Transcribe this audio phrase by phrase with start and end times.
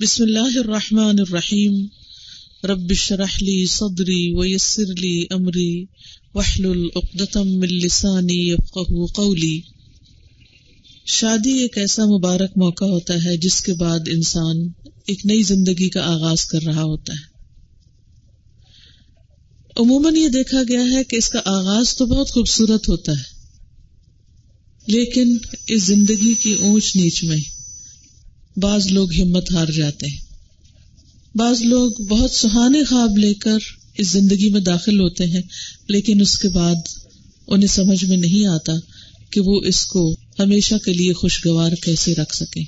[0.00, 1.76] بسم اللہ الرحمن الرحیم.
[2.64, 5.84] رب اشرح لي صدری ويسر لي امری.
[6.34, 9.60] واحلل عقدة من لسانی يفقهوا قولی.
[11.06, 14.60] شادی ایک ایسا مبارک موقع ہوتا ہے جس کے بعد انسان
[15.06, 17.24] ایک نئی زندگی کا آغاز کر رہا ہوتا ہے.
[19.76, 23.28] عموماً یہ دیکھا گیا ہے کہ اس کا آغاز تو بہت خوبصورت ہوتا ہے،
[24.86, 25.36] لیکن
[25.68, 27.44] اس زندگی کی اونچ نیچ میں
[28.56, 30.18] بعض لوگ ہمت ہار جاتے ہیں۔
[31.34, 33.58] بعض لوگ بہت سہانے خواب لے کر
[33.98, 35.42] اس زندگی میں داخل ہوتے ہیں،
[35.88, 36.74] لیکن اس کے بعد
[37.48, 38.72] انہیں سمجھ میں نہیں آتا
[39.30, 42.64] کہ وہ اس کو ہمیشہ کے لیے خوشگوار کیسے رکھ سکیں۔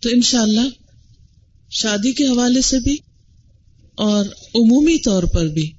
[0.00, 0.70] تو انشاءاللہ اللہ
[1.70, 2.96] شادی کے حوالے سے بھی
[3.94, 5.72] اور عمومی طور پر بھی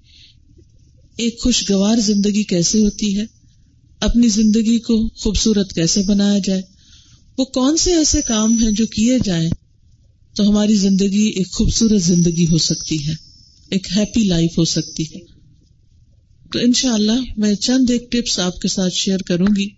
[1.18, 3.26] ایک خوشگوار زندگی کیسے ہوتی ہے،
[4.00, 6.62] اپنی زندگی کو خوبصورت کیسے بنایا جائے
[7.38, 9.50] وہ کون سے ایسے کام ہیں جو کیے جائیں
[10.36, 13.14] تو ہماری زندگی ایک خوبصورت زندگی ہو سکتی ہے،
[13.70, 15.20] ایک ہیپی لائف ہو سکتی ہے۔
[16.54, 19.70] تو انشاءاللہ اللہ میں چند ایک ٹپس آپ کے ساتھ شیئر کروں گی۔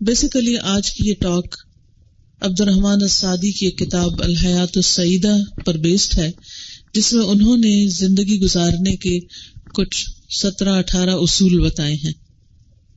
[0.00, 1.56] بیسیکلی آج کی یہ ٹاک
[2.40, 6.30] عبد الرحمان السادی کی ایک کتاب الحیات السعیدہ پر بیسڈ ہے،
[6.94, 9.18] جس میں انہوں نے زندگی گزارنے کے
[9.74, 12.21] کچھ سترہ اٹھارہ اصول بتائے ہیں۔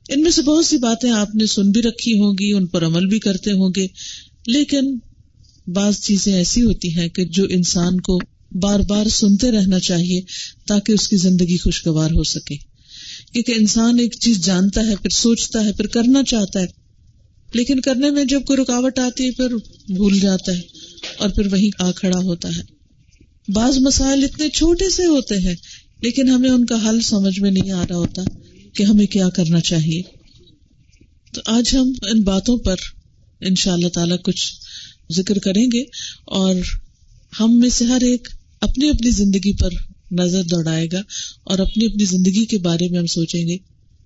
[0.08, 2.86] ان میں سے بہت سی باتیں آپ نے سن بھی رکھی ہوں گی، ان پر
[2.86, 3.86] عمل بھی کرتے ہوں گے۔
[4.46, 4.98] لیکن
[5.66, 8.18] بعض چیزیں ایسی ہوتی ہیں کہ جو انسان کو
[8.52, 10.20] بار بار سنتے رہنا چاہیے
[10.66, 12.56] تاکہ اس کی زندگی خوشگوار ہو سکے۔
[13.32, 16.66] کیونکہ انسان ایک چیز جانتا ہے، پھر سوچتا ہے، پھر کرنا چاہتا ہے۔
[17.54, 19.54] لیکن کرنے میں جب کوئی رکاوٹ آتی ہے، پھر
[19.88, 20.60] بھول جاتا ہے
[21.18, 22.62] اور پھر وہیں آ کھڑا ہوتا ہے۔
[23.52, 25.54] بعض مسائل اتنے چھوٹے سے ہوتے ہیں،
[26.02, 28.22] لیکن ہمیں ان کا حل سمجھ میں نہیں آ رہا ہوتا۔
[28.76, 30.02] کہ ہمیں کیا کرنا چاہیے۔
[31.34, 32.76] تو آج ہم ان باتوں پر
[33.40, 34.52] ان شاء اللہ تعالی کچھ
[35.12, 35.80] ذکر کریں گے
[36.24, 36.54] اور
[37.40, 38.28] ہم میں سے ہر ایک
[38.60, 39.70] اپنی اپنی زندگی پر
[40.10, 41.00] نظر دوڑائے گا
[41.44, 43.56] اور اپنی اپنی زندگی کے بارے میں ہم سوچیں گے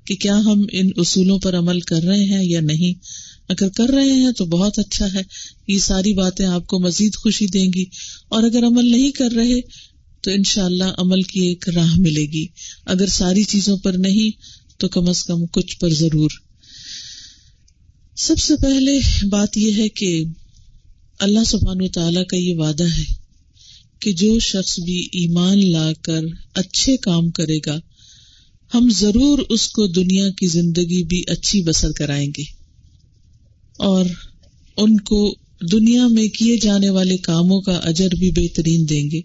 [0.04, 2.98] کہ کیا ہم ان اصولوں پر عمل کر رہے ہیں یا نہیں۔
[3.48, 5.20] اگر کر رہے ہیں تو بہت اچھا ہے،
[5.66, 7.84] یہ ساری باتیں آپ کو مزید خوشی دیں گی۔
[8.28, 9.60] اور اگر عمل نہیں کر رہے
[10.20, 12.46] تو ان شاء اللہ عمل کی ایک راہ ملے گی۔
[12.84, 16.30] اگر ساری چیزوں پر نہیں تو کم از کم کچھ پر ضرور۔
[18.16, 20.24] سب سے پہلے بات یہ ہے کہ
[21.18, 23.04] اللہ سبحان و تعالی کا یہ وعدہ ہے
[24.00, 26.20] کہ جو شخص بھی ایمان لا کر
[26.54, 27.80] اچھے کام کرے گا،
[28.74, 32.42] ہم ضرور اس کو دنیا کی زندگی بھی اچھی بسر کرائیں گے۔
[33.78, 34.04] اور
[34.76, 35.34] ان کو
[35.72, 39.20] دنیا میں کیے جانے والے کاموں کا اجر بھی بہترین دیں گے۔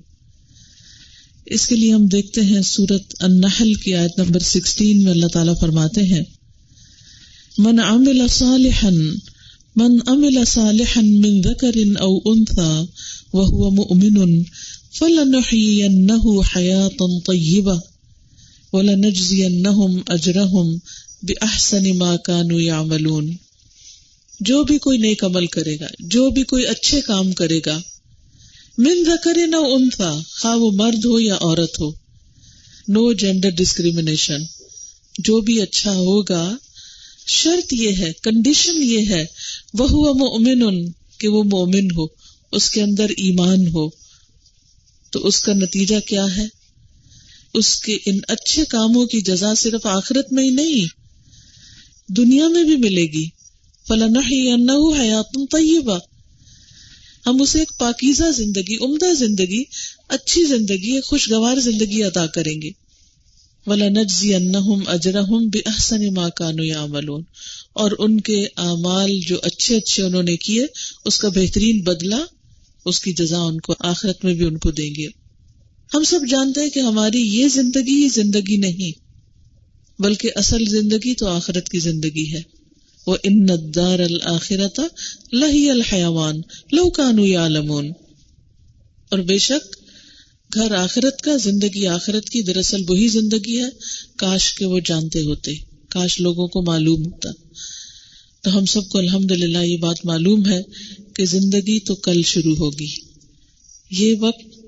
[1.48, 5.54] اس کے لیے ہم دیکھتے ہیں سورت النحل کی آیت نمبر سکسٹین میں اللہ تعالیٰ
[5.62, 6.24] فرماتے ہیں،
[7.58, 8.90] من عمل صالحا،
[9.76, 12.86] من عمل صالحا من ذکر او انثى
[13.34, 14.44] وهو مؤمن
[14.92, 17.82] فلنحيينه حياة طيبة
[18.74, 20.80] ولنجزينهم اجرهم
[21.24, 23.34] باحسن ما كانوا يعملون
[24.40, 27.78] جو بھی کوئی نیک عمل کرے گا، جو بھی کوئی اچھے کام کرے گا
[28.78, 31.90] من ذکر نہ انفا خواہ وہ مرد ہو یا عورت ہو۔
[32.88, 34.44] نو جینڈر ڈسکریمنیشن
[35.20, 36.58] جو بھی اچھا ہوگا،
[37.28, 39.26] شرط یہ ہے کنڈیشن یہ ہے
[39.74, 42.06] وہ ہوا مومن کہ وہ مومن ہو،
[42.52, 43.90] اس کے اندر ایمان ہو۔
[45.12, 46.46] تو اس کا نتیجہ کیا ہے؟
[47.54, 50.88] اس کے ان اچھے کاموں کی جزا صرف آخرت میں ہی نہیں،
[52.12, 53.26] دنیا میں بھی ملے گی۔
[53.88, 56.00] فلاں حیات طیبہ
[57.26, 59.64] ہم اسے ایک پاکیزہ زندگی، عمدہ زندگی،
[60.08, 62.70] اچھی زندگی خوشگوار زندگی ادا کریں گے۔
[63.68, 64.34] ولا نجزی
[64.88, 67.16] اجرحم بے احسن ماں کانو
[67.74, 70.66] اور ان کے اعمال جو اچھے اچھے انہوں نے کیے،
[71.06, 72.26] اس کا بہترین بدلہ،
[72.86, 75.08] اس کی جزا ان کو آخرت میں بھی ان کو دیں گے۔
[75.94, 78.92] ہم سب جانتے ہیں کہ ہماری یہ زندگی ہی زندگی نہیں،
[80.02, 82.55] بلکہ اصل زندگی تو آخرت کی زندگی ہے۔
[83.08, 84.80] وہ ان دار الآخرت
[85.34, 86.36] لہی الحیوان
[86.72, 87.48] لو کانو یا
[89.10, 89.76] اور بے شک،
[90.54, 93.70] گھر آخرت کا، زندگی آخرت کی دراصل وہی زندگی ہے۔
[94.18, 95.56] کاش کے وہ جانتے ہوتے،
[95.90, 97.30] کاش لوگوں کو معلوم ہوتا۔
[98.42, 100.62] تو ہم سب کو الحمد للہ یہ بات معلوم ہے
[101.14, 102.88] کہ زندگی تو کل شروع ہوگی۔
[103.92, 104.60] یہ وقت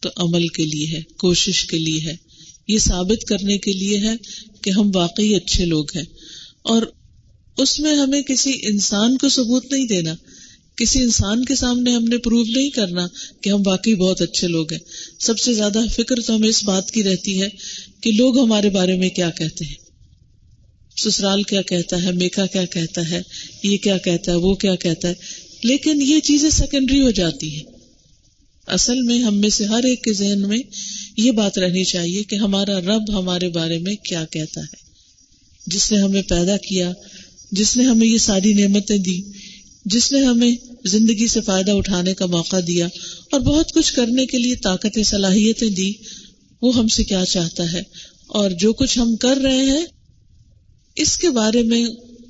[0.00, 2.16] تو عمل کے لیے ہے، کوشش کے لیے ہے۔
[2.68, 4.14] یہ ثابت کرنے کے لیے ہے
[4.62, 6.04] کہ ہم واقعی اچھے لوگ ہیں۔
[6.62, 6.82] اور
[7.56, 10.14] اس میں ہمیں کسی انسان کو ثبوت نہیں دینا،
[10.76, 13.06] کسی انسان کے سامنے ہم نے پروو نہیں کرنا
[13.40, 14.80] کہ ہم واقعی بہت اچھے لوگ ہیں۔
[15.18, 17.48] سب سے زیادہ فکر تو ہمیں اس بات کی رہتی ہے
[18.00, 19.74] کہ لوگ ہمارے بارے میں کیا کہتے ہیں۔
[20.96, 23.22] سسرال کیا کہتا ہے، میکا کیا کہتا ہے،
[23.62, 25.14] یہ کیا کہتا ہے، وہ کیا کہتا ہے۔
[25.62, 27.64] لیکن یہ چیزیں سیکنڈری ہو جاتی ہیں۔
[28.66, 30.58] اصل میں ہم میں سے ہر ایک کے ذہن میں
[31.16, 34.84] یہ بات رہنی چاہیے کہ ہمارا رب ہمارے بارے میں کیا کہتا ہے۔
[35.66, 36.92] جس نے ہمیں پیدا کیا
[37.54, 39.20] جس نے ہمیں یہ ساری نعمتیں دی،
[39.84, 40.50] جس نے ہمیں
[40.84, 42.88] زندگی سے فائدہ اٹھانے کا موقع دیا
[43.30, 45.92] اور بہت کچھ کرنے کے لیے طاقت صلاحیتیں دی،
[46.62, 47.82] وہ ہم سے کیا چاہتا ہے؟
[48.26, 49.84] اور جو کچھ ہم کر رہے ہیں،
[50.96, 51.84] اس کے بارے میں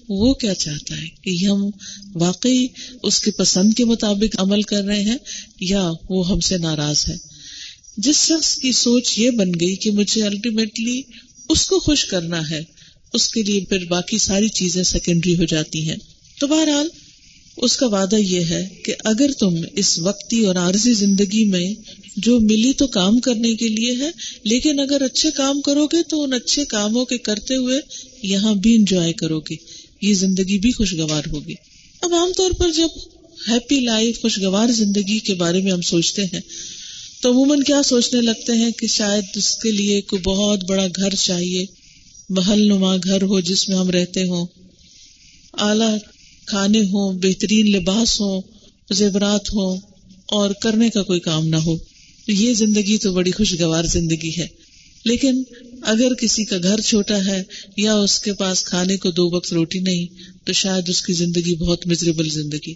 [0.09, 1.70] وہ کیا چاہتا ہے؟ کہ ہم
[2.15, 2.67] واقعی
[3.03, 5.19] اس کے پسند کے مطابق عمل کر رہے ہیں
[5.61, 7.17] یا وہ ہم سے ناراض ہے؟
[7.97, 11.03] جس شخص کی سوچ یہ بن گئی کہ مجھے الٹیمیٹلی
[11.49, 12.62] اس کو خوش کرنا ہے
[13.14, 15.96] اس کے لیے پھر باقی ساری چیزیں سیکنڈری ہو جاتی ہیں۔
[16.40, 16.88] تو بہرحال،
[17.56, 21.75] اس کا وعدہ یہ ہے کہ اگر تم اس وقتی اور عارضی زندگی میں
[22.16, 24.11] جو ملی تو کام کرنے کے لیے ہے،
[24.44, 27.81] لیکن اگر اچھے کام کرو گے تو ان اچھے کاموں کے کرتے ہوئے
[28.22, 29.55] یہاں بھی انجوائے کرو گے۔
[30.00, 31.55] یہ زندگی بھی خوشگوار ہوگی۔
[32.02, 32.88] اب عام طور پر جب
[33.49, 36.40] ہیپی لائف خوشگوار زندگی کے بارے میں ہم سوچتے ہیں،
[37.22, 41.14] تو عموماً کیا سوچنے لگتے ہیں کہ شاید اس کے لیے کوئی بہت بڑا گھر
[41.14, 41.83] چاہیے۔
[42.36, 44.46] محل نما گھر ہو جس میں ہم رہتے ہوں۔
[45.52, 45.98] اعلی
[46.46, 48.42] کھانے ہوں، بہترین لباس ہوں،
[48.92, 49.81] زیورات ہوں،
[50.26, 51.76] اور کرنے کا کوئی کام نہ ہو۔
[52.28, 54.46] یہ زندگی تو بڑی خوشگوار زندگی ہے۔
[55.04, 55.42] لیکن
[55.82, 57.42] اگر کسی کا گھر چھوٹا ہے
[57.76, 60.06] یا اس کے پاس کھانے کو دو وقت روٹی نہیں،
[60.44, 62.75] تو شاید اس کی زندگی بہت مزریبل زندگی۔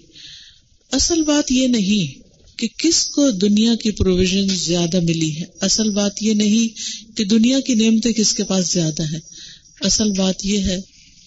[0.92, 2.28] اصل بات یہ نہیں
[2.58, 6.68] کہ کس کو دنیا کی پروویژن زیادہ ملی ہے۔ اصل بات یہ نہیں
[7.16, 9.37] کہ دنیا کی نعمتیں کس کے پاس زیادہ ہے
[9.80, 10.80] اصل بات یہ ہے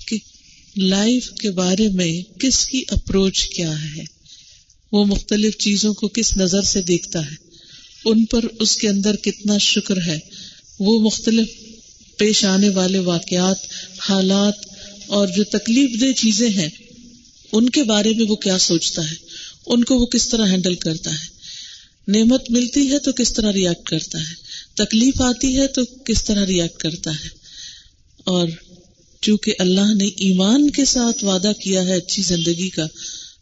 [0.07, 0.17] کہ
[0.77, 4.03] لائف کے بارے میں کس کی اپروچ کیا ہے؟
[4.91, 7.35] وہ مختلف چیزوں کو کس نظر سے دیکھتا ہے؟
[8.05, 10.19] ان پر اس کے اندر کتنا شکر ہے؟
[10.79, 11.47] وہ مختلف
[12.17, 13.57] پیش آنے والے واقعات،
[13.97, 14.53] حالات
[15.07, 16.69] اور جو تکلیف دہ چیزیں ہیں،
[17.51, 19.15] ان کے بارے میں وہ کیا سوچتا ہے؟
[19.65, 21.41] ان کو وہ کس طرح ہینڈل کرتا ہے؟
[22.07, 24.33] نعمت ملتی ہے تو کس طرح ریئیکٹ کرتا ہے؟
[24.73, 27.40] تکلیف آتی ہے تو کس طرح ریئیکٹ کرتا ہے؟
[28.23, 28.47] اور
[29.23, 32.85] چونکہ اللہ نے ایمان کے ساتھ وعدہ کیا ہے اچھی زندگی کا،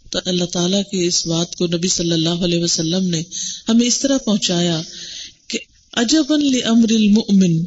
[0.10, 3.22] تو اللہ تعالیٰ کی اس بات کو نبی صلی اللہ علیہ وسلم نے
[3.70, 4.81] ہمیں اس طرح پہنچایا
[5.48, 5.60] کہ
[5.94, 6.34] عجب
[6.66, 7.64] امر المؤمن،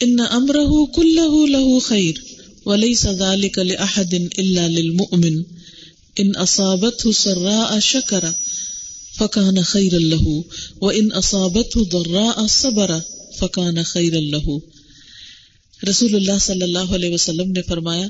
[0.00, 2.20] ان امرہ کلہ لہو خیر،
[2.66, 5.42] ولیس ذلك لأحد الا للمؤمن،
[6.16, 8.24] ان اصابت سرا شکر
[9.18, 10.26] فکان خیر اللہ
[10.82, 12.90] و ان اصابت درا صبر
[13.38, 14.48] فکان خیر اللہ
[15.90, 18.08] رسول اللہ صلی اللہ علیہ وسلم نے فرمایا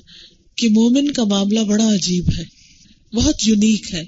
[0.56, 2.44] کہ مومن کا معاملہ بڑا عجیب ہے،
[3.16, 4.04] بہت یونیک ہے،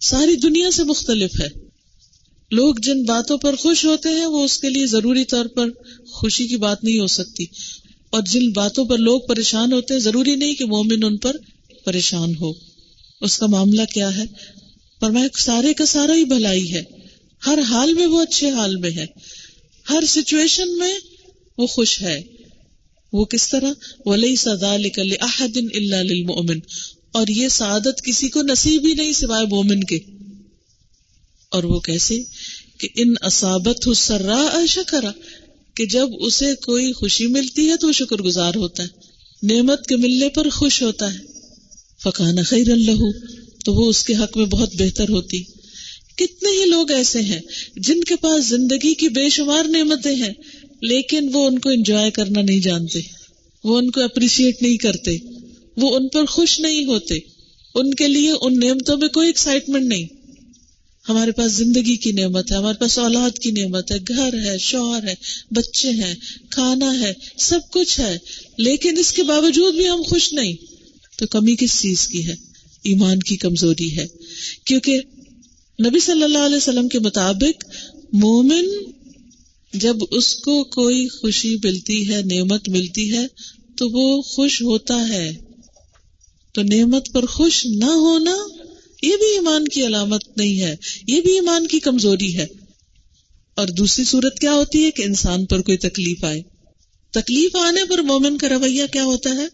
[0.00, 1.48] ساری دنیا سے مختلف ہے۔
[2.50, 5.68] لوگ جن باتوں پر خوش ہوتے ہیں، وہ اس کے لیے ضروری طور پر
[6.12, 7.44] خوشی کی بات نہیں ہو سکتی۔
[8.10, 11.36] اور جن باتوں پر لوگ پریشان ہوتے ہیں، ضروری نہیں کہ مومن ان پر
[11.84, 12.52] پریشان ہو۔
[13.20, 14.24] اس کا معاملہ کیا ہے؟
[15.00, 16.82] پر میں سارے کا سارا ہی بھلائی ہے۔
[17.46, 19.06] ہر حال میں وہ اچھے حال میں ہے۔
[19.90, 20.98] ہر سچویشن میں
[21.58, 22.22] وہ خوش ہے۔
[23.14, 23.72] وہ کس طرح؟
[24.06, 26.58] ولی سدا احدن اللہ للمؤمن۔
[27.12, 29.98] اور یہ سعادت کسی کو نصیب ہی نہیں سوائے مومن کے۔
[31.50, 32.22] اور وہ کیسے؟
[32.78, 35.10] کہ ان اسابت سرا شکرا،
[35.74, 38.88] کہ جب اسے کوئی خوشی ملتی ہے تو وہ شکر گزار ہوتا ہے۔
[39.42, 41.18] نعمت کے ملنے پر خوش ہوتا ہے۔
[42.02, 43.10] فقان خیر اللہ
[43.64, 45.42] تو وہ اس کے حق میں بہت بہتر ہوتی۔
[46.16, 47.40] کتنے ہی لوگ ایسے ہیں
[47.76, 50.32] جن کے پاس زندگی کی بے شمار نعمتیں ہیں۔
[50.82, 53.00] لیکن وہ ان کو انجوائے کرنا نہیں جانتے۔
[53.64, 55.16] وہ ان کو اپریشیٹ نہیں کرتے۔
[55.76, 57.18] وہ ان پر خوش نہیں ہوتے۔
[57.74, 60.04] ان کے لیے ان نعمتوں میں کوئی ایکسائٹمنٹ نہیں۔
[61.08, 65.04] ہمارے پاس زندگی کی نعمت ہے، ہمارے پاس اولاد کی نعمت ہے، گھر ہے، شوہر
[65.04, 65.14] ہے،
[65.50, 66.14] بچے ہیں،
[66.50, 68.18] کھانا ہے، سب کچھ ہے۔
[68.58, 70.54] لیکن اس کے باوجود بھی ہم خوش نہیں۔
[71.16, 72.34] تو کمی کس چیز کی ہے؟
[72.82, 74.06] ایمان کی کمزوری ہے۔
[74.64, 75.00] کیونکہ
[75.86, 77.64] نبی صلی اللہ علیہ وسلم کے مطابق
[78.12, 78.64] مومن
[79.74, 83.26] جب اس کو کوئی خوشی ملتی ہے، نعمت ملتی ہے،
[83.78, 85.32] تو وہ خوش ہوتا ہے۔
[86.52, 88.36] تو نعمت پر خوش نہ ہونا
[89.02, 90.76] یہ بھی ایمان کی علامت نہیں ہے،
[91.08, 92.46] یہ بھی ایمان کی کمزوری ہے۔
[93.54, 96.42] اور دوسری صورت کیا ہوتی ہے کہ انسان پر کوئی تکلیف آئے۔
[97.10, 99.46] تکلیف آنے پر مومن کا رویہ کیا ہوتا ہے؟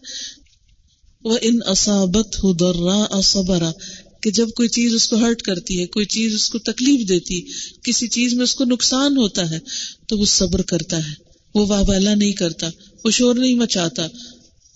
[1.23, 2.45] وہ ان اصابت
[3.23, 3.71] صبرا
[4.21, 7.41] کہ جب کوئی چیز اس کو ہرٹ کرتی ہے، کوئی چیز اس کو تکلیف دیتی،
[7.83, 9.59] کسی چیز میں اس کو نقصان ہوتا ہے،
[10.07, 11.13] تو وہ صبر کرتا ہے۔
[11.55, 12.69] وہ واہ نہیں کرتا،
[13.05, 14.07] وہ شور نہیں مچاتا،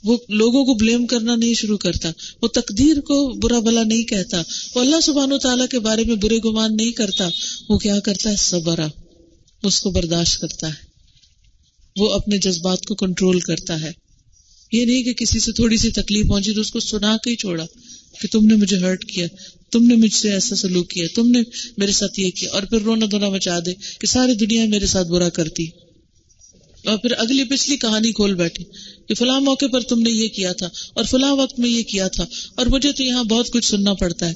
[0.04, 2.12] وہ لوگوں کو بلیم کرنا نہیں شروع کرتا،
[2.42, 4.42] وہ تقدیر کو برا بلا نہیں کہتا،
[4.75, 7.30] وہ اللہ سبحان و تعالیٰ کے بارے میں برے گمان نہیں کرتا،
[7.70, 8.80] وہ کیا کرتا ہے؟ صبر۔
[9.64, 10.96] اس کو برداشت کرتا ہے۔
[11.96, 13.92] وہ اپنے جذبات کو کنٹرول کرتا ہے۔
[14.72, 17.36] یہ نہیں کہ کسی سے تھوڑی سی تکلیف پہنچی تو اس کو سنا کے ہی
[17.36, 17.66] چھوڑا۔
[18.22, 19.28] کہ تم نے مجھے ہرٹ کیا،
[19.72, 21.42] تم نے مجھ سے ایسا سلوک کیا، تم نے
[21.78, 25.08] میرے ساتھ یہ کیا، اور پھر رونا دھونا مچا دے کہ ساری دنیا میرے ساتھ
[25.08, 25.66] برا کرتی۔
[26.84, 28.64] اور پھر اگلی پچھلی کہانی کھول بیٹھے
[29.08, 32.08] کہ فلاں موقع پر تم نے یہ کیا تھا، اور فلاں وقت میں یہ کیا
[32.08, 34.34] تھا، اور مجھے تو یہاں بہت کچھ سننا پڑتا ہے۔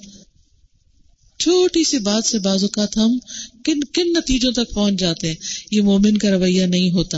[1.39, 3.17] چھوٹی سی بات سے بعض اوقات ہم
[3.65, 5.35] کن کن نتیجوں تک پہنچ جاتے ہیں،
[5.71, 7.17] یہ مومن کا رویہ نہیں ہوتا۔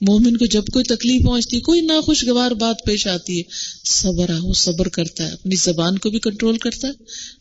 [0.00, 3.42] مومن کو جب کوئی تکلیف پہنچتی کوئی ناخوشگوار بات پیش آتی ہے،
[3.84, 6.92] صبر آ صبر کرتا ہے، اپنی زبان کو بھی کنٹرول کرتا ہے،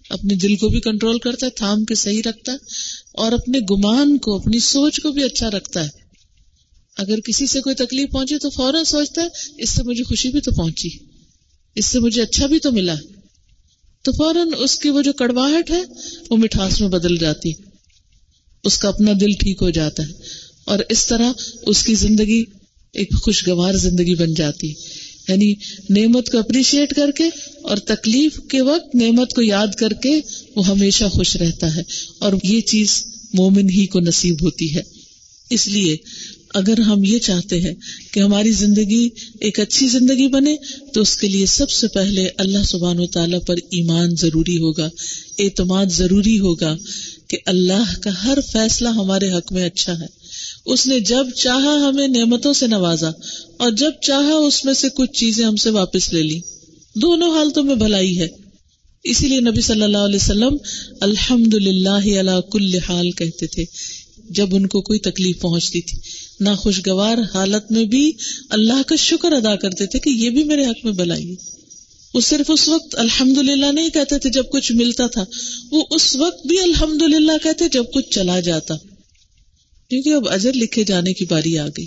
[0.09, 2.57] اپنے دل کو بھی کنٹرول کرتا ہے، تھام کے صحیح رکھتا ہے،
[3.13, 5.89] اور اپنے گمان کو، اپنی سوچ کو بھی اچھا رکھتا ہے۔
[6.97, 10.41] اگر کسی سے کوئی تکلیف پہنچے تو فوراً سوچتا ہے، اس سے مجھے خوشی بھی
[10.41, 10.89] تو پہنچی،
[11.75, 12.95] اس سے مجھے اچھا بھی تو ملا۔
[14.03, 15.83] تو فوراً اس کی وہ جو کڑواہٹ ہے،
[16.29, 17.51] وہ مٹھاس میں بدل جاتی
[18.63, 21.31] اس کا اپنا دل ٹھیک ہو جاتا ہے۔ اور اس طرح
[21.61, 22.43] اس کی زندگی
[22.93, 24.73] ایک خوشگوار زندگی بن جاتی۔
[25.27, 25.53] یعنی
[25.89, 27.23] نعمت کو اپریشیٹ کر کے
[27.61, 30.21] اور تکلیف کے وقت نعمت کو یاد کر کے
[30.55, 31.81] وہ ہمیشہ خوش رہتا ہے۔
[32.19, 34.81] اور یہ چیز مومن ہی کو نصیب ہوتی ہے۔
[35.49, 35.97] اس لیے
[36.53, 37.73] اگر ہم یہ چاہتے ہیں
[38.11, 40.55] کہ ہماری زندگی ایک اچھی زندگی بنے،
[40.93, 44.89] تو اس کے لیے سب سے پہلے اللہ سبحان و تعالیٰ پر ایمان ضروری ہوگا،
[45.39, 46.77] اعتماد ضروری ہوگا
[47.27, 50.24] کہ اللہ کا ہر فیصلہ ہمارے حق میں اچھا ہے۔
[50.65, 53.09] اس نے جب چاہا ہمیں نعمتوں سے نوازا
[53.57, 56.39] اور جب چاہا اس میں سے کچھ چیزیں ہم سے واپس لے لی۔
[56.95, 58.27] دونوں حالتوں میں بھلائی ہے۔
[59.03, 60.57] اسی لیے نبی صلی اللہ علیہ وسلم
[61.01, 63.65] الحمد للہ اللہ کل حال کہتے تھے۔
[64.29, 65.97] جب ان کو کوئی تکلیف پہنچتی تھی۔
[66.39, 68.11] ناخوشگوار حالت میں بھی
[68.49, 71.35] اللہ کا شکر ادا کرتے تھے کہ یہ بھی میرے حق میں بلائی
[72.13, 75.25] وہ صرف اس وقت الحمد للہ نہیں کہتے تھے جب کچھ ملتا تھا۔
[75.71, 78.75] وہ اس وقت بھی الحمد للہ کہتے جب کچھ چلا جاتا۔
[79.89, 81.85] کیونکہ اب اجر لکھے جانے کی باری آ گئی۔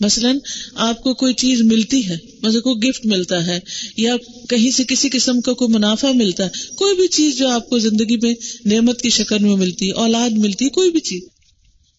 [0.00, 0.38] مثلاً
[0.74, 3.60] آپ کو کوئی چیز ملتی ہے، مثلا کوئی گفٹ ملتا ہے،
[3.96, 4.16] یا
[4.48, 7.78] کہیں سے کسی قسم کا کوئی منافع ملتا ہے، کوئی بھی چیز جو آپ کو
[7.78, 11.22] زندگی میں نعمت کی شکل میں ملتی ہے اولاد ملتی ہے کوئی بھی چیز۔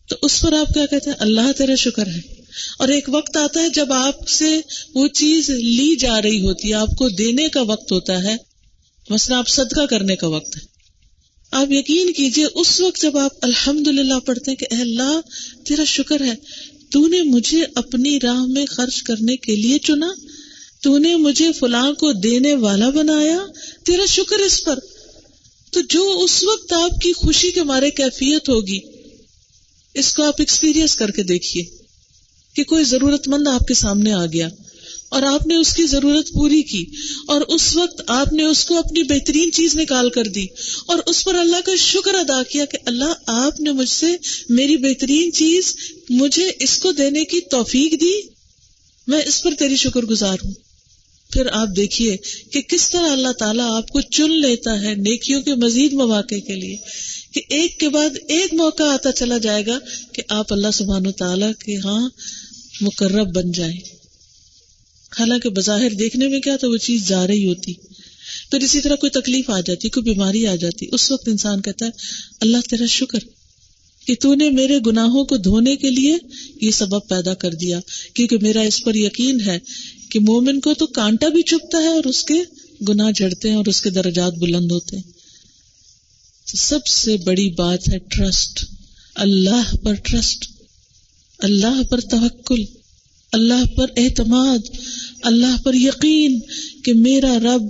[0.09, 2.19] تو اس پر آپ کیا کہتے ہیں؟ اللہ تیرا شکر ہے۔
[2.79, 4.61] اور ایک وقت آتا ہے جب آپ سے
[4.95, 8.35] وہ چیز لی جا رہی ہوتی ہے، آپ کو دینے کا وقت ہوتا ہے۔
[9.09, 10.78] مثلا آپ صدقہ کرنے کا وقت ہے۔
[11.51, 15.19] آپ یقین کیجیے، اس وقت جب آپ الحمد للہ پڑھتے ہیں کہ اے اللہ،
[15.65, 16.33] تیرا شکر ہے،
[16.91, 20.07] تو نے مجھے اپنی راہ میں خرچ کرنے کے لیے چنا،
[20.81, 23.45] تو نے مجھے فلاں کو دینے والا بنایا،
[23.83, 24.79] تیرا شکر اس پر۔
[25.71, 28.79] تو جو اس وقت آپ کی خوشی کے مارے کیفیت ہوگی،
[29.93, 31.63] اس کو آپ ایکسپیرئنس کر کے دیکھیے
[32.55, 34.47] کہ کوئی ضرورت مند آپ کے سامنے آ گیا۔
[35.09, 36.85] اور آپ نے اس کی ضرورت پوری کی
[37.27, 40.45] اور اس وقت آپ نے اس کو اپنی بہترین چیز نکال کر دی
[40.85, 44.07] اور اس پر اللہ کا شکر ادا کیا کہ اللہ آپ نے مجھ سے
[44.49, 45.75] میری بہترین چیز
[46.09, 48.21] مجھے اس کو دینے کی توفیق دی۔
[49.07, 50.53] میں اس پر تیری شکر گزار ہوں۔
[51.31, 52.17] پھر آپ دیکھیے
[52.51, 56.55] کہ کس طرح اللہ تعالیٰ آپ کو چن لیتا ہے نیکیوں کے مزید مواقع کے
[56.55, 56.77] لیے
[57.31, 59.79] کہ ایک کے بعد ایک موقع آتا چلا جائے گا
[60.13, 62.09] کہ آپ اللہ سبحان و تعالی کے ہاں
[62.81, 63.98] مقرب بن جائیں۔
[65.17, 67.73] حالانکہ بظاہر دیکھنے میں کیا تو وہ چیز جا رہی ہوتی۔
[68.51, 71.85] پھر اسی طرح کوئی تکلیف آ جاتی، کوئی بیماری آ جاتی۔ اس وقت انسان کہتا
[71.85, 71.91] ہے،
[72.41, 73.19] اللہ تیرا شکر
[74.05, 76.17] کہ تو نے میرے گناہوں کو دھونے کے لیے
[76.61, 77.79] یہ سبب پیدا کر دیا۔
[78.13, 79.59] کیونکہ میرا اس پر یقین ہے
[80.11, 82.33] کہ مومن کو تو کانٹا بھی چپتا ہے اور اس کے
[82.89, 85.11] گناہ جڑتے ہیں اور اس کے درجات بلند ہوتے ہیں۔
[86.55, 88.65] سب سے بڑی بات ہے ٹرسٹ۔
[89.15, 90.45] اللہ پر ٹرسٹ،
[91.39, 92.78] اللہ پر توکل۔
[93.31, 94.57] اللہ پر اعتماد،
[95.23, 96.39] اللہ پر یقین
[96.83, 97.63] کہ میرا رب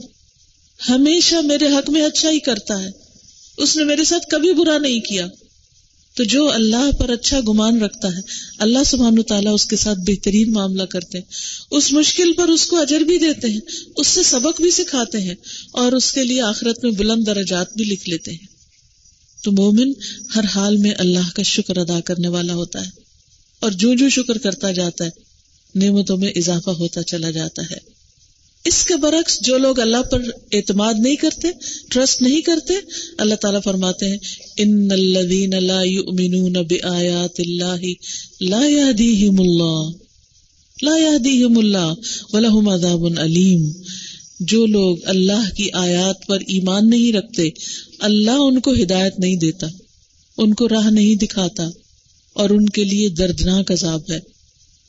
[0.90, 2.90] ہمیشہ میرے حق میں اچھا ہی کرتا ہے۔
[3.58, 5.28] اس نے میرے ساتھ کبھی برا نہیں کیا۔
[6.14, 8.22] تو جو اللہ پر اچھا گمان رکھتا ہے،
[8.58, 11.26] اللہ سبحان و تعالیٰ اس کے ساتھ بہترین معاملہ کرتے ہیں۔
[11.72, 13.60] اس مشکل پر اس کو اجر بھی دیتے ہیں،
[13.96, 15.36] اس سے سبق بھی سکھاتے ہیں
[15.72, 18.48] اور اس کے لیے آخرت میں بلند درجات بھی لکھ لیتے ہیں۔
[19.44, 19.92] تو مومن
[20.36, 22.92] ہر حال میں اللہ کا شکر ادا کرنے والا ہوتا ہے
[23.60, 25.29] اور جو جو شکر کرتا جاتا ہے
[25.76, 28.00] نعمتوں میں اضافہ ہوتا چلا جاتا ہے۔
[28.66, 30.22] اس کے برعکس جو لوگ اللہ پر
[30.54, 31.48] اعتماد نہیں کرتے
[31.90, 32.74] ٹرسٹ نہیں کرتے،
[33.18, 34.18] اللہ تعالیٰ فرماتے ہیں
[34.58, 37.84] ان الذین لا یؤمنون بآیات اللہ
[38.42, 39.90] لا یهدیہم اللہ
[40.84, 41.94] لا یهدیہم اللہ
[42.34, 43.72] ولہم عذاب علیم
[44.40, 47.50] جو لوگ اللہ کی آیات پر ایمان نہیں رکھتے،
[48.00, 49.68] اللہ ان کو ہدایت نہیں دیتا،
[50.38, 51.70] ان کو راہ نہیں دکھاتا،
[52.34, 54.39] اور ان کے لیے دردناک عذاب ہے۔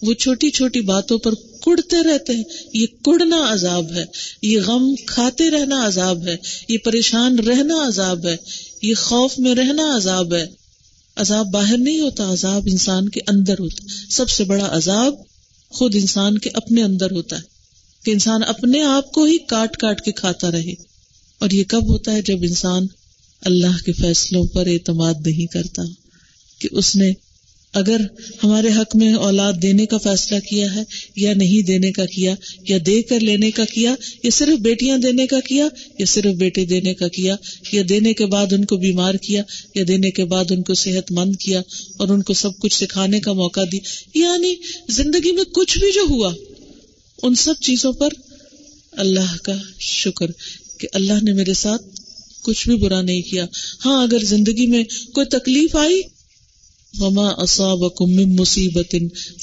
[0.02, 4.04] وہ چھوٹی چھوٹی باتوں پر کڑتے رہتے ہیں۔ یہ کڑنا عذاب ہے۔
[4.42, 6.36] یہ غم کھاتے رہنا عذاب ہے۔
[6.68, 8.36] یہ پریشان رہنا عذاب ہے۔
[8.82, 10.46] یہ خوف میں رہنا عذاب ہے۔
[11.16, 15.14] عذاب باہر نہیں ہوتا، عذاب انسان کے اندر ہوتا سب سے بڑا عذاب
[15.68, 17.42] خود انسان کے اپنے اندر ہوتا ہے۔
[18.04, 20.72] کہ انسان اپنے آپ کو ہی کاٹ کاٹ کے کھاتا رہے۔
[21.38, 22.86] اور یہ کب ہوتا ہے؟ جب انسان
[23.40, 25.82] اللہ کے فیصلوں پر اعتماد نہیں کرتا،
[26.58, 27.12] کہ اس نے
[27.74, 28.00] اگر
[28.44, 30.82] ہمارے حق میں اولاد دینے کا فیصلہ کیا ہے
[31.16, 32.34] یا نہیں دینے کا کیا
[32.68, 36.64] یا دے کر لینے کا کیا یا صرف بیٹیاں دینے کا کیا یا صرف بیٹے
[36.64, 37.36] دینے کا کیا
[37.72, 39.42] یا دینے کے بعد ان کو بیمار کیا
[39.74, 41.60] یا دینے کے بعد ان کو صحت مند کیا
[41.96, 43.78] اور ان کو سب کچھ سکھانے کا موقع دی
[44.14, 44.54] یعنی
[44.88, 46.32] زندگی میں کچھ بھی جو ہوا،
[47.22, 48.08] ان سب چیزوں پر
[48.92, 50.26] اللہ کا شکر
[50.78, 51.82] کہ اللہ نے میرے ساتھ
[52.42, 53.44] کچھ بھی برا نہیں کیا۔
[53.84, 56.00] ہاں اگر زندگی میں کوئی تکلیف آئی
[56.98, 58.94] وما اصابكم من مصیبت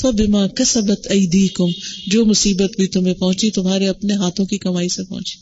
[0.02, 1.72] فبما كسبت ايديكم
[2.08, 5.38] جو مصیبت بھی تمہیں پہنچی، تمہارے اپنے ہاتھوں کی کمائی سے پہنچی۔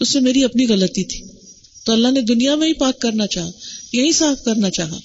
[0.00, 1.20] اس میں میری اپنی غلطی تھی۔
[1.84, 3.50] تو اللہ نے دنیا میں ہی پاک کرنا چاہا،
[3.92, 4.98] یہی صاف کرنا چاہا۔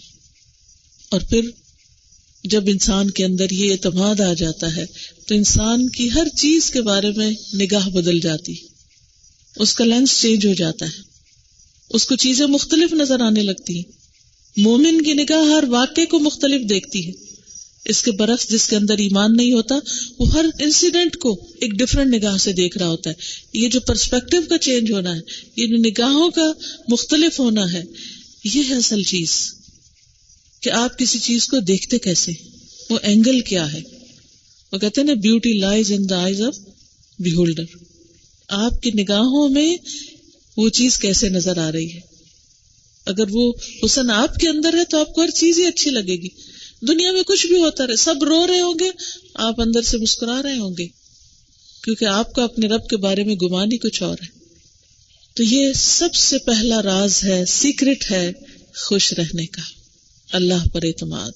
[1.09, 1.41] اور پھر
[2.43, 4.85] جب انسان کے اندر یہ اعتماد آ جاتا ہے،
[5.25, 8.55] تو انسان کی ہر چیز کے بارے میں نگاہ بدل جاتی۔
[9.55, 11.01] اس کا لینس چینج ہو جاتا ہے۔
[11.89, 13.98] اس کو چیزیں مختلف نظر آنے لگتی۔ ہیں
[14.57, 17.11] مومن کی نگاہ ہر واقعے کو مختلف دیکھتی ہے۔
[17.85, 19.75] اس کے برعکس جس کے اندر ایمان نہیں ہوتا،
[20.19, 23.15] وہ ہر انسیڈنٹ کو ایک ڈفرنٹ نگاہ سے دیکھ رہا ہوتا ہے۔
[23.53, 25.21] یہ جو پرسپیکٹو کا چینج ہونا ہے،
[25.55, 26.51] یہ جو نگاہوں کا
[26.87, 27.83] مختلف ہونا ہے،
[28.43, 29.53] یہ ہے اصل چیز۔
[30.59, 32.31] کہ آپ کسی چیز کو دیکھتے کیسے؟
[32.89, 33.81] وہ اینگل کیا ہے؟
[34.71, 36.57] وہ کہتے ہیں نا beauty lies in the eyes of
[37.33, 37.63] beholder
[38.47, 39.77] آپ کی نگاہوں میں
[40.57, 42.08] وہ چیز کیسے نظر آ رہی ہے؟
[43.09, 43.53] اگر وہ
[43.85, 46.27] حسن آپ کے اندر ہے تو آپ کو ہر چیز ہی اچھی لگے گی۔
[46.87, 48.91] دنیا میں کچھ بھی ہوتا رہے، سب رو رہے ہوں گے،
[49.33, 50.87] آپ اندر سے مسکرا رہے ہوں گے۔
[51.83, 54.39] کیونکہ آپ کا اپنے رب کے بارے میں گمان ہی کچھ اور ہے۔
[55.35, 58.31] تو یہ سب سے پہلا راز ہے، سیکرٹ ہے
[58.75, 59.61] خوش رہنے کا۔
[60.31, 61.31] اللہ پر اعتماد،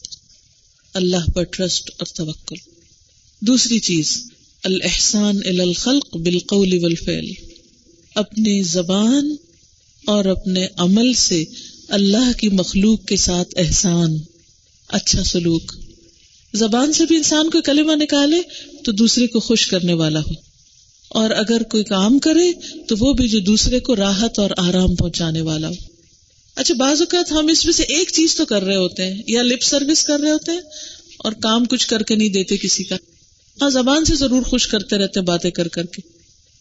[0.94, 2.56] اللہ پر ٹرسٹ اور توکل۔
[3.40, 4.24] دوسری چیز
[4.64, 7.28] الحسان الخلق بالقول والفعل۔
[8.16, 9.36] اپنی زبان
[10.06, 11.44] اور اپنے عمل سے
[11.88, 14.18] اللہ کی مخلوق کے ساتھ احسان
[14.88, 15.74] اچھا سلوک۔
[16.54, 18.42] زبان سے بھی انسان کو کلمہ نکالے
[18.84, 20.54] تو دوسرے کو خوش کرنے والا ہو۔
[21.10, 22.52] اور اگر کوئی کام کرے
[22.88, 25.74] تو وہ بھی جو دوسرے کو راحت اور آرام پہنچانے والا ہو۔
[26.56, 29.42] اچھا بعض اوقات ہم اس میں سے ایک چیز تو کر رہے ہوتے ہیں، یا
[29.42, 30.62] لپ سروس کر رہے ہوتے ہیں
[31.18, 32.96] اور کام کچھ کر کے نہیں دیتے کسی کا۔
[33.62, 36.02] ہاں زبان سے ضرور خوش کرتے رہتے باتیں کر کر کے۔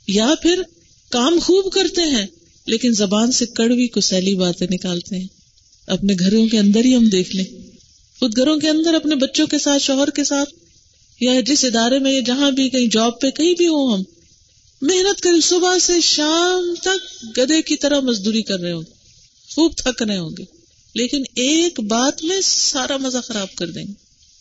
[0.06, 0.62] یا پھر
[1.10, 2.26] کام خوب کرتے ہیں
[2.66, 5.26] لیکن زبان سے کڑوی کو سیلی باتیں نکالتے ہیں۔
[5.86, 7.44] اپنے گھروں کے اندر ہی ہم دیکھ لیں۔
[8.18, 10.50] خود گھروں کے اندر اپنے بچوں کے ساتھ، شوہر کے ساتھ،
[11.20, 14.02] یا جس ادارے میں یا جہاں بھی کہیں جاب پہ کہیں بھی ہوں ہم۔
[14.82, 18.92] محنت کر صبح سے شام تک گدے کی طرح مزدوری کر رہے ہوں۔ گے
[19.54, 20.44] خوب تھک رہے ہوں گے۔
[20.94, 23.92] لیکن ایک بات میں سارا مزہ خراب کر دیں گے۔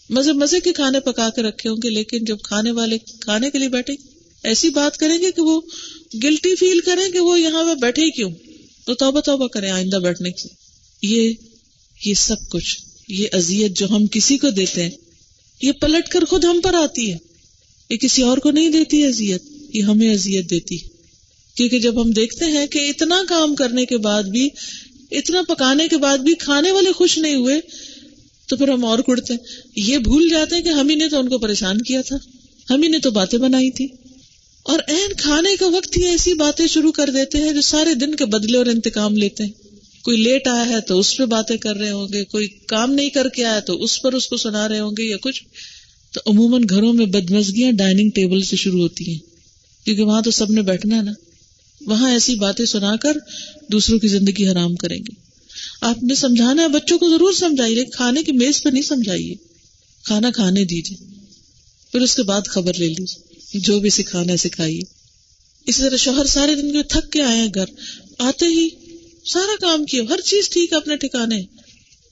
[0.09, 3.57] مزے مزے کے کھانے پکا کے رکھے ہوں گے، لیکن جب کھانے والے کھانے کے
[3.57, 3.93] لیے بیٹھے
[4.43, 5.61] ایسی بات کریں گے کہ وہ
[6.23, 8.31] گلٹی فیل کریں کہ وہ یہاں پہ بیٹھے کیوں؟
[8.85, 10.49] تو توبہ توبہ کریں آئندہ بیٹھنے کی۔
[11.01, 11.33] یہ
[12.05, 14.89] یہ سب کچھ، یہ ازیت جو ہم کسی کو دیتے ہیں،
[15.61, 17.17] یہ پلٹ کر خود ہم پر آتی ہے۔
[17.89, 19.43] یہ کسی اور کو نہیں دیتی ازیت
[19.73, 20.77] یہ ہمیں ازیت دیتی۔
[21.55, 24.49] کیونکہ جب ہم دیکھتے ہیں کہ اتنا کام کرنے کے بعد بھی،
[25.11, 27.61] اتنا پکانے کے بعد بھی کھانے والے خوش نہیں ہوئے،
[28.47, 29.39] تو پھر ہم اور کڑتے۔ ہیں
[29.75, 32.15] یہ بھول جاتے ہیں کہ ہم ہی نے تو ان کو پریشان کیا تھا۔
[32.69, 33.87] ہم ہی نے تو باتیں بنائی تھی۔
[34.63, 38.15] اور این کھانے کا وقت ہی ایسی باتیں شروع کر دیتے ہیں جو سارے دن
[38.15, 39.51] کے بدلے اور انتقام لیتے ہیں۔
[40.01, 43.09] کوئی لیٹ آیا ہے تو اس پہ باتیں کر رہے ہوں گے، کوئی کام نہیں
[43.09, 45.43] کر کے آیا تو اس پر اس کو سنا رہے ہوں گے یا کچھ۔
[46.11, 49.19] تو عموماً گھروں میں بدمزگیاں ڈائننگ ٹیبل سے شروع ہوتی ہیں،
[49.85, 51.11] کیونکہ وہاں تو سب نے بیٹھنا ہے نا۔
[51.85, 53.17] وہاں ایسی باتیں سنا کر
[53.71, 55.13] دوسروں کی زندگی حرام کریں گے۔
[55.81, 59.35] آپ نے سمجھانا ہے، بچوں کو ضرور سمجھائیے، کھانے کی میز پہ نہیں سمجھائیے۔
[60.03, 61.05] کھانا کھانے دیجیے
[61.91, 64.81] پھر اس کے بعد خبر لے لیجیے جو بھی سکھانا ہے سکھائیے۔
[65.65, 67.65] اسی طرح شوہر سارے دن کے تھک کے آئے ہیں گھر،
[68.17, 68.69] آتے ہی
[69.25, 71.41] سارا کام کیا ہر چیز ٹھیک ہے اپنے ٹھکانے۔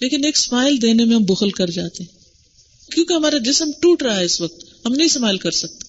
[0.01, 2.19] لیکن ایک اسمائل دینے میں ہم بخل کر جاتے ہیں۔
[2.91, 5.87] کیونکہ ہمارا جسم ٹوٹ رہا ہے اس وقت، ہم نہیں اسمائل کر سکتے۔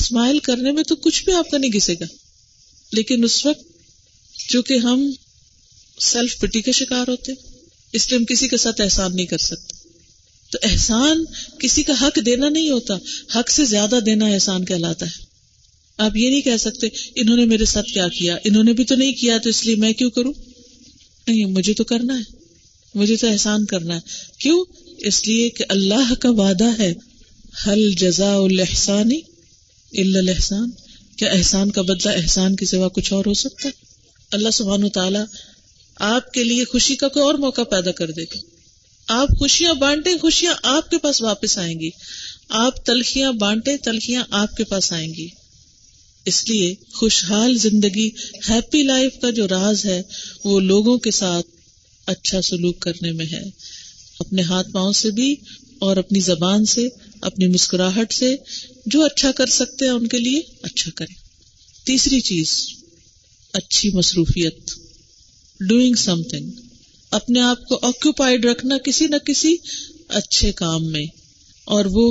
[0.00, 2.04] اسمائل کرنے میں تو کچھ بھی آپ کا نہیں گھسے گا۔
[2.92, 3.72] لیکن اس وقت
[4.48, 5.10] چونکہ ہم
[6.00, 7.32] سیلف پٹی کے شکار ہوتے
[7.92, 9.71] اس لیے ہم کسی کے ساتھ احسان نہیں کر سکتے۔
[10.52, 11.24] تو احسان
[11.58, 12.94] کسی کا حق دینا نہیں ہوتا،
[13.34, 15.24] حق سے زیادہ دینا احسان کہلاتا ہے۔
[15.98, 18.94] آپ یہ نہیں کہہ سکتے، انہوں نے میرے ساتھ کیا کیا، انہوں نے بھی تو
[18.94, 20.32] نہیں کیا، تو اس لیے میں کیوں کروں؟
[21.26, 22.22] نہیں، مجھے تو کرنا ہے،
[22.94, 24.00] مجھے تو احسان کرنا ہے۔
[24.38, 24.64] کیوں؟
[24.98, 26.94] اس لیے کہ اللہ کا وعدہ ہے
[27.66, 29.20] حل جزا الحسانی
[29.98, 30.70] الحسان
[31.16, 33.72] کیا احسان کا بدلہ احسان کے سوا کچھ اور ہو سکتا ہے؟
[34.32, 35.24] اللہ سبحان تعالیٰ
[35.96, 38.51] آپ کے لیے خوشی کا کوئی اور موقع پیدا کر دے گا۔
[39.06, 41.90] آپ خوشیاں بانٹے خوشیاں آپ کے پاس واپس آئیں گی۔
[42.48, 45.28] آپ تلخیاں بانٹے تلخیاں آپ کے پاس آئیں گی۔
[46.24, 48.10] اس لیے خوشحال زندگی
[48.50, 50.02] ہیپی لائف کا جو راز ہے،
[50.44, 51.46] وہ لوگوں کے ساتھ
[52.06, 53.42] اچھا سلوک کرنے میں ہے۔
[54.18, 55.36] اپنے ہاتھ پاؤں سے بھی
[55.78, 56.88] اور اپنی زبان سے،
[57.20, 58.36] اپنی مسکراہٹ سے
[58.86, 61.14] جو اچھا کر سکتے ہیں ان کے لیے اچھا کرے
[61.84, 62.66] تیسری چیز،
[63.52, 64.70] اچھی مصروفیت۔
[65.60, 66.50] ڈوئنگ سم تھنگ
[67.12, 69.54] اپنے آپ کو آکوپائڈ رکھنا کسی نہ کسی
[70.08, 71.04] اچھے کام میں،
[71.66, 72.06] اور وہ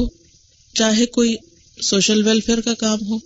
[0.76, 1.36] چاہے کوئی
[1.78, 3.18] سوشل ویلفیئر کا کام ہو،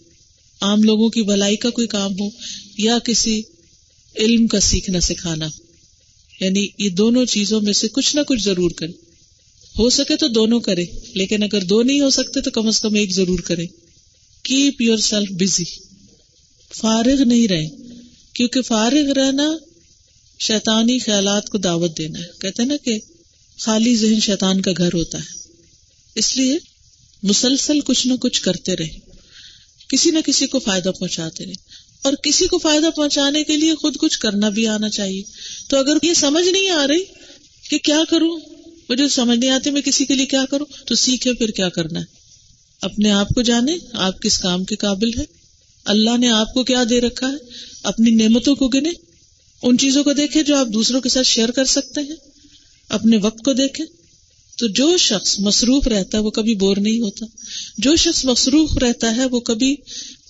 [0.62, 2.30] عام لوگوں کی بھلائی کا کوئی کام ہو،
[2.78, 3.42] یا کسی
[4.16, 5.48] علم کا سیکھنا سکھانا۔
[6.40, 8.92] یعنی یہ دونوں چیزوں میں سے کچھ نہ کچھ ضرور کرے
[9.76, 12.96] ہو سکے تو دونوں کرے، لیکن اگر دو نہیں ہو سکتے تو کم از کم
[12.96, 13.66] ایک ضرور کرے
[14.46, 15.64] کیپ یور سیلف بزی
[16.72, 17.68] فارغ نہیں رہے
[18.34, 19.48] کیونکہ فارغ رہنا
[20.39, 23.00] شیطانی خیالات کو دعوت دینا ہے۔ کہتے نا کہ
[23.60, 25.50] خالی ذہن شیطان کا گھر ہوتا ہے۔
[26.15, 26.58] اس لیے
[27.24, 28.89] مسلسل کچھ نہ کچھ کرتے رہے۔
[29.88, 31.54] کسی نہ کسی کو فائدہ پہنچاتے رہے۔
[32.02, 35.24] اور کسی کو فائدہ پہنچانے کے لیے خود کچھ کرنا بھی آنا چاہیے۔
[35.69, 37.04] تو اگر یہ سمجھ نہیں آ رہی
[37.69, 38.39] کہ کیا کروں،
[38.89, 42.00] مجھے سمجھ نہیں آتی میں کسی کے لیے کیا کروں، تو سیکھے پھر کیا کرنا
[42.00, 42.06] ہے۔
[42.82, 45.24] اپنے آپ کو جانے آپ کس کام کے قابل ہے
[45.86, 47.50] اللہ نے آپ کو کیا دے رکھا ہے؟
[47.84, 49.05] اپنی نعمتوں کو گنے۔
[49.62, 52.15] ان چیزوں کو دیکھے جو آپ دوسروں کے ساتھ شیئر کر سکتے ہیں،
[52.89, 53.86] اپنے وقت کو دیکھیں۔
[54.58, 57.26] تو جو شخص مصروف رہتا ہے، وہ کبھی بور نہیں ہوتا۔
[57.78, 59.76] جو شخص مصروف رہتا ہے، وہ کبھی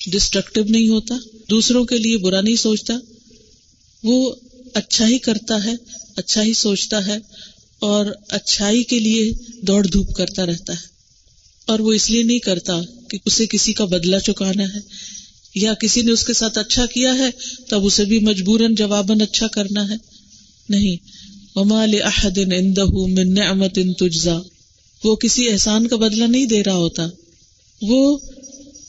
[0.07, 1.15] ڈسٹرکٹیو نہیں ہوتا۔
[1.49, 2.93] دوسروں کے لیے برا نہیں سوچتا۔
[4.03, 4.35] وہ
[4.73, 5.73] اچھا ہی کرتا ہے
[6.15, 7.17] اچھا ہی سوچتا ہے
[7.79, 10.87] اور اچھائی کے لیے دوڑ دھوپ کرتا رہتا ہے۔
[11.65, 14.79] اور وہ اس لیے نہیں کرتا کہ اسے کسی کا بدلہ چکانا ہے۔
[15.55, 17.29] یا کسی نے اس کے ساتھ اچھا کیا ہے،
[17.69, 19.95] تب اسے بھی مجبوراً جواباً اچھا کرنا ہے۔
[20.69, 20.95] نہیں۔
[23.07, 24.39] من نعمت تجزا
[25.03, 27.07] وہ کسی احسان کا بدلہ نہیں دے رہا ہوتا۔
[27.81, 28.17] وہ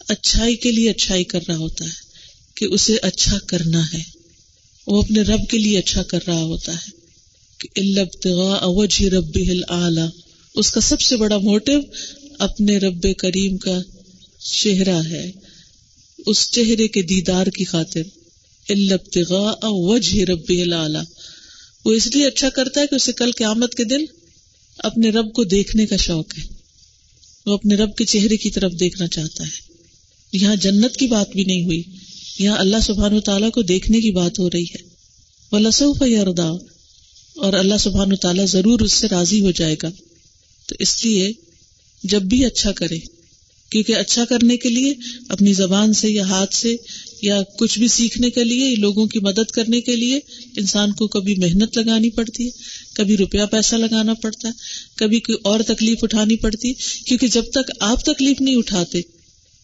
[0.09, 1.91] اچھائی کے لیے اچھائی کر رہا ہوتا ہے
[2.55, 4.03] کہ اسے اچھا کرنا ہے۔
[4.87, 6.91] وہ اپنے رب کے لیے اچھا کر رہا ہوتا ہے۔
[7.59, 7.69] کہ
[9.11, 9.39] رب
[10.55, 11.73] اس کا سب سے بڑا موٹو
[12.39, 13.79] اپنے رب کریم کا
[14.39, 15.33] چہرہ ہے۔
[16.27, 18.01] اس چہرے کے دیدار کی خاطر
[19.63, 20.99] وجہ رب العلی
[21.85, 24.05] وہ اس لیے اچھا کرتا ہے کہ اسے کل قیامت کے دن
[24.79, 26.43] اپنے رب کو دیکھنے کا شوق ہے۔
[27.47, 29.75] وہ اپنے رب کے چہرے کی طرف دیکھنا چاہتا ہے۔
[30.33, 31.83] یہاں جنت کی بات بھی نہیں ہوئی،
[32.39, 34.89] یہاں اللہ سبحان و تعالیٰ کو دیکھنے کی بات ہو رہی ہے۔
[35.53, 36.49] وہ لسوف یاردا
[37.37, 39.89] اور اللہ سبحان و تعالیٰ ضرور اس سے راضی ہو جائے گا۔
[40.67, 41.33] تو اس لیے
[42.05, 43.16] جب بھی اچھا کرے
[43.71, 44.95] کیونکہ اچھا کرنے کے لیے،
[45.29, 46.77] اپنی زبان سے یا ہاتھ سے
[47.23, 50.21] یا کچھ بھی سیکھنے کے لیے، لوگوں کی مدد کرنے کے لیے
[50.57, 52.51] انسان کو کبھی محنت لگانی پڑتی ہے،
[52.95, 54.53] کبھی روپیہ پیسہ لگانا پڑتا ہے،
[54.97, 56.73] کبھی کوئی اور تکلیف اٹھانی پڑتی
[57.07, 59.01] کیونکہ جب تک آپ تکلیف نہیں اٹھاتے،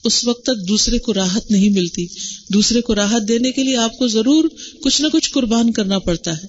[0.05, 2.07] اس وقت تک دوسرے کو راحت نہیں ملتی۔
[2.55, 4.49] دوسرے کو راحت دینے کے لیے آپ کو ضرور
[4.83, 6.47] کچھ نہ کچھ قربان کرنا پڑتا ہے۔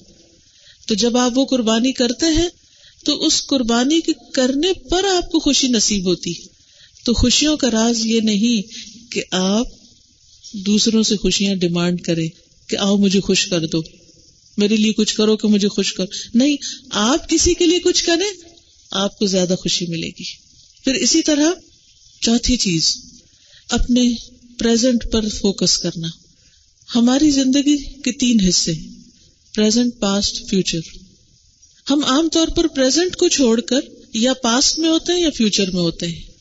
[0.87, 2.49] تو جب آپ وہ قربانی کرتے ہیں،
[3.05, 6.52] تو اس قربانی کے کرنے پر آپ کو خوشی نصیب ہوتی ہے۔
[7.03, 8.61] تو خوشیوں کا راز یہ نہیں
[9.11, 9.65] کہ آپ
[10.53, 12.27] دوسروں سے خوشیاں ڈیمانڈ کرے
[12.67, 13.81] کہ آؤ مجھے خوش کر دو۔
[14.57, 16.55] میرے لیے کچھ کرو کہ مجھے خوش کرو نہیں،
[16.89, 18.49] آپ کسی کے لیے کچھ کریں،
[18.91, 20.23] آپ کو زیادہ خوشی ملے گی۔
[20.83, 21.51] پھر اسی طرح
[22.21, 22.97] چوتھی چیز،
[23.69, 24.09] اپنے
[24.59, 26.07] پریزنٹ پر فوکس کرنا۔
[26.95, 28.73] ہماری زندگی کے تین حصے
[29.55, 30.79] پریزنٹ پاسٹ فیوچر
[31.89, 33.79] ہم عام طور پر پریزنٹ کو چھوڑ کر
[34.13, 36.32] یا پاسٹ میں ہوتے ہیں یا فیوچر میں ہوتے ہیں۔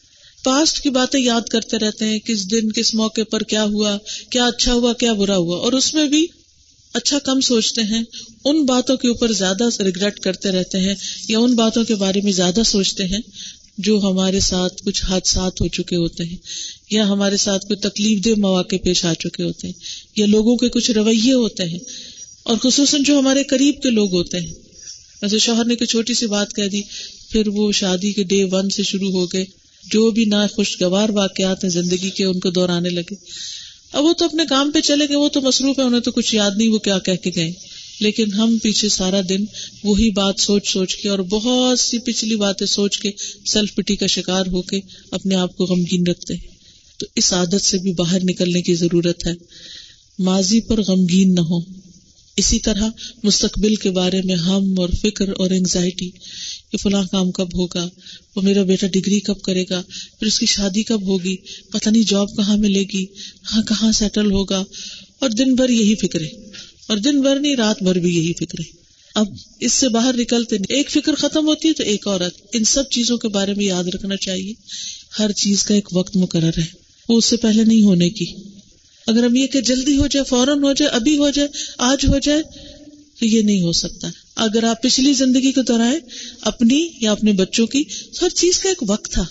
[0.44, 3.96] پاسٹ کی باتیں یاد کرتے رہتے ہیں کس دن، کس موقع پر کیا ہوا،
[4.30, 6.26] کیا اچھا ہوا، کیا برا ہوا، اور اس میں بھی
[6.94, 8.02] اچھا کم سوچتے ہیں،
[8.44, 10.94] ان باتوں کے اوپر زیادہ ریگریٹ کرتے رہتے ہیں
[11.28, 13.20] یا ان باتوں کے بارے میں زیادہ سوچتے ہیں
[13.78, 16.36] جو ہمارے ساتھ کچھ حادثات ہو چکے ہوتے ہیں،
[16.90, 19.74] یا ہمارے ساتھ کوئی تکلیف دہ مواقع پیش آ چکے ہوتے ہیں،
[20.16, 21.78] یا لوگوں کے کچھ رویے ہوتے ہیں،
[22.42, 24.52] اور خصوصاً جو ہمارے قریب کے لوگ ہوتے ہیں۔
[25.22, 26.82] ویسے شوہر نے کوئی چھوٹی سی بات کہہ دی،
[27.30, 29.44] پھر وہ شادی کے ڈے ون سے شروع ہو گئے۔
[29.90, 33.14] جو بھی نہ خوشگوار واقعات ہیں زندگی کے، ان کو دہرانے لگے۔
[33.92, 36.34] اب وہ تو اپنے کام پہ چلے گئے، وہ تو مصروف ہے انہیں تو کچھ
[36.34, 37.52] یاد نہیں وہ کیا کہہ کے گئے۔
[38.00, 39.44] لیکن ہم پیچھے سارا دن
[39.84, 43.10] وہی بات سوچ سوچ کے اور بہت سی پچھلی باتیں سوچ کے
[43.46, 46.48] سیلف پٹی کا شکار ہو کے اپنے آپ کو غمگین رکھتے ہیں۔
[46.98, 49.32] تو اس عادت سے بھی باہر نکلنے کی ضرورت ہے۔
[50.18, 51.60] ماضی پر غمگین نہ ہو۔
[52.36, 52.88] اسی طرح
[53.22, 56.10] مستقبل کے بارے میں ہم اور فکر اور انگزائٹی
[56.72, 57.88] کہ فلاں کام کب ہوگا،
[58.36, 59.82] وہ میرا بیٹا ڈگری کب کرے گا،
[60.18, 61.36] پھر اس کی شادی کب ہوگی،
[61.72, 63.04] پتہ نہیں جاب کہاں ملے گی
[63.52, 64.64] ہاں کہاں سیٹل ہوگا،
[65.18, 66.28] اور دن بھر یہی فکر ہے۔
[66.88, 68.60] اور دن بھر نہیں، رات بھر بھی یہی فکر
[69.14, 69.26] اب
[69.60, 72.20] اس سے باہر نکلتے نہیں ایک فکر ختم ہوتی ہے تو ایک اور
[72.52, 74.52] ان سب چیزوں کے بارے میں یاد رکھنا چاہیے۔
[75.18, 76.64] ہر چیز کا ایک وقت مقرر ہے،
[77.08, 78.26] وہ اس سے پہلے نہیں ہونے کی۔
[79.06, 82.18] اگر ہم یہ کہ جلدی ہو جائے، فوراً ہو جائے، ابھی ہو جائے، آج ہو
[82.18, 82.42] جائے،
[83.18, 84.08] تو یہ نہیں ہو سکتا۔
[84.42, 85.98] اگر آپ پچھلی زندگی کو دہرائیں
[86.42, 87.82] اپنی یا اپنے بچوں کی
[88.22, 89.24] ہر چیز کا ایک وقت تھا،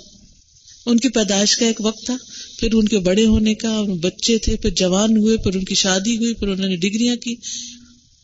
[0.85, 2.15] ان کی پیدائش کا ایک وقت تھا،
[2.59, 6.17] پھر ان کے بڑے ہونے کا بچے تھے، پھر جوان ہوئے، پھر ان کی شادی
[6.17, 7.35] ہوئی، پھر انہوں نے ڈگریاں کی۔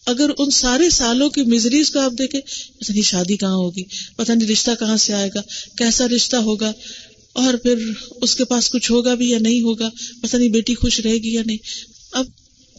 [0.07, 3.83] اگر ان سارے سالوں کی مزریز کو آپ دیکھیں، پتہ نہیں شادی کہاں ہوگی،
[4.15, 5.41] پتہ نہیں رشتہ کہاں سے آئے گا،
[5.77, 6.71] کیسا رشتہ ہوگا،
[7.35, 7.83] اور پھر
[8.21, 9.89] اس کے پاس کچھ ہوگا بھی یا نہیں ہوگا،
[10.21, 11.57] پتہ نہیں بیٹی خوش رہے گی یا نہیں۔
[12.11, 12.25] اب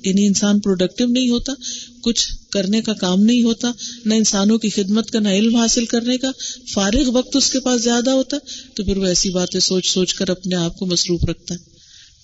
[0.05, 1.53] یعنی انسان پروڈکٹیو نہیں ہوتا،
[2.01, 3.73] کچھ کرنے کا کام نہیں ہوتا،
[4.05, 6.31] نہ انسانوں کی خدمت کا نہ علم حاصل کرنے کا،
[6.73, 8.37] فارغ وقت اس کے پاس زیادہ ہوتا
[8.75, 11.59] تو پھر وہ ایسی باتیں سوچ سوچ کر اپنے آپ کو مصروف رکھتا ہے۔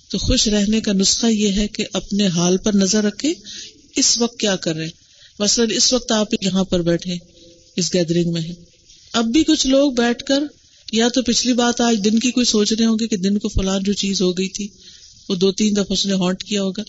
[0.08, 3.34] تو خوش رہنے کا نسخہ یہ ہے کہ اپنے حال پر نظر رکھے،
[3.96, 4.88] اس وقت کیا کر رہے
[5.38, 7.14] مثلاً اس وقت آپ یہاں پر بیٹھے
[7.76, 8.54] اس گیدرنگ میں ہیں۔
[9.12, 10.42] اب بھی کچھ لوگ بیٹھ کر،
[10.92, 13.48] یا تو پچھلی بات آج دن کی کوئی سوچ رہے ہوں گے کہ دن کو
[13.48, 14.68] فلان جو چیز ہو گئی تھی
[15.28, 16.82] وہ دو تین دفعہ اس نے ہانٹ کیا ہوگا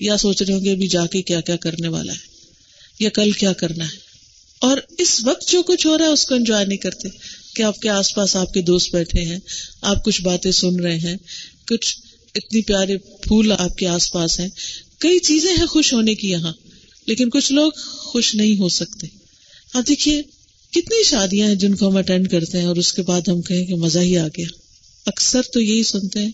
[0.00, 2.18] یا سوچ رہے ہوں گے ابھی جا کے کیا کیا کرنے والا ہے
[3.00, 3.96] یا کل کیا کرنا ہے۔
[4.58, 7.08] اور اس وقت جو کچھ ہو رہا ہے اس کو انجوائے نہیں کرتے۔
[7.54, 9.38] کہ آپ کے آس پاس آپ کے دوست بیٹھے ہیں،
[9.80, 11.16] آپ کچھ باتیں سن رہے ہیں،
[11.66, 11.98] کچھ
[12.34, 14.48] اتنی پیارے پھول آپ کے آس پاس ہیں۔
[14.98, 16.52] کئی چیزیں ہیں خوش ہونے کی یہاں،
[17.06, 19.06] لیکن کچھ لوگ خوش نہیں ہو سکتے۔
[19.72, 20.22] آپ دیکھیے،
[20.70, 23.66] کتنی شادیاں ہیں جن کو ہم اٹینڈ کرتے ہیں اور اس کے بعد ہم کہیں
[23.66, 24.46] کہ مزہ ہی آ گیا۔
[25.06, 26.30] اکثر تو یہی سنتے ہیں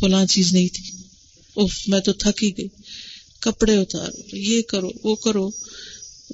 [0.00, 0.82] فلاں چیز نہیں تھی۔
[1.56, 2.68] اف میں تو تھک ہی گئی۔
[3.40, 5.50] کپڑے اتارو، یہ کرو، وہ کرو۔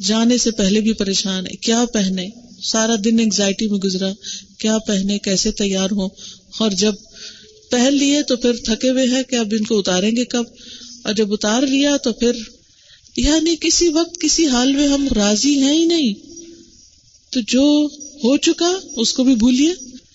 [0.03, 2.29] جانے سے پہلے بھی پریشان ہے۔ کیا پہنے؟
[2.63, 4.13] سارا دن انگزائٹی میں گزرا۔
[4.59, 6.05] کیا پہنے؟ کیسے تیار ہو
[6.59, 6.93] اور جب
[7.71, 10.45] پہن لیے تو پھر تھکے ہوئے ہیں کہ اب ان کو اتاریں گے کب؟
[11.05, 12.33] اور جب اتار لیا تو پھر
[13.17, 16.15] یعنی کسی وقت کسی حال میں ہم راضی ہیں ہی نہیں۔
[17.31, 17.89] تو جو
[18.25, 19.75] ہو چکا اس کو بھی بھولیے۔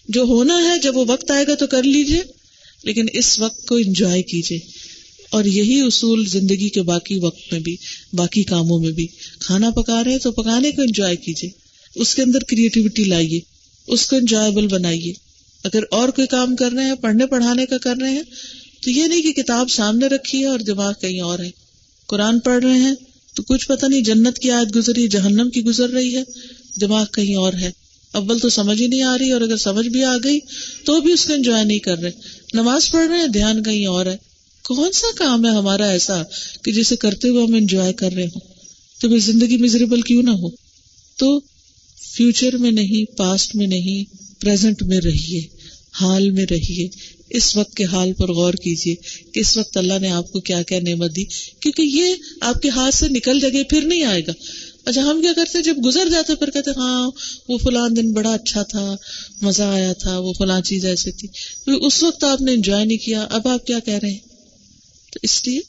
[0.09, 2.21] جو ہونا ہے، جب وہ وقت آئے گا تو کر لیجیے
[2.87, 4.59] لیکن اس وقت کو انجوائے کیجیے
[5.29, 7.75] اور یہی اصول زندگی کے باقی وقت میں بھی،
[8.13, 9.07] باقی کاموں میں بھی۔
[9.39, 11.49] کھانا پکا رہے تو پکانے کو انجوائے کیجیے
[11.95, 13.39] اس کے اندر کریٹیوٹی لائیے۔
[13.87, 15.13] اس کو انجوائےبل بنائیے۔
[15.63, 18.23] اگر اور کوئی کام کر رہے ہیں، پڑھنے پڑھانے کا کر رہے ہیں،
[18.81, 21.49] تو یہ نہیں کہ کتاب سامنے رکھی ہے اور دماغ کہیں اور ہے۔
[22.07, 22.95] قرآن پڑھ رہے ہیں
[23.33, 26.23] تو کچھ پتہ نہیں جنت کی آیت گزری، جہنم کی گزر رہی ہے،
[26.81, 30.03] دماغ کہیں اور ہے۔ اول تو سمجھ ہی نہیں آ رہی اور اگر سمجھ بھی
[30.03, 30.39] آ گئی
[30.85, 32.11] تو بھی اس کو انجوائے نہیں کر رہے۔
[32.53, 34.17] نماز پڑھ رہے ہیں، دھیان کہیں اور ہے۔
[34.63, 36.23] کون سا کام ہے ہمارا ایسا
[36.63, 38.39] کہ جسے کرتے ہوئے ہم انجوائے کر رہے ہوں؟
[38.99, 40.49] تو پھر زندگی مزریبل کیوں نہ ہو؟
[41.17, 41.41] تو
[42.15, 45.41] فیوچر میں نہیں پاسٹ میں نہیں پرزینٹ میں رہیے،
[46.01, 46.87] حال میں رہیے۔
[47.29, 48.95] اس وقت کے حال پر غور کیجیے۔
[49.31, 51.25] کہ اس وقت اللہ نے آپ کو کیا کیا نعمت دی؟
[51.59, 54.31] کیونکہ یہ آپ کے ہاتھ سے نکل جگہ پھر نہیں آئے گا۔
[54.87, 57.11] اچھا ہم کیا کرتے جب گزر جاتے پھر کہتے ہاں
[57.49, 58.95] وہ فلان دن بڑا اچھا تھا،
[59.41, 61.27] مزہ آیا تھا، وہ فلان چیز ایسی تھی۔
[61.81, 64.19] اس وقت آپ نے انجوائے نہیں کیا، اب آپ کیا کہہ رہے ہیں؟
[65.13, 65.59] تو اس لیے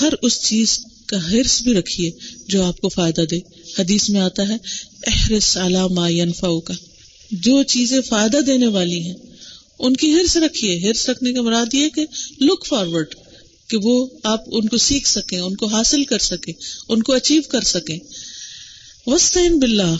[0.00, 2.10] ہر اس چیز کا حرص بھی رکھیے
[2.48, 3.38] جو آپ کو فائدہ دے۔
[3.78, 4.56] حدیث میں آتا ہے
[5.06, 6.74] احرس علامہ ینفا کا
[7.30, 9.14] جو چیزیں فائدہ دینے والی ہیں،
[9.78, 12.06] ان کی ہرس رکھیے۔ ہرس رکھنے کا مراد یہ کہ
[12.40, 13.14] لک فارورڈ
[13.68, 16.52] کہ وہ آپ ان کو سیکھ سکیں، ان کو حاصل کر سکیں،
[16.88, 17.98] ان کو اچیو کر سکیں۔
[19.06, 19.96] وسطین بلّہ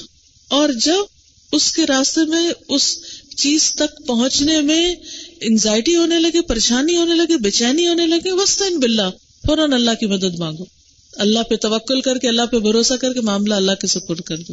[0.48, 1.04] اور جب
[1.52, 2.98] اس کے راستے میں اس
[3.36, 4.94] چیز تک پہنچنے میں
[5.40, 9.10] انگزائٹی ہونے لگے، پریشانی ہونے لگے، بے چینی ہونے لگے وسطین بلّہ
[9.46, 10.64] فوراً اللہ کی مدد مانگو۔
[11.12, 14.36] اللہ پہ توکل کر کے، اللہ پہ بھروسہ کر کے معاملہ اللہ کے سپورٹ کر
[14.36, 14.52] دو۔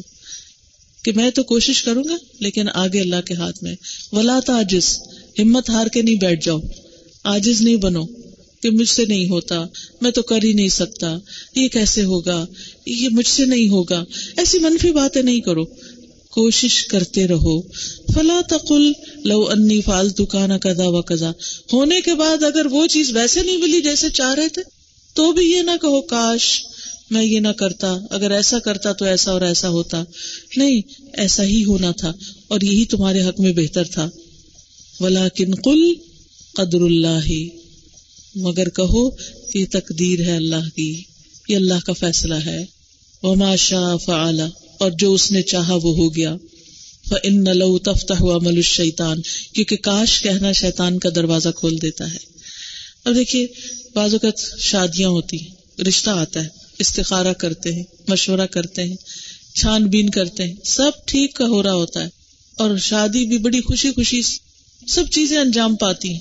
[1.04, 3.76] کہ میں تو کوشش کروں گا، لیکن آگے اللہ کے ہاتھ میں۔
[4.12, 5.00] ولا تاجس
[5.40, 6.60] ہمت ہار کے نہیں بیٹھ جاؤ۔
[7.24, 8.06] آجز نہیں بنو۔
[8.62, 9.66] کہ مجھ سے نہیں ہوتا،
[10.02, 11.18] میں تو کر ہی نہیں سکتا۔
[11.56, 12.46] یہ کیسے ہوگا؟
[12.88, 14.04] یہ مجھ سے نہیں ہوگا۔
[14.38, 15.66] ایسی منفی باتیں نہیں کرو۔
[16.30, 17.62] کوشش کرتے رہو۔
[18.14, 18.92] فلا تقل
[19.24, 21.32] لو انی فالتو کانا کدا و کزا
[21.74, 24.62] ہونے کے بعد اگر وہ چیز ویسے نہیں ملی جیسے چاہ رہے تھے،
[25.14, 26.64] تو بھی یہ نہ کہو، کاش
[27.10, 30.04] میں یہ نہ کرتا۔ اگر ایسا کرتا تو ایسا اور ایسا ہوتا۔
[30.58, 30.82] نہیں،
[31.14, 32.14] ایسا ہی ہونا تھا
[32.48, 34.10] اور یہی تمہارے حق میں بہتر تھا۔
[35.00, 35.94] ولا کن کل
[36.54, 37.30] قدر اللہ۔
[38.36, 39.10] مگر کہو،
[39.54, 41.04] یہ تقدیر ہے اللہ کی۔
[41.50, 42.77] یہ اللہ کا فیصلہ ہے۔
[43.24, 44.42] وما شاء فعل،
[44.78, 46.36] اور جو اس نے چاہا وہ ہو گیا۔
[47.24, 49.22] ان لو تفتہ ہوا مل شیتان
[49.54, 52.18] کیونکہ کاش کہنا شیطان کا دروازہ کھول دیتا ہے۔
[53.06, 53.48] اب دیکھیے،
[53.94, 55.38] بعض اوقات شادیاں ہوتی
[55.88, 56.48] رشتہ آتا ہے،
[56.80, 58.96] استخارہ کرتے ہیں، مشورہ کرتے ہیں،
[59.56, 62.10] چھان بین کرتے ہیں، سب ٹھیک کا ہو رہا ہوتا ہے۔
[62.58, 64.22] اور شادی بھی بڑی خوشی خوشی
[64.88, 66.20] سب چیزیں انجام پاتی ہیں۔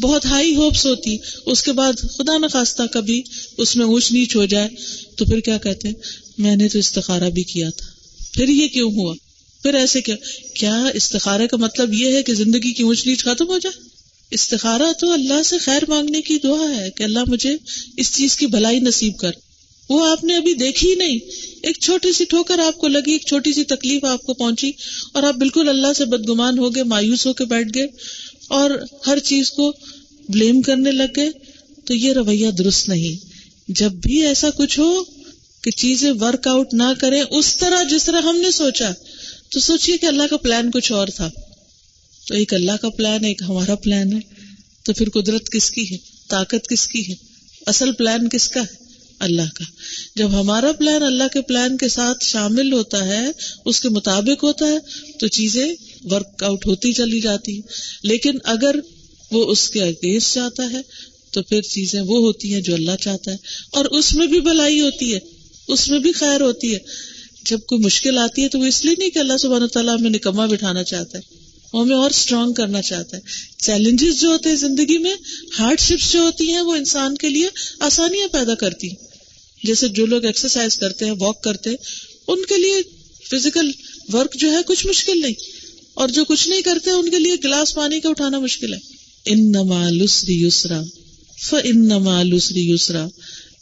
[0.00, 3.22] بہت ہائی ہوپس ہوتی اس کے بعد خدا نخواستہ کبھی
[3.58, 4.68] اس میں اونچ نیچ ہو جائے،
[5.16, 5.94] تو پھر کیا کہتے ہیں؟
[6.38, 7.86] میں نے تو استخارہ بھی کیا تھا۔
[8.32, 9.14] پھر یہ کیوں ہوا؟
[9.62, 10.16] پھر ایسے کیا؟
[10.54, 13.88] کیا استخارے کا مطلب یہ ہے کہ زندگی کی اونچ نیچ ختم ہو جائے؟
[14.30, 17.56] استخارہ تو اللہ سے خیر مانگنے کی دعا ہے کہ اللہ مجھے
[17.96, 19.30] اس چیز کی بھلائی نصیب کر۔
[19.88, 21.18] وہ آپ نے ابھی دیکھی نہیں۔
[21.62, 24.72] ایک چھوٹی سی ٹھوکر آپ کو لگی، ایک چھوٹی سی تکلیف آپ کو پہنچی
[25.12, 27.86] اور آپ بالکل اللہ سے بدگمان ہو گئے، مایوس ہو کے بیٹھ گئے
[28.48, 28.70] اور
[29.06, 29.72] ہر چیز کو
[30.28, 31.30] بلیم کرنے لگ گئے۔
[31.84, 33.26] تو یہ رویہ درست نہیں۔
[33.68, 35.04] جب بھی ایسا کچھ ہو
[35.66, 38.90] کہ چیزیں ورک آؤٹ نہ کریں، اس طرح جس طرح ہم نے سوچا۔
[39.48, 41.30] تو سوچیے کہ اللہ کا پلان کچھ اور تھا۔
[42.26, 44.18] تو ایک اللہ کا پلان ہے ایک ہمارا پلان ہے۔
[44.82, 45.96] تو پھر قدرت کس کی ہے؟
[46.28, 47.14] طاقت کس کی ہے؟
[47.66, 48.84] اصل پلان کس کا ہے؟
[49.18, 49.64] اللہ کا۔
[50.16, 53.26] جب ہمارا پلان اللہ کے پلان کے ساتھ شامل ہوتا ہے،
[53.64, 54.78] اس کے مطابق ہوتا ہے،
[55.18, 55.74] تو چیزیں
[56.04, 57.62] ورک آؤٹ ہوتی چلی جاتی ہیں۔
[58.02, 58.74] لیکن اگر
[59.30, 60.80] وہ اس کے اگینسٹ جاتا ہے،
[61.30, 63.36] تو پھر چیزیں وہ ہوتی ہیں جو اللہ چاہتا ہے۔
[63.70, 65.35] اور اس میں بھی بھلائی ہوتی ہے۔
[65.68, 66.78] اس میں بھی خیر ہوتی ہے۔
[67.50, 70.10] جب کوئی مشکل آتی ہے تو وہ اس لیے نہیں کہ اللہ سبحانہ تعالیٰ ہمیں
[70.10, 71.22] نکما بٹھانا چاہتا ہے،
[71.72, 73.22] وہ ہمیں اور اسٹرانگ کرنا چاہتا ہے۔
[73.58, 75.14] چیلنجز جو ہوتے ہیں زندگی میں
[75.58, 77.48] ہارڈ شپس جو ہوتی ہیں، وہ انسان کے لیے
[77.80, 78.96] آسانیاں پیدا کرتی ہیں۔
[79.64, 81.76] جیسے جو لوگ ایکسرسائز کرتے ہیں واک کرتے ہیں،
[82.28, 82.82] ان کے لیے
[83.30, 83.70] فزیکل
[84.12, 85.34] ورک جو ہے کچھ مشکل نہیں۔
[85.94, 88.78] اور جو کچھ نہیں کرتے، ان کے لیے گلاس پانی کا اٹھانا مشکل ہے۔
[89.24, 90.82] ان نما لسری یسرا
[91.42, 93.06] ف ان نما لسری یسرا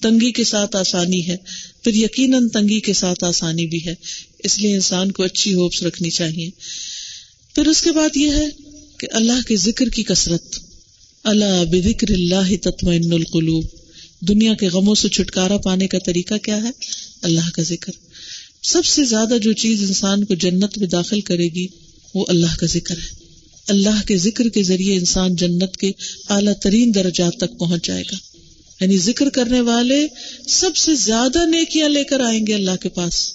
[0.05, 1.37] تنگی کے ساتھ آسانی ہے،
[1.85, 3.95] پھر یقیناً تنگی کے ساتھ آسانی بھی ہے۔
[4.38, 6.51] اس لیے انسان کو اچھی ہوپس رکھنی چاہیے۔
[7.55, 8.47] پھر اس کے بعد یہ ہے
[8.99, 10.59] کہ اللہ کے ذکر کی کثرت۔
[11.25, 13.64] اللہ بکر اللہ تطمئن القلوب۔
[14.21, 16.71] دنیا کے غموں سے چھٹکارا پانے کا طریقہ کیا ہے؟
[17.23, 17.93] اللہ کا ذکر۔
[18.62, 21.67] سب سے زیادہ جو چیز انسان کو جنت میں داخل کرے گی،
[22.14, 23.25] وہ اللہ کا ذکر ہے۔
[23.69, 25.93] اللہ کے ذکر کے ذریعے انسان جنت کے
[26.29, 28.34] اعلیٰ ترین درجات تک پہنچ جائے گا۔
[28.81, 30.07] یعنی ذکر کرنے والے
[30.49, 33.31] سب سے زیادہ نیکیاں لے کر آئیں گے اللہ کے پاس۔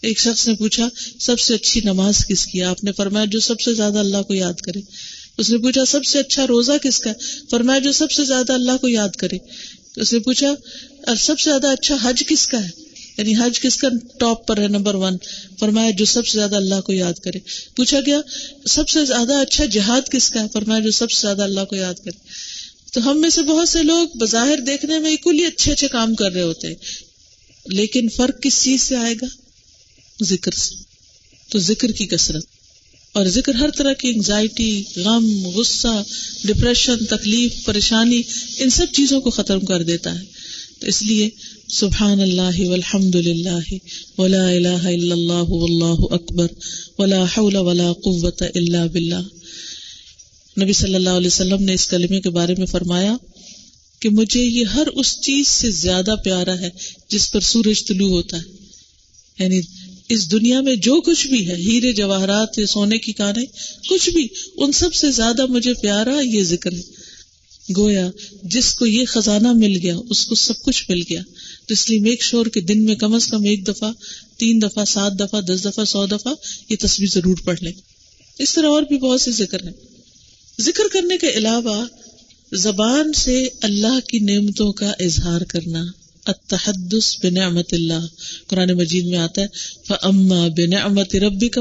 [0.00, 0.88] ایک شخص نے پوچھا،
[1.20, 4.34] سب سے اچھی نماز کس کی آپ نے فرمایا، جو سب سے زیادہ اللہ کو
[4.34, 4.80] یاد کرے۔
[5.38, 7.12] اس نے پوچھا، سب سے اچھا روزہ کس کا
[7.50, 9.38] فرمایا، جو سب سے زیادہ اللہ کو یاد کرے۔
[9.96, 10.54] اس نے پوچھا
[11.16, 12.70] سب سے زیادہ اچھا حج کس کا ہے؟
[13.18, 15.16] یعنی حج کس کا ٹاپ پر ہے نمبر ون؟
[15.60, 17.38] فرمایا، جو سب سے زیادہ اللہ کو یاد کرے۔
[17.76, 18.20] پوچھا گیا،
[18.66, 21.76] سب سے زیادہ اچھا جہاد کس کا ہے؟ فرمایا، جو سب سے زیادہ اللہ کو
[21.76, 22.49] یاد کرے۔
[22.92, 26.32] تو ہم میں سے بہت سے لوگ بظاہر دیکھنے میں اکولی اچھے اچھے کام کر
[26.32, 26.74] رہے ہوتے ہیں۔
[27.66, 29.26] لیکن فرق کس چیز سے آئے گا؟
[30.24, 30.74] ذکر سے۔
[31.48, 32.44] تو ذکر کی کثرت۔
[33.12, 36.02] اور ذکر ہر طرح کی انگزائٹی غم، غصہ
[36.44, 38.22] ڈپریشن تکلیف، پریشانی،
[38.58, 40.24] ان سب چیزوں کو ختم کر دیتا ہے۔
[40.80, 41.30] تو اس لیے
[41.68, 43.74] سبحان اللہ والحمد للہ
[44.18, 46.46] ولا الہ الا اللہ واللہ اکبر
[46.98, 49.22] ولا حول ولا قوت الا باللہ۔
[50.62, 53.16] نبی صلی اللہ علیہ وسلم نے اس کلمے کے بارے میں فرمایا
[54.00, 56.70] کہ مجھے یہ ہر اس چیز سے زیادہ پیارا ہے
[57.08, 58.42] جس پر سورج طلوع ہوتا ہے۔
[59.38, 59.60] یعنی
[60.08, 63.46] اس دنیا میں جو کچھ بھی ہے، ہیرے، جواہرات، یا سونے کی کانیں،
[63.88, 66.80] کچھ بھی، ان سب سے زیادہ مجھے پیارا یہ ذکر ہے۔
[67.76, 68.10] گویا
[68.42, 71.22] جس کو یہ خزانہ مل گیا، اس کو سب کچھ مل گیا۔
[71.66, 73.92] تو اس لیے میک شور کے دن میں کم از کم ایک دفعہ،
[74.36, 76.34] تین دفعہ، سات دفعہ، دس دفعہ، سو دفعہ
[76.68, 77.72] یہ تصویر ضرور پڑھ لیں۔
[78.38, 79.89] اس طرح اور بھی بہت سے ذکر ہیں۔
[80.60, 81.86] ذکر کرنے کے علاوہ
[82.52, 85.84] زبان سے اللہ کی نعمتوں کا اظہار کرنا
[86.26, 88.06] اتحدس بنعمت اللہ۔
[88.46, 89.46] قرآن مجید میں آتا ہے
[89.88, 91.60] فما بنعمت ربی کا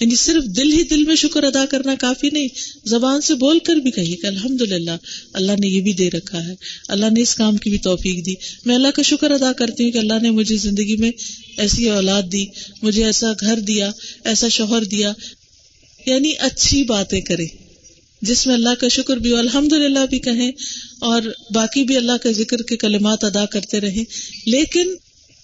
[0.00, 2.48] یعنی صرف دل ہی دل میں شکر ادا کرنا کافی نہیں،
[2.84, 4.90] زبان سے بول کر بھی کہیے کہ الحمد للہ
[5.32, 6.54] اللہ نے یہ بھی دے رکھا ہے۔
[6.88, 9.90] اللہ نے اس کام کی بھی توفیق دی۔ میں اللہ کا شکر ادا کرتی ہوں
[9.90, 11.10] کہ اللہ نے مجھے زندگی میں
[11.56, 12.46] ایسی اولاد دی،
[12.82, 13.90] مجھے ایسا گھر دیا،
[14.24, 15.12] ایسا شوہر دیا
[16.08, 17.46] یعنی اچھی باتیں کرے۔
[18.22, 20.50] جس میں اللہ کا شکر بھی الحمد للہ بھی کہیں،
[21.00, 21.22] اور
[21.54, 24.04] باقی بھی اللہ کا ذکر کے کلمات ادا کرتے رہے
[24.46, 24.94] لیکن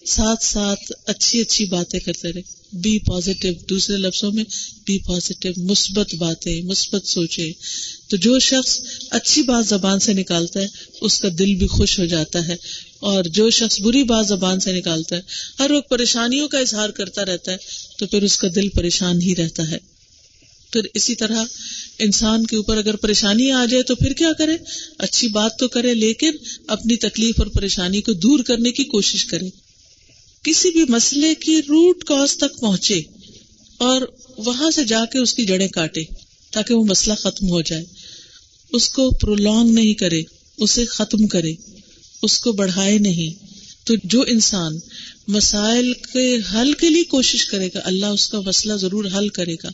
[0.07, 4.45] ساتھ ساتھ اچھی اچھی باتیں کرتے رہے بی پازیٹو دوسرے لفظوں میں
[4.87, 7.51] بی پازیٹو مثبت باتیں، مثبت سوچے
[8.09, 10.67] تو جو شخص اچھی بات زبان سے نکالتا ہے،
[11.01, 12.57] اس کا دل بھی خوش ہو جاتا ہے۔
[13.01, 15.21] اور جو شخص بری بات زبان سے نکالتا ہے،
[15.59, 17.57] ہر وقت پریشانیوں کا اظہار کرتا رہتا ہے،
[17.99, 19.94] تو پھر اس کا دل پریشان ہی رہتا ہے۔
[20.73, 21.45] پھر اسی طرح
[21.99, 24.57] انسان کے اوپر اگر پریشانی آ جائے تو پھر کیا کرے؟
[24.99, 26.31] اچھی بات تو کرے، لیکن
[26.67, 29.49] اپنی تکلیف اور پریشانی کو دور کرنے کی کوشش کرے۔
[30.43, 33.01] کسی بھی مسئلے کی روٹ کاز تک پہنچے
[33.79, 34.03] اور
[34.37, 36.05] وہاں سے جا کے اس کی جڑیں کاٹے
[36.51, 37.85] تاکہ وہ مسئلہ ختم ہو جائے۔
[38.73, 40.23] اس کو پرولونگ نہیں کرے،
[40.59, 41.53] اسے ختم کرے،
[42.23, 43.54] اس کو بڑھائے نہیں۔
[43.85, 44.79] تو جو انسان
[45.29, 49.55] مسائل کے حل کے لیے کوشش کرے گا، اللہ اس کا مسئلہ ضرور حل کرے
[49.65, 49.69] گا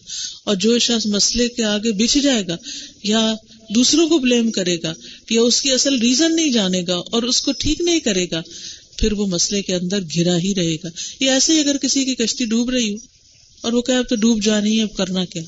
[0.45, 2.57] اور جو شخص مسئلے کے آگے بچ جائے گا
[3.03, 3.35] یا
[3.75, 4.93] دوسروں کو بلیم کرے گا
[5.31, 8.43] یا اس کی اصل ریزن نہیں جانے گا اور اس کو ٹھیک نہیں کرے گا،
[8.99, 10.89] پھر وہ مسئلے کے اندر گھرا ہی رہے گا۔
[11.21, 12.97] یہ ایسے ہی اگر کسی کی کشتی ڈوب رہی ہو
[13.61, 15.43] اور وہ کہ اب تو ڈوب جانی ہے، اب کرنا کیا؟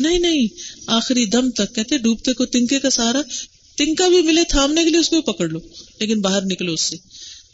[0.00, 0.46] نہیں نہیں،
[0.86, 3.22] آخری دم تک کہتے ڈوبتے کو تنکے کا سارا
[3.76, 5.58] تنکا بھی ملے تھامنے کے لیے اس کو پکڑ لو،
[6.00, 6.96] لیکن باہر نکلو اس سے۔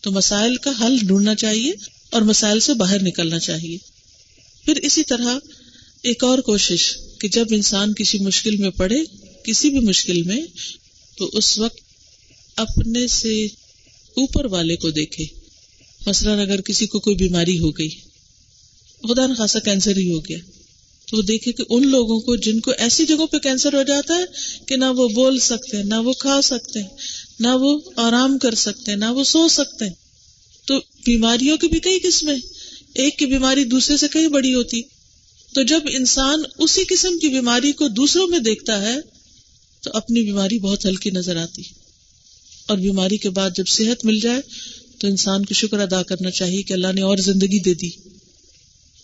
[0.05, 1.73] تو مسائل کا حل ڈھونڈنا چاہیے
[2.11, 3.79] اور مسائل سے باہر نکلنا چاہیے۔
[4.65, 5.39] پھر اسی طرح
[6.03, 8.97] ایک اور کوشش کہ جب انسان کسی مشکل میں پڑے،
[9.45, 10.41] کسی بھی مشکل میں،
[11.19, 11.79] تو اس وقت
[12.57, 13.45] اپنے سے
[14.17, 15.25] اوپر والے کو دیکھے۔
[16.07, 17.89] مثلاً اگر کسی کو کوئی بیماری ہو گئی،
[19.09, 20.39] خدا نخواستہ کینسر ہی ہو گیا،
[21.11, 24.15] تو وہ دیکھے کہ ان لوگوں کو جن کو ایسی جگہوں پہ کینسر ہو جاتا
[24.15, 24.25] ہے
[24.67, 28.55] کہ نہ وہ بول سکتے ہیں نہ وہ کھا سکتے۔ ہیں نہ وہ آرام کر
[28.55, 29.95] سکتے ہیں نہ وہ سو سکتے۔ ہیں
[30.67, 32.37] تو بیماریوں کی بھی کئی قسمیں
[32.95, 34.83] ایک کی بیماری دوسرے سے کئی بڑی ہوتی۔
[35.55, 38.97] تو جب انسان اسی قسم کی بیماری کو دوسروں میں دیکھتا ہے،
[39.81, 41.63] تو اپنی بیماری بہت ہلکی نظر آتی۔
[42.67, 44.41] اور بیماری کے بعد جب صحت مل جائے،
[44.99, 47.91] تو انسان کو شکر ادا کرنا چاہیے کہ اللہ نے اور زندگی دے دی۔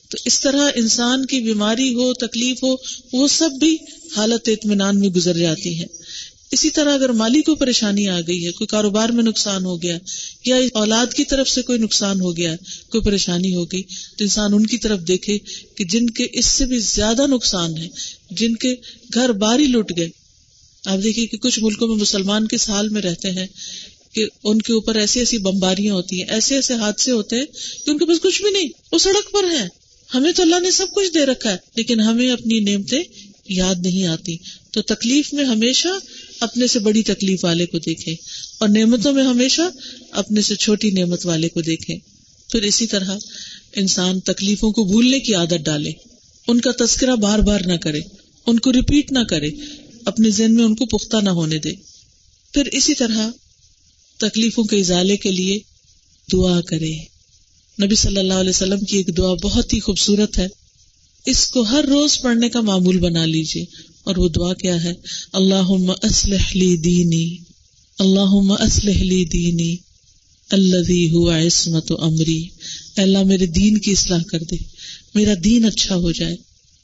[0.09, 2.77] تو اس طرح انسان کی بیماری ہو، تکلیف ہو،
[3.13, 3.77] وہ سب بھی
[4.17, 5.87] حالت اطمینان میں گزر جاتی ہیں۔
[6.51, 9.99] اسی طرح اگر مالی کو پریشانی آ گئی ہے، کوئی کاروبار میں نقصان ہو گیا،
[10.45, 12.55] یا اولاد کی طرف سے کوئی نقصان ہو گیا،
[12.89, 13.83] کوئی پریشانی ہو گئی،
[14.17, 15.39] تو انسان ان کی طرف دیکھے
[15.75, 17.89] کہ جن کے اس سے بھی زیادہ نقصان ہے،
[18.31, 18.75] جن کے
[19.15, 20.09] گھر بار ہی لٹ گئے۔
[20.85, 23.47] آپ دیکھیے کہ کچھ ملکوں میں مسلمان کس حال میں رہتے ہیں
[24.13, 27.47] کہ ان کے اوپر ایسی ایسی بمباریاں ہوتی ہیں، ایسے ایسے حادثے ہوتے ہیں
[27.85, 29.69] کہ ان کے پاس کچھ بھی نہیں، وہ سڑک پر ہے
[30.15, 33.03] ہمیں تو اللہ نے سب کچھ دے رکھا ہے، لیکن ہمیں اپنی نعمتیں
[33.49, 34.37] یاد نہیں آتی۔
[34.71, 35.89] تو تکلیف میں ہمیشہ
[36.41, 38.15] اپنے سے بڑی تکلیف والے کو دیکھیں
[38.59, 39.63] اور نعمتوں میں ہمیشہ
[40.11, 41.97] اپنے سے چھوٹی نعمت والے کو دیکھیں۔
[42.51, 43.19] پھر اسی طرح
[43.77, 45.93] انسان تکلیفوں کو بھولنے کی عادت ڈالے۔
[46.49, 48.01] ان کا تذکرہ بار بار نہ کرے،
[48.47, 49.49] ان کو ریپیٹ نہ کرے،
[50.05, 51.73] اپنے ذہن میں ان کو پختہ نہ ہونے دے۔
[52.55, 53.31] پھر اسی طرح
[54.17, 55.59] تکلیفوں کے ازالے کے لیے
[56.33, 56.93] دعا کرے۔
[57.83, 60.47] نبی صلی اللہ علیہ وسلم کی ایک دعا بہت ہی خوبصورت ہے۔
[61.27, 63.65] اس کو ہر روز پڑھنے کا معمول بنا لیجیے
[64.05, 64.93] اور وہ دعا کیا ہے؟
[65.33, 65.71] اللہ
[66.03, 67.37] اسلح لی دینی
[67.99, 69.77] اللہ اسلح لی دینی
[70.51, 72.45] اللہ عصمت امری۔
[72.97, 74.57] اللہ، میرے دین کی اصلاح کر دے۔
[75.15, 76.37] میرا دین اچھا ہو جائے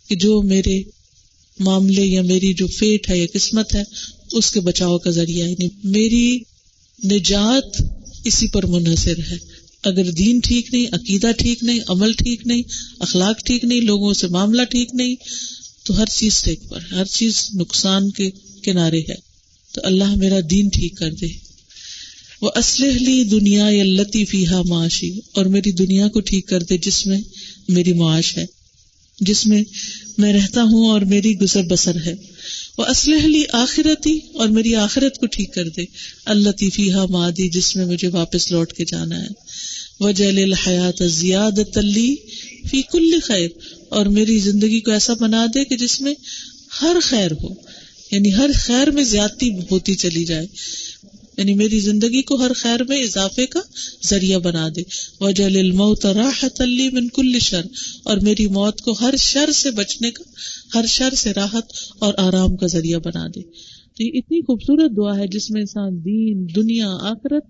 [0.09, 0.83] کہ جو میرے
[1.59, 3.83] معاملے یا میری جو فیٹ ہے یا قسمت ہے،
[4.33, 6.39] اس کے بچاؤ کا ذریعہ یعنی میری
[7.05, 7.83] نجات
[8.25, 9.37] اسی پر منحصر ہے۔
[9.83, 12.63] اگر دین ٹھیک نہیں، عقیدہ ٹھیک نہیں، عمل ٹھیک نہیں،
[13.01, 15.15] اخلاق ٹھیک نہیں، لوگوں سے معاملہ ٹھیک نہیں
[15.87, 18.31] تو ہر چیز ٹیک پر، ہر چیز نقصان کے
[18.65, 19.15] کنارے ہے۔
[19.75, 21.27] تو اللہ میرا دین ٹھیک کر دے۔
[22.43, 27.21] وہ اسلحلی دنیا یا لطیفی معاشی، اور میری دنیا کو ٹھیک کر دے جس میں
[27.69, 28.45] میری معاش ہے،
[29.21, 29.63] جس میں
[30.19, 32.15] میں رہتا ہوں اور میری گزر بسر ہے۔
[32.79, 35.85] وہ اسلحلی آخرتی اور میری آخرت کو ٹھیک کر دے۔
[36.25, 39.29] اللہ طیفی مادی جس میں مجھے واپس لوٹ کے جانا ہے۔
[40.01, 42.17] وہ جیل الحیات زیاد تلی
[42.71, 43.49] فی کل خیر،
[43.89, 46.15] اور میری زندگی کو ایسا بنا دے کہ جس میں
[46.83, 47.49] ہر خیر ہو
[48.11, 50.47] یعنی ہر خیر میں زیادتی ہوتی چلی جائے۔
[51.39, 53.61] یعنی میری زندگی کو ہر خیر میں اضافے کا
[54.09, 54.83] ذریعہ بنا دے۔
[55.21, 57.67] وجہ الموت راحت علی من کل شر،
[58.03, 60.25] اور میری موت کو ہر شر سے بچنے کا،
[60.75, 63.41] ہر شر سے راحت اور آرام کا ذریعہ بنا دے۔
[63.97, 67.45] تو یہ اتنی خوبصورت دعا ہے جس میں انسان دین، دنیا، آخرت،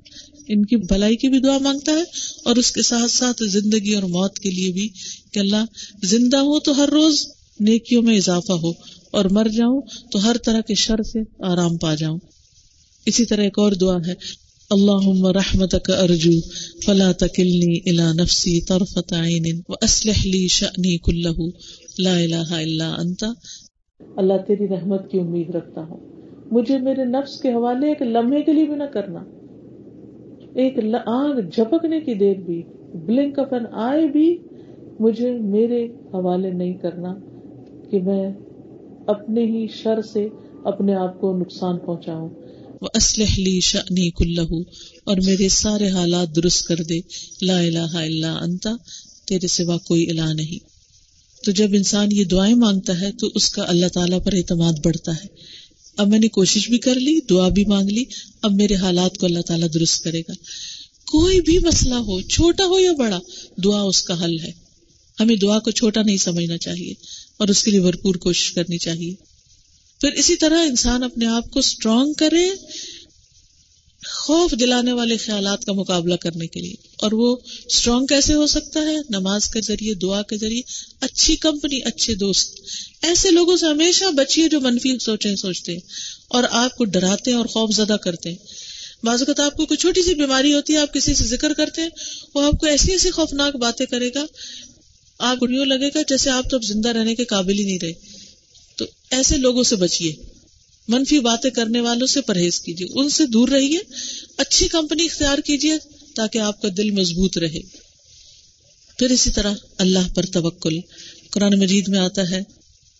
[0.48, 2.02] ان کی بھلائی کی بھی دعا مانگتا ہے
[2.44, 4.88] اور اس کے ساتھ ساتھ زندگی اور موت کے لیے بھی
[5.32, 5.64] کہ اللہ
[6.02, 7.26] زندہ ہو تو ہر روز
[7.60, 8.70] نیکیوں میں اضافہ ہو
[9.10, 9.80] اور مر جاؤں
[10.12, 12.18] تو ہر طرح کے شر سے آرام پا جاؤں۔
[13.06, 14.14] اسی طرح ایک اور دعا ہے
[14.70, 16.40] اللہ رحمت کا ارجو،
[16.86, 21.50] فلا تکلنی الا نفسی طرفت عین واسلح لی شأنی کلہ
[21.98, 23.24] لا الہ الا انت۔
[24.16, 26.15] اللہ تیری رحمت کی امید رکھتا ہوں۔
[26.50, 29.24] مجھے میرے نفس کے حوالے ایک لمحے کے لیے بھی نہ کرنا۔
[30.54, 30.74] ایک
[31.06, 32.62] آگ جھپکنے کی دیر بھی
[32.94, 34.38] بلنک آف این آئے بھی
[35.00, 37.14] مجھے میرے حوالے نہیں کرنا
[37.90, 38.32] کہ میں
[39.06, 40.28] اپنے ہی شر سے
[40.64, 42.28] اپنے آپ کو نقصان پہنچاؤں۔
[42.94, 44.60] اسلح لی شنی کلو
[45.04, 47.00] اور میرے سارے حالات درست کر دے۔
[47.42, 48.70] لا الہ الا انتا
[49.26, 50.76] تیرے سوا کوئی الہ نہیں۔
[51.44, 55.12] تو جب انسان یہ دعائیں مانگتا ہے، تو اس کا اللہ تعالیٰ پر اعتماد بڑھتا
[55.12, 55.55] ہے۔
[55.96, 58.04] اب میں نے کوشش بھی کر لی، دعا بھی مانگ لی،
[58.42, 60.32] اب میرے حالات کو اللہ تعالیٰ درست کرے گا۔
[61.04, 63.20] کوئی بھی مسئلہ ہو، چھوٹا ہو یا بڑا،
[63.64, 64.52] دعا اس کا حل ہے۔
[65.20, 66.94] ہمیں دعا کو چھوٹا نہیں سمجھنا چاہیے
[67.36, 69.14] اور اس کے لیے بھرپور کوشش کرنی چاہیے۔
[70.00, 72.50] پھر اسی طرح انسان اپنے آپ کو اسٹرانگ کرے
[74.04, 77.36] خوف دلانے والے خیالات کا مقابلہ کرنے کے لیے۔ اور وہ
[77.66, 80.62] اسٹرانگ کیسے ہو سکتا ہے؟ نماز کے ذریعے، دعا کے ذریعے۔
[81.00, 82.60] اچھی کمپنی اچھے دوست۔
[83.02, 85.80] ایسے لوگوں سے ہمیشہ بچیے جو منفی سوچیں، سوچتے ہیں۔
[86.28, 88.36] اور آپ کو ڈراتے ہیں اور خوف زدہ کرتے ہیں۔
[89.02, 91.82] بعض اوقات آپ کو کوئی چھوٹی سی بیماری ہوتی ہے، آپ کسی سے ذکر کرتے
[91.82, 91.88] ہیں،
[92.34, 94.26] وہ آپ کو ایسی ایسی خوفناک باتیں کرے گا۔
[95.18, 97.78] آپ کو یوں لگے گا جیسے آپ تو اب زندہ رہنے کے قابل ہی نہیں
[97.82, 97.92] رہے۔
[98.76, 100.35] تو ایسے لوگوں سے بچیے۔
[100.88, 103.78] منفی باتیں کرنے والوں سے پرہیز کیجیے، ان سے دور رہیے،
[104.36, 105.74] اچھی کمپنی اختیار کیجیے
[106.14, 107.60] تاکہ آپ کا دل مضبوط رہے۔
[108.98, 110.80] پھر اسی طرح اللہ پر توکل۔
[111.30, 112.40] قرآن مجید میں آتا ہے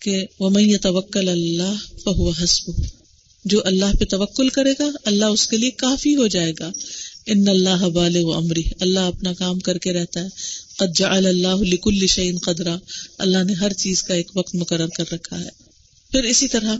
[0.00, 1.74] کہ وہ میں توکل اللہ
[2.04, 2.72] فہو حسب
[3.44, 6.70] جو اللہ پہ توکل کرے گا، اللہ اس کے لیے کافی ہو جائے گا۔
[7.26, 10.28] ان اللہ بال و امری اللہ اپنا کام کر کے رہتا ہے۔
[10.76, 12.76] قد جعل اللہ لکل شعین قدرا۔
[13.18, 15.48] اللہ نے ہر چیز کا ایک وقت مقرر کر رکھا ہے۔
[16.10, 16.76] پھر اسی طرح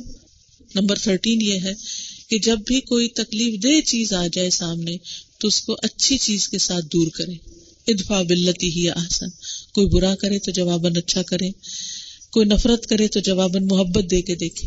[0.80, 1.72] نمبر تھرٹین یہ ہے
[2.28, 4.96] کہ جب بھی کوئی تکلیف دہ چیز آ جائے سامنے،
[5.38, 7.34] تو اس کو اچھی چیز کے ساتھ دور کرے
[7.86, 9.30] ادفا بلتی ہی آسن
[9.74, 11.50] کوئی برا کرے تو جواباً اچھا کرے
[12.30, 14.66] کوئی نفرت کرے تو جواباً محبت دے کے دیکھے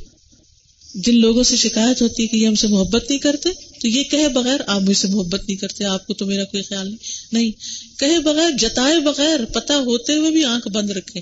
[0.95, 3.49] جن لوگوں سے شکایت ہوتی ہے کہ یہ ہم سے محبت نہیں کرتے،
[3.79, 6.63] تو یہ کہے بغیر آپ مجھ سے محبت نہیں کرتے، آپ کو تو میرا کوئی
[6.63, 6.97] خیال نہیں۔
[7.31, 7.51] نہیں،
[7.99, 11.21] کہے بغیر، جتائے بغیر پتا ہوتے ہوئے بھی آنکھ بند رکھے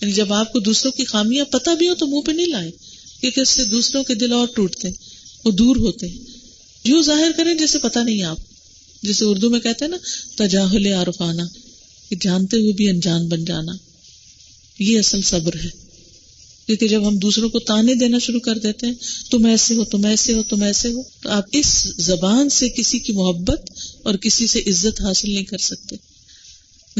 [0.00, 2.70] یعنی جب آپ کو دوسروں کی خامیاں پتا بھی ہو تو منہ پہ نہیں لائے
[3.26, 4.88] کیونکہ اس سے دوسروں کے دل اور ٹوٹتے
[5.44, 6.06] وہ دور ہوتے
[6.84, 8.38] یوں ظاہر کریں جیسے پتا نہیں آپ۔
[9.02, 9.96] جیسے اردو میں کہتے ہیں نا،
[10.36, 11.42] تجاہل عارفانہ
[12.10, 13.72] کہ جانتے ہوئے بھی انجان بن جانا۔
[14.78, 15.68] یہ اصل صبر ہے۔
[16.66, 18.94] کیونکہ جب ہم دوسروں کو تانے دینا شروع کر دیتے ہیں،
[19.30, 22.98] تم ایسے ہو، تم ایسے ہو، تم ایسے ہو، تو آپ اس زبان سے کسی
[22.98, 23.70] کی محبت
[24.02, 25.96] اور کسی سے عزت حاصل نہیں کر سکتے۔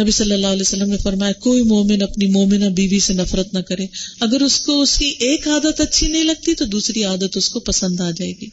[0.01, 3.59] نبی صلی اللہ علیہ وسلم نے فرمایا، کوئی مومن اپنی مومنہ بیوی سے نفرت نہ
[3.59, 3.87] کرے۔
[4.21, 7.61] اگر اس کو اس کی ایک عادت اچھی نہیں لگتی تو دوسری عادت اس کو
[7.61, 8.47] پسند آ جائے گی۔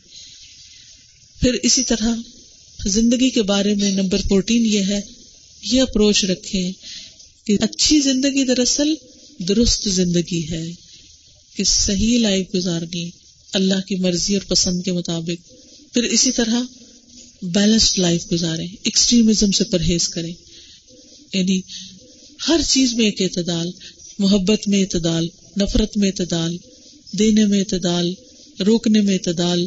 [1.42, 2.16] پھر اسی طرح
[2.86, 5.02] زندگی کے بارے میں نمبر فورٹین یہ ہے،
[5.72, 6.72] یہ اپروچ رکھیں
[7.46, 8.94] کہ اچھی زندگی دراصل
[9.40, 10.72] درست زندگی ہے،
[11.56, 13.10] کہ صحیح لائف گزارنی،
[13.54, 15.52] اللہ کی مرضی اور پسند کے مطابق۔
[15.94, 16.62] پھر اسی طرح
[17.42, 20.34] بیلنسڈ لائف گزارے ایکسٹریمزم سے پرہیز کریں۔
[21.34, 21.60] یعنی
[22.48, 23.70] ہر چیز میں ایک اعتدال،
[24.20, 25.28] محبت میں اعتدال،
[25.58, 26.58] نفرت میں اعتدال،
[27.20, 28.14] دینے میں اعتدال،
[28.60, 29.66] روکنے میں اعتدال،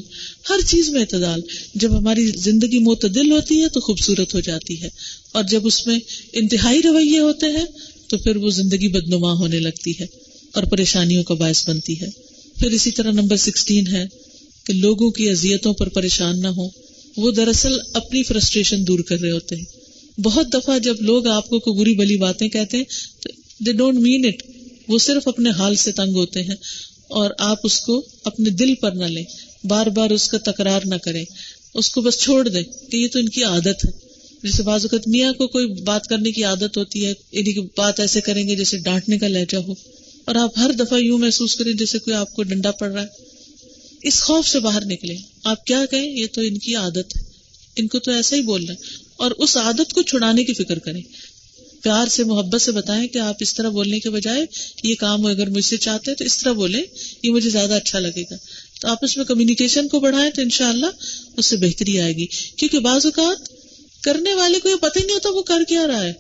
[0.51, 1.41] ہر چیز میں اعتدال۔
[1.75, 4.89] جب ہماری زندگی معتدل ہوتی ہے تو خوبصورت ہو جاتی ہے،
[5.33, 5.99] اور جب اس میں
[6.33, 7.65] انتہائی رویے ہوتے ہیں
[8.09, 10.07] تو پھر وہ زندگی بدنما ہونے لگتی ہے
[10.55, 12.11] اور پریشانیوں کا باعث بنتی ہے۔
[12.57, 14.05] پھر اسی طرح نمبر سکسٹین ہے
[14.67, 16.69] کہ لوگوں کی اذیتوں پر پریشان نہ ہو
[17.17, 19.65] وہ دراصل اپنی فرسٹریشن دور کر رہے ہوتے ہیں۔
[20.19, 22.85] بہت دفعہ جب لوگ آپ کو کوئی بری بلی باتیں کہتے ہیں
[23.59, 24.43] دے ڈونٹ مین اٹ
[24.89, 26.55] وہ صرف اپنے حال سے تنگ ہوتے ہیں
[27.09, 29.25] اور آپ اس کو اپنے دل پر نہ لیں۔
[29.65, 31.25] بار بار اس کا تکرار نہ کریں۔
[31.75, 33.91] اس کو بس چھوڑ دیں کہ یہ تو ان کی عادت ہے۔
[34.43, 38.01] جیسے بعض اوقات میاں کو کوئی بات کرنے کی عادت ہوتی ہے یعنی کہ بات
[38.01, 39.73] ایسے کریں گے جیسے ڈانٹنے کا لہجہ ہو۔
[40.25, 43.07] اور آپ ہر دفعہ یوں محسوس کریں جیسے کوئی آپ کو ڈنڈا پڑ رہا ہے۔
[44.03, 47.23] اس خوف سے باہر نکلے آپ کیا کہیں؟ یہ تو ان کی عادت ہے۔
[47.77, 50.79] ان کو تو ایسا ہی بول رہے ہیں اور اس عادت کو چھڑانے کی فکر
[50.79, 51.03] کریں۔
[51.83, 54.47] پیار سے، محبت سے بتائیں کہ آپ اس طرح بولنے کے بجائے
[54.83, 56.83] یہ کام اگر مجھ سے چاہتے ہیں تو اس طرح بولیں،
[57.23, 58.37] یہ مجھے زیادہ اچھا لگے گا۔
[58.81, 60.87] تو آپ اس میں کمیونیکیشن کو بڑھائیں تو انشاءاللہ
[61.37, 63.49] اس سے بہتری آئے گی۔ کیونکہ بعض اوقات
[64.03, 66.13] کرنے والے کو یہ پتہ ہی نہیں ہوتا وہ کر کیا رہا ہے۔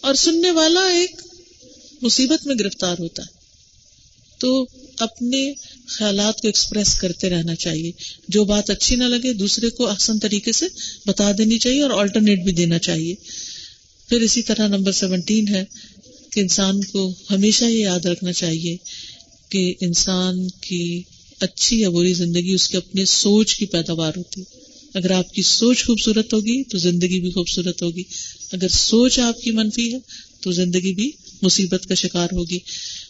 [0.00, 1.22] اور سننے والا ایک
[2.02, 3.38] مصیبت میں گرفتار ہوتا ہے۔
[4.38, 4.66] تو
[4.98, 5.52] اپنے
[5.88, 7.92] خیالات کو ایکسپریس کرتے رہنا چاہیے۔
[8.28, 10.66] جو بات اچھی نہ لگے، دوسرے کو آسان طریقے سے
[11.06, 13.14] بتا دینی چاہیے اور آلٹرنیٹ بھی دینا چاہیے۔
[14.08, 15.64] پھر اسی طرح نمبر سیونٹین ہے
[16.32, 18.76] کہ انسان کو ہمیشہ یہ یاد رکھنا چاہیے
[19.48, 21.02] کہ انسان کی
[21.40, 24.42] اچھی یا بری زندگی اس کے اپنے سوچ کی پیداوار ہوتی
[24.94, 28.02] اگر آپ کی سوچ خوبصورت ہوگی، تو زندگی بھی خوبصورت ہوگی۔
[28.52, 29.98] اگر سوچ آپ کی منفی ہے،
[30.40, 31.10] تو زندگی بھی
[31.42, 32.58] مصیبت کا شکار ہوگی۔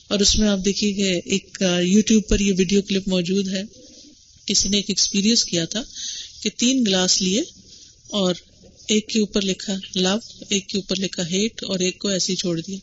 [0.09, 3.63] اور اس میں آپ دیکھیے کہ ایک یو ٹیوب پر یہ ویڈیو کلپ موجود ہے۔
[4.47, 5.83] کسی نے ایک ایکسپیرئنس کیا تھا
[6.43, 7.43] کہ تین گلاس لیے
[8.09, 8.35] اور
[8.89, 10.17] ایک کے اوپر لکھا لو
[10.49, 12.79] ایک کے اوپر لکھا ہیٹ اور ایک کو ایسے ہی چھوڑ دیا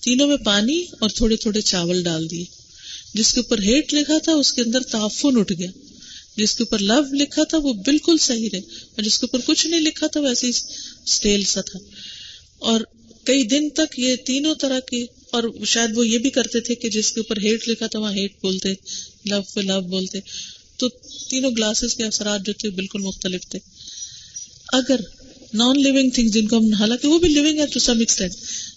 [0.00, 2.44] تینوں میں پانی اور تھوڑے تھوڑے چاول ڈال دیے۔
[3.14, 5.70] جس کے اوپر ہیٹ لکھا تھا، اس کے اندر تعفن اٹھ گیا۔
[6.36, 9.66] جس کے اوپر لو لکھا تھا، وہ بالکل صحیح رہے۔ اور جس کے اوپر کچھ
[9.66, 10.52] نہیں لکھا تھا ویسے ہی
[11.06, 11.78] اسٹیل سا تھا۔
[12.58, 12.80] اور
[13.24, 16.88] کئی دن تک یہ تینوں طرح کے اور شاید وہ یہ بھی کرتے تھے کہ
[16.90, 18.68] جس کے اوپر ہیٹ لکھا تھا وہاں ہیٹ بولتے
[19.24, 20.18] لو پہ لو بولتے۔
[20.76, 20.88] تو
[21.28, 23.58] تینوں گلاسز کے اثرات جو تھے بالکل مختلف تھے۔
[24.72, 25.00] اگر
[25.54, 28.32] نان لونگ تھنگ جن کو ہم حالانکہ وہ بھی لونگ ہے to some extent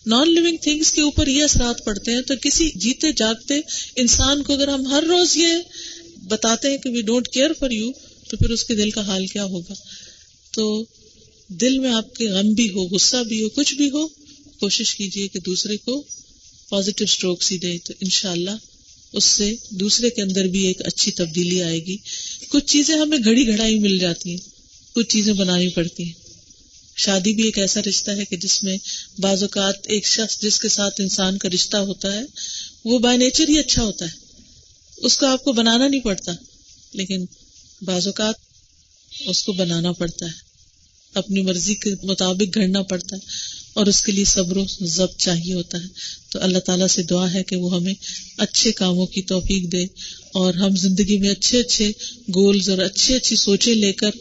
[0.06, 3.54] non living things کے اوپر یہ اثرات پڑتے ہیں تو کسی جیتے جاگتے
[3.96, 5.48] انسان کو اگر ہم ہر روز یہ
[6.24, 7.92] بتاتے ہیں کہ we don't care for you
[8.30, 9.74] تو پھر اس کے دل کا حال کیا ہوگا؟
[10.52, 10.86] تو
[11.48, 14.08] دل میں آپ کے غم بھی ہو، غصہ بھی ہو، کچھ بھی ہو،
[14.60, 16.04] کوشش کیجیے کہ دوسرے کو
[16.70, 18.52] پازیٹو اسٹروکس ہی دیں تو ان شاء اللہ
[19.14, 21.98] اس سے دوسرے کے اندر بھی ایک اچھی تبدیلی آئے گی۔
[22.50, 24.38] کچھ چیزیں ہمیں گھڑی گھڑائی مل جاتی ہیں،
[24.94, 26.14] کچھ چیزیں بنانی پڑتی ہیں۔
[26.98, 28.78] شادی بھی ایک ایسا رشتہ ہے کہ جس میں
[29.20, 32.22] بعض اوقات ایک شخص جس کے ساتھ انسان کا رشتہ ہوتا ہے،
[32.86, 34.12] وہ بائی نیچر ہی اچھا ہوتا ہے۔
[34.98, 36.32] اس کو آپ کو بنانا نہیں پڑتا،
[36.94, 37.26] لیکن
[37.82, 38.36] بعض اوقات
[39.26, 40.32] اس کو بنانا پڑتا ہے۔
[41.14, 45.54] اپنی مرضی کے مطابق گھڑنا پڑتا ہے۔ اور اس کے لیے صبر و ضبط چاہیے
[45.54, 45.88] ہوتا ہے۔
[46.30, 47.94] تو اللہ تعالیٰ سے دعا ہے کہ وہ ہمیں
[48.38, 49.84] اچھے کاموں کی توفیق دے
[50.34, 51.92] اور ہم زندگی میں اچھے اچھے
[52.36, 54.12] گولز اور اچھی اچھی سوچیں لے کر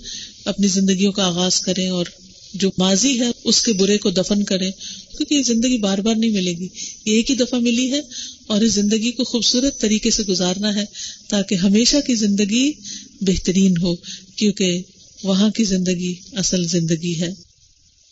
[0.44, 2.06] اپنی زندگیوں کا آغاز کریں اور
[2.54, 4.70] جو ماضی ہے اس کے برے کو دفن کریں۔
[5.16, 6.68] کیونکہ یہ زندگی بار بار نہیں ملے گی۔
[7.04, 8.00] یہ ایک ہی دفعہ ملی ہے
[8.46, 10.84] اور اس زندگی کو خوبصورت طریقے سے گزارنا ہے
[11.28, 12.72] تاکہ ہمیشہ کی زندگی
[13.20, 13.94] بہترین ہو،
[14.36, 14.82] کیونکہ
[15.22, 17.30] وہاں کی زندگی اصل زندگی ہے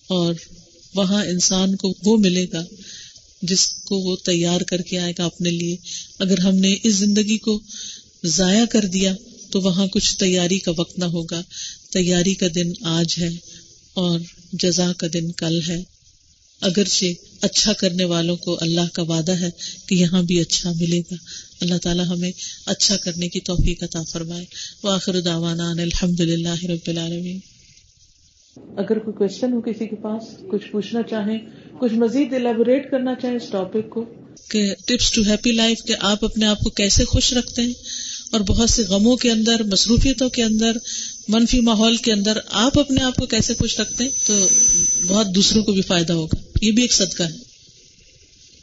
[0.09, 0.35] اور
[0.95, 2.65] وہاں انسان کو وہ ملے گا
[3.43, 5.77] جس کو وہ تیار کر کے آئے گا اپنے لیے۔
[6.19, 7.61] اگر ہم نے اس زندگی کو
[8.25, 9.15] ضائع کر دیا
[9.51, 11.43] تو وہاں کچھ تیاری کا وقت نہ ہوگا۔
[11.91, 13.29] تیاری کا دن آج ہے
[13.95, 14.21] اور
[14.53, 15.83] جزا کا دن کل ہے۔
[16.61, 17.05] اگرچہ
[17.41, 19.51] اچھا کرنے والوں کو اللہ کا وعدہ ہے
[19.87, 21.15] کہ یہاں بھی اچھا ملے گا۔
[21.61, 22.33] اللہ تعالیٰ ہمیں
[22.67, 24.45] اچھا کرنے کی توفیق عطا فرمائے۔
[24.83, 27.52] وآخر دعوانا الحمد للہ رب العالمین۔
[28.57, 31.39] اگر کوئی کوشچن ہو کسی کے پاس کچھ پوچھنا چاہیں
[31.81, 34.05] کچھ مزید الیبوریٹ کرنا چاہیں اس ٹاپک کو۔
[34.51, 37.73] کہ ٹپس ٹو ہیپی لائف کہ آپ اپنے آپ کو کیسے خوش رکھتے ہیں
[38.33, 40.73] اور بہت سے غموں کے اندر مصروفیتوں کے اندر
[41.29, 44.49] منفی ماحول کے اندر آپ اپنے آپ کو کیسے خوش رکھتے ہیں تو
[45.07, 47.53] بہت دوسروں کو بھی فائدہ ہوگا۔ یہ بھی ایک صدقہ ہے۔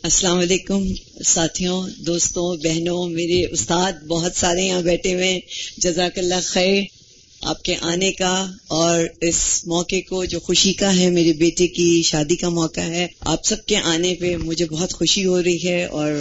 [0.04, 0.84] السلام علیکم
[1.26, 5.40] ساتھیوں دوستوں بہنوں میرے استاد بہت سارے یہاں بیٹھے ہوئے
[5.78, 6.99] جزاک اللہ خیر۔
[7.42, 12.02] آپ کے آنے کا اور اس موقع کو جو خوشی کا ہے، میرے بیٹے کی
[12.06, 15.86] شادی کا موقع ہے، آپ سب کے آنے پہ مجھے بہت خوشی ہو رہی ہے
[15.86, 16.12] اور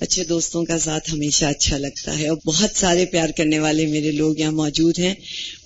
[0.00, 4.10] اچھے دوستوں کا ساتھ ہمیشہ اچھا لگتا ہے۔ اور بہت سارے پیار کرنے والے میرے
[4.10, 5.14] لوگ یہاں موجود ہیں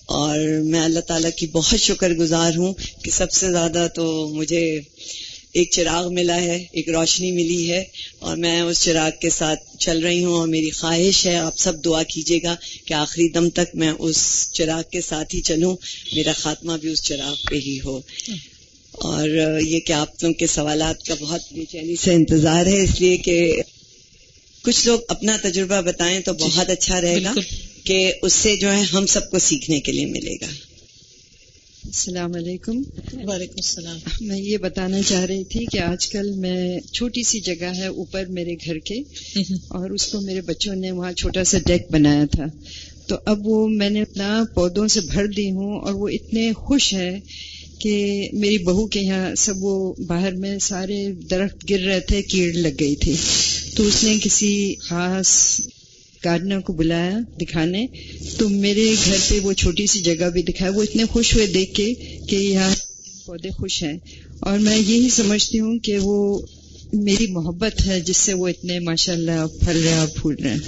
[0.06, 4.80] اور میں اللہ تعالیٰ کی بہت شکر گزار ہوں کہ سب سے زیادہ تو مجھے
[5.52, 7.84] ایک چراغ ملا ہے ایک روشنی ملی ہے
[8.18, 11.84] اور میں اس چراغ کے ساتھ چل رہی ہوں اور میری خواہش ہے آپ سب
[11.84, 15.76] دعا کیجیے گا کہ آخری دم تک میں اس چراغ کے ساتھ ہی چلوں
[16.12, 18.00] میرا خاتمہ بھی اس چراغ پہ ہی ہو۔
[18.92, 19.28] اور
[19.60, 23.16] یہ کہ آپ لوگوں کے سوالات کا بہت بے چینی سے انتظار ہے اس لیے
[23.16, 23.62] کہ
[24.62, 27.32] کچھ لوگ اپنا تجربہ بتائیں تو بہت اچھا رہے گا
[27.84, 30.46] کہ اس سے جو ہے ہم سب کو سیکھنے کے لیے ملے گا۔
[31.90, 32.76] السلام علیکم۔
[33.24, 37.72] وعلیکم السلام۔ میں یہ بتانا چاہ رہی تھی کہ آج کل میں چھوٹی سی جگہ
[37.76, 38.94] ہے اوپر میرے گھر کے
[39.68, 42.44] اور اس کو میرے بچوں نے وہاں چھوٹا سا ڈیک بنایا تھا۔
[43.06, 46.94] تو اب وہ میں نے اپنا پودوں سے بھر دی ہوں اور وہ اتنے خوش
[46.94, 47.20] ہے
[47.78, 52.52] کہ میری بہو کے یہاں سب وہ باہر میں سارے درخت گر رہے تھے کیڑ
[52.54, 53.16] لگ گئی تھی۔
[53.76, 55.60] تو اس نے کسی خاص
[56.24, 57.86] گارڈنر کو بلایا دکھانے۔
[58.38, 61.74] تو میرے گھر پہ وہ چھوٹی سی جگہ بھی دکھایا وہ اتنے خوش ہوئے دیکھ
[61.74, 61.94] کے
[62.28, 62.74] کہ یہاں
[63.26, 63.98] پودے خوش ہیں۔
[64.40, 66.38] اور میں یہی سمجھتی ہوں کہ وہ
[66.92, 70.58] میری محبت ہے جس سے وہ اتنے ماشاء اللہ پھل رہے اور پھول رہے ہیں۔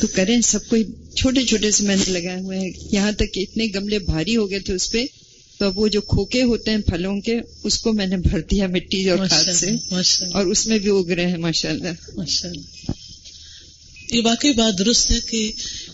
[0.00, 0.76] تو کریں سب کو
[1.14, 4.50] چھوٹے چھوٹے سے میں نے لگائے ہوئے ہیں۔ یہاں تک کہ اتنے گملے بھاری ہو
[4.50, 5.04] گئے تھے اس پہ۔
[5.58, 8.66] تو اب وہ جو کھوکے ہوتے ہیں پھلوں کے اس کو میں نے بھر دیا
[8.66, 9.66] مٹی اور کھاد سے۔
[10.32, 12.90] اور اس میں بھی اگ رہے ہیں ماشاء اللہ ماشاء اللہ
[14.10, 15.52] یہ واقعی بات درست ہے کہ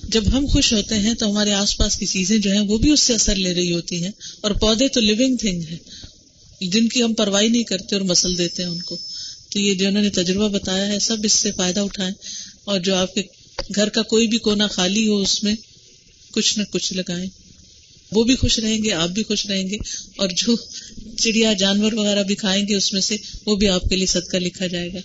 [0.08, 2.90] جب ہم خوش ہوتے ہیں تو ہمارے آس پاس کی چیزیں جو ہیں وہ بھی
[2.90, 4.10] اس سے اثر لے رہی ہوتی ہیں
[4.40, 5.78] اور پودے تو لونگ تھنگ ہیں۔
[6.60, 8.98] جن کی ہم پرواہی نہیں کرتے اور مسل دیتے ہیں ان کو۔
[9.48, 12.14] تو یہ جو انہوں نے تجربہ بتایا ہے سب اس سے فائدہ اٹھائیں
[12.64, 13.22] اور جو آپ کے
[13.74, 15.54] گھر کا کوئی بھی کونا خالی ہو اس میں
[16.32, 17.30] کچھ نہ کچھ لگائیں۔
[18.12, 19.76] وہ بھی خوش رہیں گے، آپ بھی خوش رہیں گے
[20.16, 20.56] اور جو
[21.16, 24.36] چڑیا جانور وغیرہ بھی کھائیں گے اس میں سے وہ بھی آپ کے لیے صدقہ
[24.36, 24.98] لکھا جائے گا۔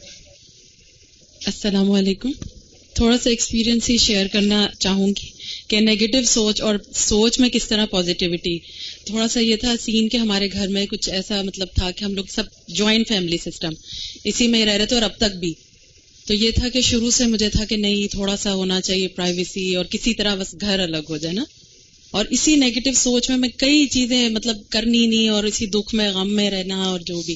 [1.46, 2.32] السلام علیکم۔
[2.94, 5.30] تھوڑا سا ایکسپیرینس ہی شیئر کرنا چاہوں گی
[5.68, 8.58] کہ نیگیٹو سوچ اور سوچ میں کس طرح پازیٹیوٹی
[9.06, 12.14] تھوڑا سا یہ تھا سین کہ ہمارے گھر میں کچھ ایسا مطلب تھا کہ ہم
[12.14, 13.74] لوگ سب جوائنٹ فیملی سسٹم
[14.24, 15.54] اسی میں رہ رہے تھے اور اب تک بھی.
[16.28, 19.76] تو یہ تھا کہ شروع سے مجھے تھا کہ نہیں، تھوڑا سا ہونا چاہیے پرائیویسی
[19.76, 21.44] اور کسی طرح بس گھر الگ ہو جائے نا
[22.12, 26.12] اور اسی نیگیٹو سوچ میں میں کئی چیزیں مطلب کرنی نہیں اور اسی دکھ میں،
[26.12, 27.36] غم میں رہنا اور جو بھی.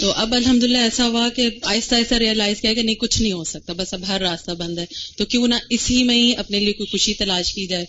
[0.00, 3.32] تو اب الحمد للہ ایسا ہوا کہ آہستہ آہستہ ریئلائز کیا کہ نہیں، کچھ نہیں
[3.32, 4.84] ہو سکتا، بس اب ہر راستہ بند ہے۔
[5.16, 7.84] تو کیوں نہ اسی میں ہی اپنے لیے کوئی خوشی تلاش کی جائے۔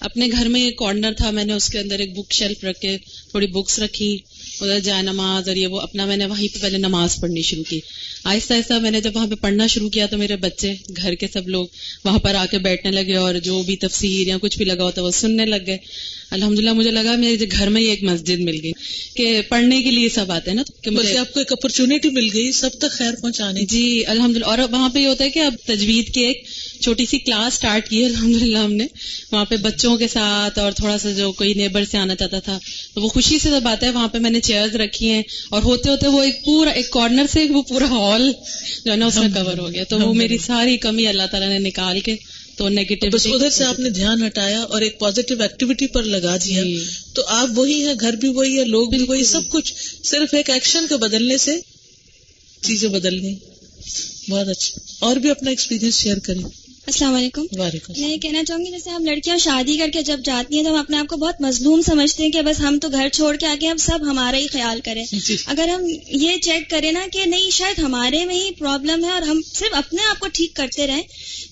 [0.00, 2.80] اپنے گھر میں ایک کارنر تھا، میں نے اس کے اندر ایک بک شیلف رکھ
[2.80, 2.98] کے
[3.30, 4.18] تھوڑی بکس رکھی،
[4.60, 7.64] ادھر جائے نماز اور یہ وہ اپنا میں نے وہیں پہ پہلے نماز پڑھنی شروع
[7.68, 7.80] کی۔
[8.24, 11.26] آہستہ آہستہ میں نے جب وہاں پہ پڑھنا شروع کیا تو میرے بچے، گھر کے
[11.32, 11.66] سب لوگ
[12.04, 15.02] وہاں پر آ کے بیٹھنے لگے اور جو بھی تفسیر یا کچھ بھی لگا ہوتا
[15.02, 15.78] وہ سننے لگ گئے۔
[16.30, 18.72] الحمد للہ مجھے لگا میرے گھر میں ہی ایک مسجد مل گئی
[19.14, 22.28] کہ پڑھنے کے لیے سب آتے ہیں نا کہ مجھے آپ کو ایک اپرچونیٹی مل
[22.34, 25.38] گئی سب تک خیر پہنچانے جی الحمد للہ اور وہاں پہ یہ ہوتا ہے کہ
[25.38, 26.42] اب تجوید کی ایک
[26.80, 28.86] چھوٹی سی کلاس اسٹارٹ کی الحمد للہ ہم نے۔
[29.32, 32.58] وہاں پہ بچوں کے ساتھ اور تھوڑا سا جو کوئی نیبر سے آنا چاہتا تھا
[32.94, 35.62] تو وہ خوشی سے جب آتا ہے وہاں پہ میں نے چیئرز رکھی ہیں اور
[35.62, 38.32] ہوتے ہوتے وہ ایک پورا ایک کارنر سے وہ پورا ہال
[38.84, 41.48] جو ہے نا اس میں کور ہو گیا۔ تو وہ میری ساری کمی اللہ تعالیٰ
[41.48, 42.16] نے نکال کے
[42.58, 46.36] تو نیگیٹو بس ادھر سے آپ نے دھیان ہٹایا اور ایک پازیٹیو ایکٹیویٹی پر لگا
[46.36, 46.78] دیا جی۔
[47.14, 49.72] تو آپ وہی ہیں گھر بھی وہی ہے لوگ بھی وہی سب کچھ
[50.04, 51.58] صرف ایک ایکشن کے بدلنے سے
[52.62, 53.34] چیزیں بدل گئی
[54.30, 56.42] بہت اچھا۔ اور بھی اپنا ایکسپیرینس شیئر کریں۔
[56.86, 57.42] السلام علیکم۔
[57.98, 60.70] میں یہ کہنا چاہوں گی جیسے ہم لڑکیاں شادی کر کے جب جاتی ہیں تو
[60.70, 63.46] ہم اپنے آپ کو بہت مظلوم سمجھتے ہیں کہ بس ہم تو گھر چھوڑ کے
[63.46, 67.24] آگے اب سب ہمارا ہی خیال کریں۔ جی۔ اگر ہم یہ چیک کریں نا کہ
[67.24, 70.86] نہیں شاید ہمارے میں ہی پرابلم ہے اور ہم صرف اپنے آپ کو ٹھیک کرتے
[70.86, 71.02] رہیں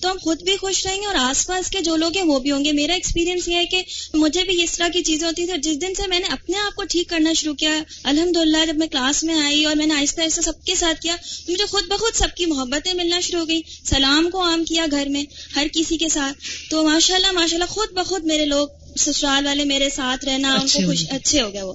[0.01, 2.39] تو ہم خود بھی خوش رہیں گے اور آس پاس کے جو لوگ ہیں وہ
[2.39, 3.83] بھی ہوں گے۔ میرا ایکسپیرینس یہ ہے کہ
[4.13, 6.75] مجھے بھی اس طرح کی چیزیں ہوتی تھیں۔ جس دن سے میں نے اپنے آپ
[6.75, 10.21] کو ٹھیک کرنا شروع کیا الحمد جب میں کلاس میں آئی اور میں نے آہستہ
[10.21, 11.15] آہستہ سب کے ساتھ کیا
[11.49, 15.07] مجھے خود بخود سب کی محبتیں ملنا شروع ہو گئی سلام کو عام کیا گھر
[15.09, 15.24] میں
[15.55, 16.37] ہر کسی کے ساتھ۔
[16.69, 18.67] تو ماشاء اللہ ماشاء اللہ خود بخود میرے لوگ
[18.99, 21.73] سسرال والے میرے ساتھ رہنا ان اچھے کو ہو خوش گئے۔ اچھے ہو گئے وہ۔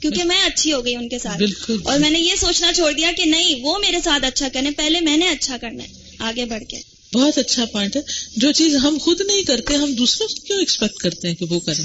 [0.00, 2.92] کیونکہ میں اچھی ہو گئی ان کے ساتھ۔ بالکل اور میں نے یہ سوچنا چھوڑ
[2.92, 5.88] دیا کہ نہیں وہ میرے ساتھ اچھا کرنے پہلے میں نے اچھا کرنا ہے
[6.18, 6.76] آگے بڑھ کے۔
[7.14, 8.00] بہت اچھا پوائنٹ ہے۔
[8.36, 11.60] جو چیز ہم خود نہیں کرتے ہم دوسروں سے کیوں ایکسپیکٹ کرتے ہیں کہ وہ
[11.60, 11.84] کریں؟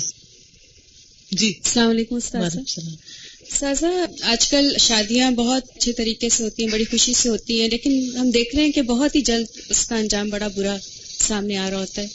[1.31, 2.95] جی۔ السلام علیکم السلام۔
[3.51, 7.69] سازا آج کل شادیاں بہت اچھے طریقے سے ہوتی ہیں، بڑی خوشی سے ہوتی ہیں،
[7.69, 10.77] لیکن ہم دیکھ رہے ہیں کہ بہت ہی جلد اس کا انجام بڑا برا
[11.19, 12.07] سامنے آ رہا ہوتا ہے۔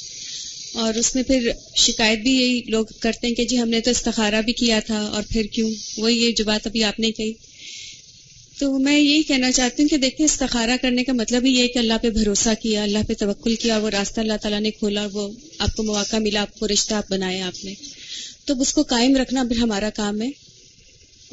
[0.74, 3.90] اور اس میں پھر شکایت بھی یہی لوگ کرتے ہیں کہ جی ہم نے تو
[3.90, 7.32] استخارہ بھی کیا تھا اور پھر کیوں؟ وہی یہ جو بات ابھی آپ نے کہی۔
[8.58, 11.68] تو میں یہی کہنا چاہتی ہوں کہ دیکھیں، استخارہ کرنے کا مطلب ہی یہ ہے
[11.68, 14.70] کہ اللہ پہ بھروسہ کیا، اللہ پہ توکل کیا اور وہ راستہ اللہ تعالیٰ نے
[14.70, 15.28] کھولا، وہ
[15.58, 17.74] آپ کو مواقع ملا، آپ کو رشتہ آپ بنائے آپ نے۔
[18.44, 20.43] تو اس کو قائم رکھنا پھر ہمارا کام ہے۔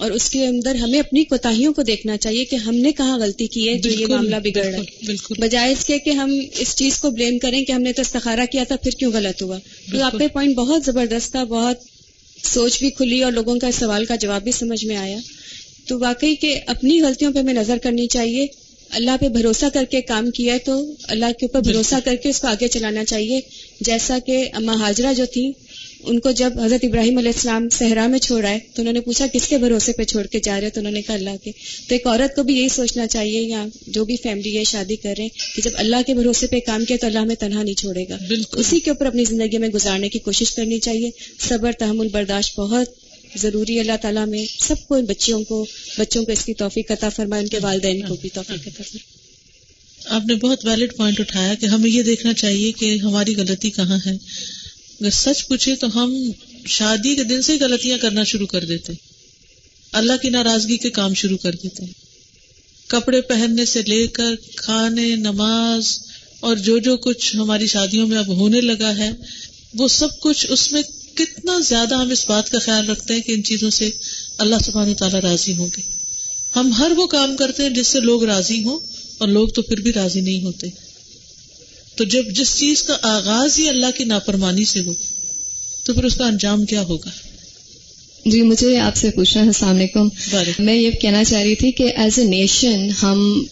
[0.02, 3.48] اور اس کے اندر ہمیں اپنی کوتاہیوں کو دیکھنا چاہیے کہ ہم نے کہاں غلطی
[3.48, 7.02] کی ہے جو یہ معاملہ بگڑ رہا ہے۔ بجائے اس کے کہ ہم اس چیز
[7.02, 9.58] کو بلیم کریں کہ ہم نے تو استخارہ کیا تھا پھر کیوں غلط ہوا؟
[9.92, 11.78] تو آپ کا پوائنٹ بہت زبردست تھا بہت
[12.54, 15.18] سوچ بھی کھلی اور لوگوں کا اس سوال کا جواب بھی سمجھ میں آیا۔
[15.88, 18.48] تو واقعی کہ اپنی غلطیوں پہ ہمیں نظر کرنی چاہیے۔
[18.90, 22.30] اللہ پہ بھروسہ کر کے کام کیا ہے تو اللہ کے اوپر بھروسہ کر کے
[22.30, 23.40] اس کو آگے چلانا چاہیے۔
[23.82, 25.52] جیسا کہ اما حاجرہ جو تھی
[26.04, 29.28] ان کو جب حضرت ابراہیم علیہ السلام صحرا میں چھوڑا ہے تو انہوں نے پوچھا
[29.34, 31.52] کس کے بھروسے پہ چھوڑ کے جا رہے تو انہوں نے کہا اللہ کے۔
[31.88, 35.14] تو ایک عورت کو بھی یہی سوچنا چاہیے یا جو بھی فیملی ہے شادی کر
[35.18, 37.74] رہے ہیں کہ جب اللہ کے بھروسے پہ کام کیا تو اللہ ہمیں تنہا نہیں
[37.74, 41.72] چھوڑے گا۔ بالکل۔ اسی کے اوپر اپنی زندگی میں گزارنے کی کوشش کرنی چاہیے۔ صبر
[41.72, 42.88] تحمل برداشت بہت
[43.36, 45.66] ضروری اللہ تعالیٰ میں سب کو بچوں کو
[45.98, 49.22] بچوں کو اس کی توفیق عطا فرمائے ان کے والدین کو بھی توفیق عطا فرمائے۔
[50.06, 53.98] آپ نے بہت ویلڈ پوائنٹ اٹھایا کہ ہمیں یہ دیکھنا چاہیے کہ ہماری غلطی کہاں
[54.06, 54.18] ہے۔
[55.02, 56.32] اگر سچ پوچھے تو ہم
[56.66, 58.94] شادی کے دن سے غلطیاں کرنا شروع کر دیتے۔
[59.92, 61.86] اللہ کی ناراضگی کے کام شروع کر دیتے۔
[62.88, 66.00] کپڑے پہننے سے لے کر کھانے، نماز
[66.40, 69.12] اور جو جو کچھ ہماری شادیوں میں اب ہونے لگا ہے،
[69.74, 70.82] وہ سب کچھ اس میں
[71.16, 73.90] کتنا زیادہ ہم اس بات کا خیال رکھتے ہیں کہ ان چیزوں سے
[74.38, 75.82] اللہ سبحانہ تعالیٰ راضی ہوں گے۔
[76.56, 78.80] ہم ہر وہ کام کرتے ہیں جس سے لوگ راضی ہوں
[79.18, 80.91] اور لوگ تو پھر بھی راضی نہیں ہوتے۔
[81.96, 84.94] تو جب جس چیز کا آغاز ہی اللہ کی نافرمانی سے ہو
[85.84, 87.10] تو پھر اس کا انجام کیا ہوگا؟
[88.26, 90.08] جی مجھے آپ سے پوچھنا ہے السلام علیکم۔
[90.60, 93.44] میں یہ کہنا چاہ رہی تھی کہ ایز اے نیشن ہم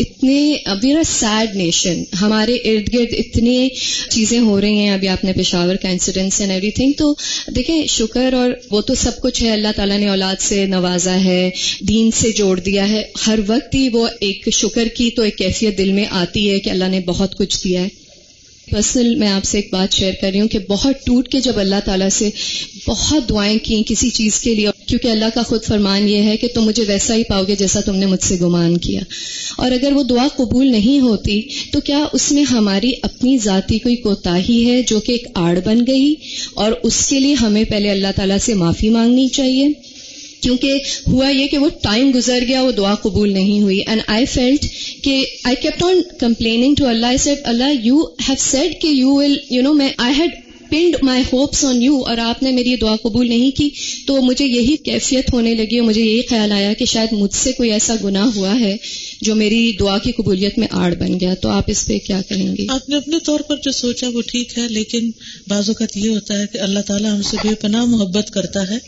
[0.00, 3.68] اتنے ابھی نا سیڈ نیشن ہمارے ارد گرد اتنی
[4.10, 4.90] چیزیں ہو رہی ہیں.
[4.90, 7.14] ابھی آپ نے پشاور کا انسیڈنس اینڈ ایوری تھنگ تو
[7.56, 9.50] دیکھیں، شکر اور وہ تو سب کچھ ہے.
[9.50, 13.02] اللہ تعالیٰ نے اولاد سے نوازا ہے، دین سے جوڑ دیا ہے.
[13.26, 16.70] ہر وقت ہی وہ ایک شکر کی تو ایک کیفیت دل میں آتی ہے کہ
[16.70, 17.88] اللہ نے بہت کچھ دیا ہے.
[18.70, 21.58] پرسنل میں آپ سے ایک بات شیئر کر رہی ہوں کہ بہت ٹوٹ کے جب
[21.58, 22.30] اللہ تعالیٰ سے
[22.88, 26.48] بہت دعائیں کی کسی چیز کے لیے، کیونکہ اللہ کا خود فرمان یہ ہے کہ
[26.54, 29.00] تم مجھے ویسا ہی پاؤ گے جیسا تم نے مجھ سے گمان کیا۔
[29.56, 31.42] اور اگر وہ دعا قبول نہیں ہوتی،
[31.72, 35.78] تو کیا اس میں ہماری اپنی ذاتی کوئی کوتاہی ہے جو کہ ایک آڑ بن
[35.86, 36.14] گئی؟
[36.54, 39.68] اور اس کے لیے ہمیں پہلے اللہ تعالیٰ سے معافی مانگنی چاہیے۔
[40.40, 40.74] کیونکہ
[41.06, 44.66] ہوا یہ کہ وہ ٹائم گزر گیا، وہ دعا قبول نہیں ہوئی۔ اینڈ آئی فیلٹ
[45.02, 47.98] کہ I kept on complaining to Allah said Allah you
[48.28, 50.30] have said کہ یو ول یو نو میں آئی ہیڈ
[50.70, 53.68] پنڈ مائی ہوپس آن یو اور آپ نے میری دعا قبول نہیں کی
[54.06, 57.52] تو مجھے یہی کیفیت ہونے لگی اور مجھے یہی خیال آیا کہ شاید مجھ سے
[57.52, 58.76] کوئی ایسا گناہ ہوا ہے
[59.22, 62.56] جو میری دعا کی قبولیت میں آڑ بن گیا۔ تو آپ اس پہ کیا کہیں
[62.56, 65.10] گے؟ آپ نے اپنے طور پر جو سوچا وہ ٹھیک ہے، لیکن
[65.48, 68.78] بعض اوقات یہ ہوتا ہے کہ اللہ تعالیٰ ہم سے بے پناہ محبت کرتا ہے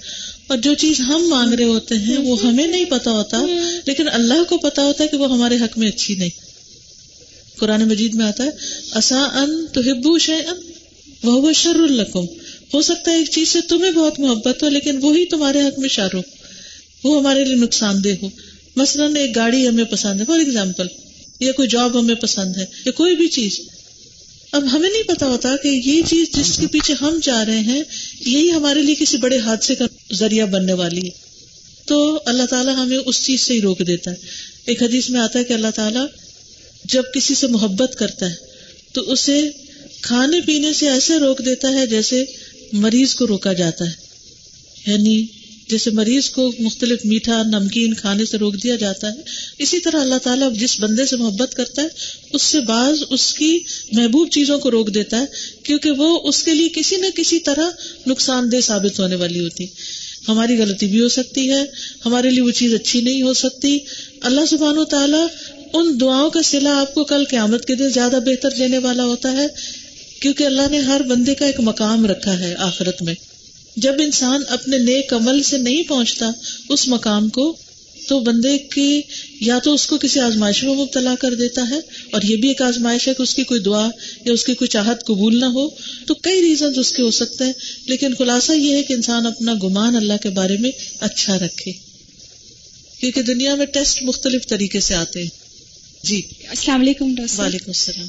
[0.46, 3.46] اور جو چیز ہم مانگ رہے ہوتے ہیں وہ ہمیں نہیں پتا ہوتا،
[3.86, 6.30] لیکن اللہ کو پتا ہوتا ہے کہ وہ ہمارے حق میں اچھی نہیں۔
[7.58, 8.50] قرآن مجید میں آتا ہے
[8.92, 10.36] اصا ان تو ہبو شے
[11.22, 12.24] وہ شر القم
[12.74, 15.88] ہو سکتا ہے ایک چیز سے تمہیں بہت محبت ہو، لیکن وہی تمہارے حق میں
[15.88, 16.20] شر ہو۔
[17.04, 18.28] وہ ہمارے لیے نقصان دہ ہو۔
[18.76, 20.86] مثلاً ایک گاڑی ہمیں پسند ہے، فار ایگزامپل،
[21.40, 23.60] یا کوئی جاب ہمیں پسند ہے، یا کوئی بھی چیز۔
[24.52, 27.82] اب ہمیں نہیں پتا ہوتا کہ یہ چیز جس کے پیچھے ہم جا رہے ہیں،
[28.26, 29.84] یہی ہمارے لیے کسی بڑے حادثے کا
[30.14, 31.24] ذریعہ بننے والی ہے۔
[31.86, 34.16] تو اللہ تعالیٰ ہمیں اس چیز سے ہی روک دیتا ہے۔
[34.66, 36.06] ایک حدیث میں آتا ہے کہ اللہ تعالیٰ
[36.84, 38.34] جب کسی سے محبت کرتا ہے،
[38.92, 39.50] تو اسے
[40.02, 42.24] کھانے پینے سے ایسے روک دیتا ہے جیسے
[42.72, 43.92] مریض کو روکا جاتا ہے۔
[44.86, 45.26] یعنی
[45.68, 49.12] جیسے مریض کو مختلف میٹھا، نمکین کھانے سے روک دیا جاتا ہے۔
[49.58, 51.88] اسی طرح اللہ تعالیٰ جس بندے سے محبت کرتا ہے،
[52.32, 53.58] اس سے بعض اس کی
[53.92, 55.24] محبوب چیزوں کو روک دیتا ہے،
[55.62, 57.70] کیونکہ وہ اس کے لیے کسی نہ کسی طرح
[58.06, 61.64] نقصان دہ ثابت ہونے والی ہوتی۔ ہے ہماری غلطی بھی ہو سکتی ہے،
[62.06, 63.78] ہمارے لیے وہ چیز اچھی نہیں ہو سکتی۔
[64.22, 65.26] اللہ سبحان و تعالیٰ
[65.72, 69.32] ان دعاؤں کا سلا آپ کو کل قیامت کے دن زیادہ بہتر دینے والا ہوتا
[69.32, 69.46] ہے،
[70.20, 73.14] کیونکہ اللہ نے ہر بندے کا ایک مقام رکھا ہے آخرت میں۔
[73.76, 76.30] جب انسان اپنے نیک عمل سے نہیں پہنچتا،
[76.68, 77.56] اس مقام کو
[78.08, 79.00] تو بندے کی
[79.40, 81.78] یا تو اس کو کسی آزمائش میں مبتلا کر دیتا ہے
[82.12, 83.90] اور یہ بھی ایک آزمائش ہے کہ اس کی کوئی دعا
[84.24, 85.68] یا اس کی کوئی چاہت قبول نہ ہو۔
[86.06, 87.52] تو کئی ریزن اس کے ہو سکتے ہیں
[87.86, 91.72] لیکن خلاصہ یہ ہے کہ انسان اپنا گمان اللہ کے بارے میں اچھا رکھے
[93.00, 95.28] کیونکہ دنیا میں ٹیسٹ مختلف طریقے سے آتے ہیں۔
[96.02, 98.08] جی۔ السلام علیکم وعلیکم السلام۔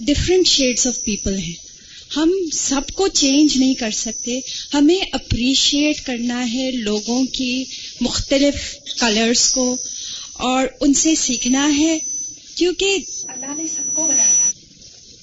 [0.00, 1.68] ڈفرینٹ شیڈس آف پیپل ہیں۔
[2.16, 4.40] ہم سب کو چینج نہیں کر سکتے
[4.74, 7.64] ہمیں اپریشیٹ کرنا ہے لوگوں کی
[8.00, 8.54] مختلف
[9.00, 9.76] کلرس کو
[10.32, 11.98] اور ان سے سیکھنا ہے
[12.54, 12.96] کیونکہ
[13.28, 14.50] اللہ نے سب کو بنایا۔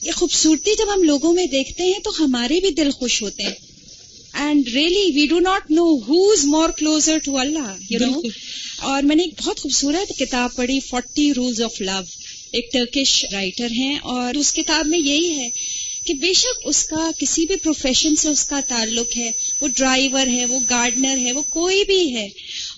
[0.01, 3.51] یہ خوبصورتی جب ہم لوگوں میں دیکھتے ہیں تو ہمارے بھی دل خوش ہوتے ہیں۔
[4.34, 8.21] And really we do not know who is more closer to Allah you know
[8.80, 12.01] اور میں نے ایک بہت خوبصورت کتاب پڑھی فورٹی رولز آف لو۔
[12.51, 15.49] ایک ٹرکش رائٹر ہیں اور اس کتاب میں یہی ہے
[16.05, 20.28] کہ بے شک اس کا کسی بھی پروفیشن سے اس کا تعلق ہے۔ وہ ڈرائیور
[20.28, 22.28] ہے وہ گارڈنر ہے وہ کوئی بھی ہے۔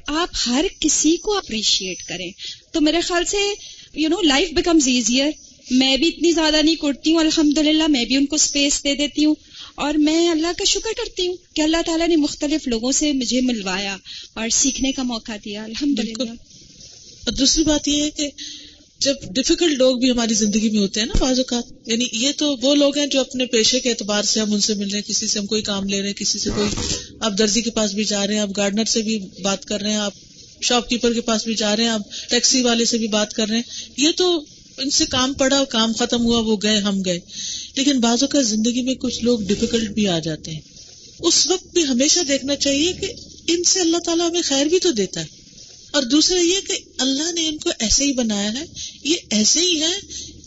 [0.08, 2.32] آپ ہر کسی کو اپریشیٹ کریں۔
[2.72, 3.38] تو میرے خیال سے
[3.93, 5.30] you know life becomes easier
[5.72, 8.95] میں بھی اتنی زیادہ نہیں کرتی ہوں الحمد للہ میں بھی ان کو اسپیس دے
[8.95, 9.36] دیتی ہوں۔
[9.76, 13.41] اور میں اللہ کا شکر کرتی ہوں کہ اللہ تعالیٰ نے مختلف لوگوں سے مجھے
[13.41, 13.97] ملوایا
[14.34, 18.30] اور سیکھنے کا موقع دیا۔ الحمد للہ اور دوسری بات یہ ہے کہ
[19.00, 22.56] جب ڈفیکلٹ لوگ بھی ہماری زندگی میں ہوتے ہیں نا بعض اوقات یعنی یہ تو
[22.62, 25.10] وہ لوگ ہیں جو اپنے پیشے کے اعتبار سے ہم ان سے مل رہے ہیں،
[25.10, 26.70] کسی سے ہم کوئی کام لے رہے ہیں، کسی سے کوئی،
[27.20, 29.89] آپ درزی کے پاس بھی جا رہے ہیں، آپ گارڈنر سے بھی بات کر رہے
[29.89, 30.14] ہیں، آپ
[30.62, 33.48] شاپ کیپر کے پاس بھی جا رہے ہیں، آپ ٹیکسی والے سے بھی بات کر
[33.48, 33.64] رہے ہیں۔
[33.98, 34.45] یہ تو
[34.78, 37.20] ان سے کام پڑا، کام ختم ہوا، وہ گئے، ہم گئے۔
[37.76, 40.62] لیکن بعض اوقات زندگی میں کچھ لوگ ڈفیکلٹ بھی آ جاتے ہیں۔
[41.20, 43.14] اس وقت بھی ہمیشہ دیکھنا چاہیے کہ
[43.48, 45.37] ان سے اللہ تعالیٰ ہمیں خیر بھی تو دیتا ہے۔
[45.98, 48.66] اور دوسرا یہ کہ اللہ نے ان کو ایسے ہی بنایا ہے،
[49.04, 50.00] یہ ایسے ہی ہے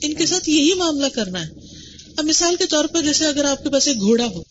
[0.02, 1.50] ان کے ساتھ یہی معاملہ کرنا ہے۔
[2.16, 4.42] اب مثال کے طور پر جیسے اگر آپ کے پاس ایک گھوڑا ہو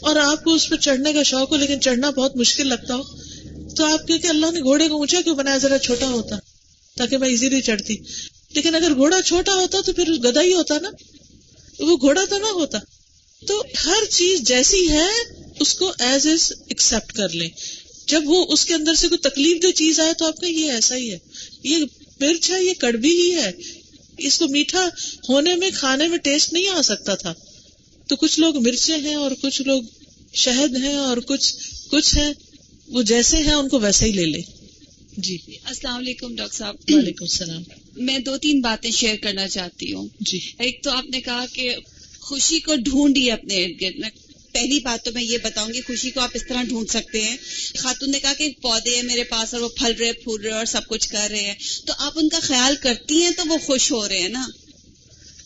[0.00, 3.02] اور آپ کو اس پہ چڑھنے کا شوق ہو لیکن چڑھنا بہت مشکل لگتا ہو،
[3.76, 6.36] تو آپ کہ اللہ نے گھوڑے کو اونچا کیوں بنایا؟ ذرا چھوٹا ہوتا
[6.96, 7.96] تاکہ میں ایزیلی چڑھتی۔
[8.54, 10.90] لیکن اگر گھوڑا چھوٹا ہوتا تو پھر گدا ہی ہوتا نا۔
[11.78, 12.78] وہ گھوڑا تو نہ ہوتا۔
[13.46, 15.08] تو ہر چیز جیسی ہے،
[15.60, 17.48] اس کو ایز از ایکسپٹ کر لیں۔
[18.10, 20.70] جب وہ اس کے اندر سے کوئی تکلیف دہ چیز آئے تو آپ کا یہ
[20.70, 21.18] ایسا ہی ہے
[21.64, 21.76] یہ
[22.20, 23.50] مرچ ہے یہ کڑبی ہی ہے۔
[24.18, 24.88] اس کو میٹھا
[25.28, 27.34] ہونے میں کھانے میں ٹیسٹ نہیں آ سکتا تھا۔
[28.08, 29.82] تو کچھ لوگ مرچے ہیں اور کچھ لوگ
[30.34, 31.54] شہد ہیں اور کچھ
[31.90, 32.34] کچھ ہیں۔
[32.88, 34.40] وہ جیسے ہیں ان کو ویسے ہی لے لے
[35.16, 37.62] جی۔ السلام علیکم ڈاکٹر صاحب۔ وعلیکم السلام۔
[37.96, 41.74] میں دو تین باتیں شیئر کرنا چاہتی ہوں۔ جی۔ ایک تو آپ نے کہا کہ
[42.20, 44.10] خوشی کو ڈھونڈی اپنے ارد گرد۔ میں
[44.52, 47.36] پہلی بات تو میں یہ بتاؤں گی خوشی کو آپ اس طرح ڈھونڈ سکتے ہیں۔
[47.76, 50.64] خاتون نے کہا کہ پودے ہیں میرے پاس اور وہ پھل رہے پھول رہے اور
[50.64, 51.54] سب کچھ کر رہے ہیں۔
[51.86, 54.46] تو آپ ان کا خیال کرتی ہیں تو وہ خوش ہو رہے ہیں نا؟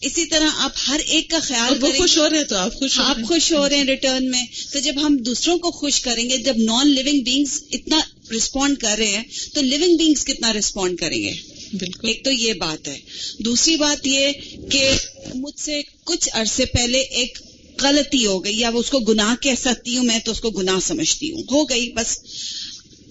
[0.01, 2.99] اسی طرح آپ ہر ایک کا خیال وہ خوش ہو رہے ہیں تو آپ خوش
[2.99, 6.37] آپ خوش ہو رہے ہیں ریٹرن میں۔ تو جب ہم دوسروں کو خوش کریں گے
[6.37, 8.01] جب نان لیونگ بینگس اتنا
[8.37, 9.23] رسپونڈ کر رہے ہیں
[9.55, 11.33] تو لیونگ بینگس کتنا رسپونڈ کریں گے؟
[11.73, 12.99] بالکل۔ ایک تو یہ بات ہے۔
[13.39, 14.33] دوسری بات یہ
[14.71, 14.91] کہ
[15.35, 17.39] مجھ سے کچھ عرصے پہلے ایک
[17.83, 20.81] غلطی ہو گئی یا اس کو گناہ کہہ سکتی ہوں میں تو اس کو گناہ
[20.81, 22.19] سمجھتی ہوں۔ ہو گئی، بس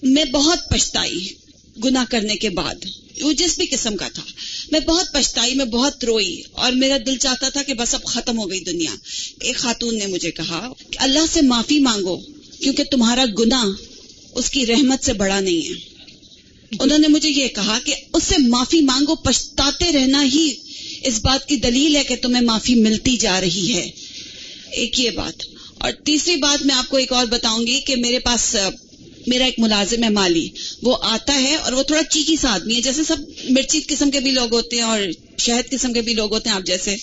[0.02, 1.28] میں بہت پچھتائی
[1.84, 2.74] گناہ کرنے کے بعد۔
[3.20, 4.22] وہ جس بھی قسم کا تھا۔
[4.70, 8.38] میں بہت پچھتائی، میں بہت روئی اور میرا دل چاہتا تھا کہ بس اب ختم
[8.38, 8.90] ہو گئی دنیا۔
[9.40, 12.16] ایک خاتون نے مجھے کہا کہ اللہ سے معافی مانگو،
[12.60, 13.64] کیونکہ تمہارا گناہ
[14.34, 15.94] اس کی رحمت سے بڑا نہیں ہے۔
[16.80, 20.54] انہوں نے مجھے یہ کہا کہ اس سے معافی مانگو، پچھتاتے رہنا ہی
[21.04, 23.90] اس بات کی دلیل ہے کہ تمہیں معافی ملتی جا رہی ہے۔
[24.74, 25.42] ایک یہ بات۔
[25.78, 28.56] اور تیسری بات میں آپ کو ایک اور بتاؤں گی کہ میرے پاس
[29.26, 30.48] میرا ایک ملازم ہے مالی۔
[30.82, 33.16] وہ آتا ہے اور وہ تھوڑا چیکی سا آدمی ہے، جیسے سب
[33.48, 35.00] مرچی قسم کے بھی لوگ ہوتے ہیں اور
[35.38, 36.96] شہد قسم کے بھی لوگ ہوتے ہیں، آپ جیسے۔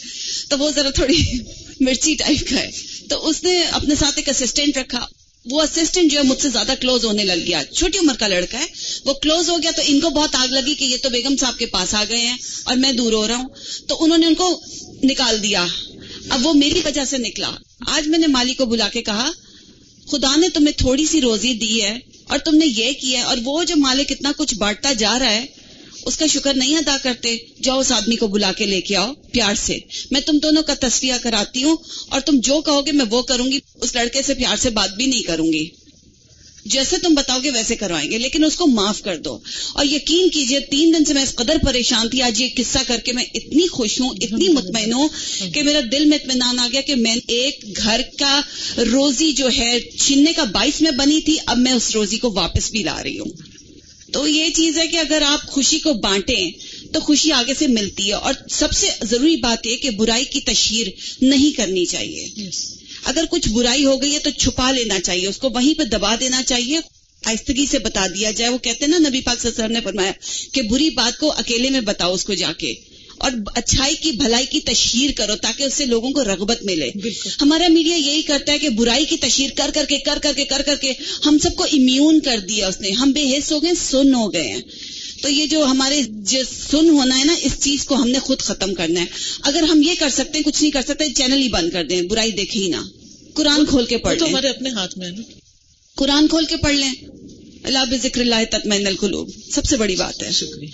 [0.50, 1.18] تو وہ ذرا تھوڑی
[1.80, 2.70] مرچی ٹائپ کا ہے۔
[3.10, 5.06] تو اس نے اپنے ساتھ ایک اسسٹینٹ رکھا۔
[5.52, 8.60] وہ اسسٹنٹ جو ہے مجھ سے زیادہ کلوز ہونے لگ گیا۔ چھوٹی عمر کا لڑکا
[8.60, 8.66] ہے۔
[9.06, 11.58] وہ کلوز ہو گیا تو ان کو بہت آگ لگی کہ یہ تو بیگم صاحب
[11.58, 13.50] کے پاس آ گئے ہیں اور میں دور ہو رہا ہوں۔
[13.88, 14.62] تو انہوں نے ان کو
[15.04, 15.66] نکال دیا۔
[16.32, 17.52] اب وہ میری وجہ سے نکلا۔
[17.88, 19.32] آج میں نے مالی کو بلا کے کہا،
[20.12, 23.38] خدا نے تمہیں تھوڑی سی روزی دی ہے اور تم نے یہ کیا ہے اور
[23.44, 25.46] وہ جو مالک اتنا کچھ بانٹتا جا رہا ہے،
[26.06, 29.14] اس کا شکر نہیں ادا کرتے۔ جاؤ اس آدمی کو بلا کے لے کے آؤ،
[29.32, 29.80] پیار سے۔
[30.12, 31.78] میں تم دونوں کا تصویہ کراتی ہوں
[32.10, 34.96] اور تم جو کہو گے میں وہ کروں گی۔ اس لڑکے سے پیار سے بات
[34.96, 35.70] بھی نہیں کروں گی۔
[36.66, 39.40] جیسے تم بتاؤ گے ویسے کروائیں گے، لیکن اس کو معاف کر دو۔
[39.74, 42.98] اور یقین کیجیے، تین دن سے میں اس قدر پریشان تھی، آج یہ قصہ کر
[42.98, 45.08] کے میں اتنی خوش ہوں، اتنی مطمئن ہوں
[45.54, 48.42] کہ میرا دل میں اطمینان آ گیا کہ میں ایک گھر کا
[48.78, 52.72] روزی جو ہے چھیننے کا باعث میں بنی تھی، اب میں اس روزی کو واپس
[52.72, 53.32] بھی لا رہی ہوں۔
[54.12, 56.52] تو یہ چیز ہے کہ اگر آپ خوشی کو بانٹیں
[56.94, 60.40] تو خوشی آگے سے ملتی ہے۔ اور سب سے ضروری بات یہ کہ برائی کی
[60.40, 60.88] تشہیر
[61.22, 62.28] نہیں کرنی چاہیے۔
[63.04, 66.16] اگر کچھ برائی ہو گئی ہے تو چھپا لینا چاہیے اس کو وہیں پہ دبا
[66.20, 66.80] دینا چاہیے۔
[67.26, 70.12] آہستگی سے بتا دیا جائے۔ وہ کہتے ہیں نا نبی پاک وسلم نے فرمایا
[70.52, 72.74] کہ بری بات کو اکیلے میں بتاؤ اس کو جا کے۔
[73.18, 76.92] اور اچھائی کی بھلائی کی تشہیر کرو تاکہ اس سے لوگوں کو رغبت ملے۔
[77.42, 80.46] ہمارا میڈیا یہی کرتا ہے کہ برائی کی تشہیر کر کر کے کر کر کے
[80.46, 80.94] کر کر کے
[81.26, 84.34] ہم سب کو امیون کر دیا اس نے۔ ہم بے حص ہو گئے سن ہو
[84.34, 84.62] گئے ہیں۔
[85.22, 86.40] تو یہ جو ہمارے جو
[86.72, 89.06] سن ہونا ہے نا اس چیز کو ہم نے خود ختم کرنا ہے۔
[89.42, 92.02] اگر ہم یہ کر سکتے ہیں کچھ نہیں کر سکتے چینل ہی بند کر دیں
[92.02, 92.76] برائی دیکھے ہی نہ۔
[93.34, 95.12] قرآن کھول کے پڑھ تو لیں۔ ہمارے اپنے ہاتھ میں
[95.96, 96.94] قرآن کھول کے پڑھ لیں۔
[97.64, 100.70] اللہ بذکر اللہ تطمئن القلوب۔ سب سے بڑی بات ہے۔ شکریہ۔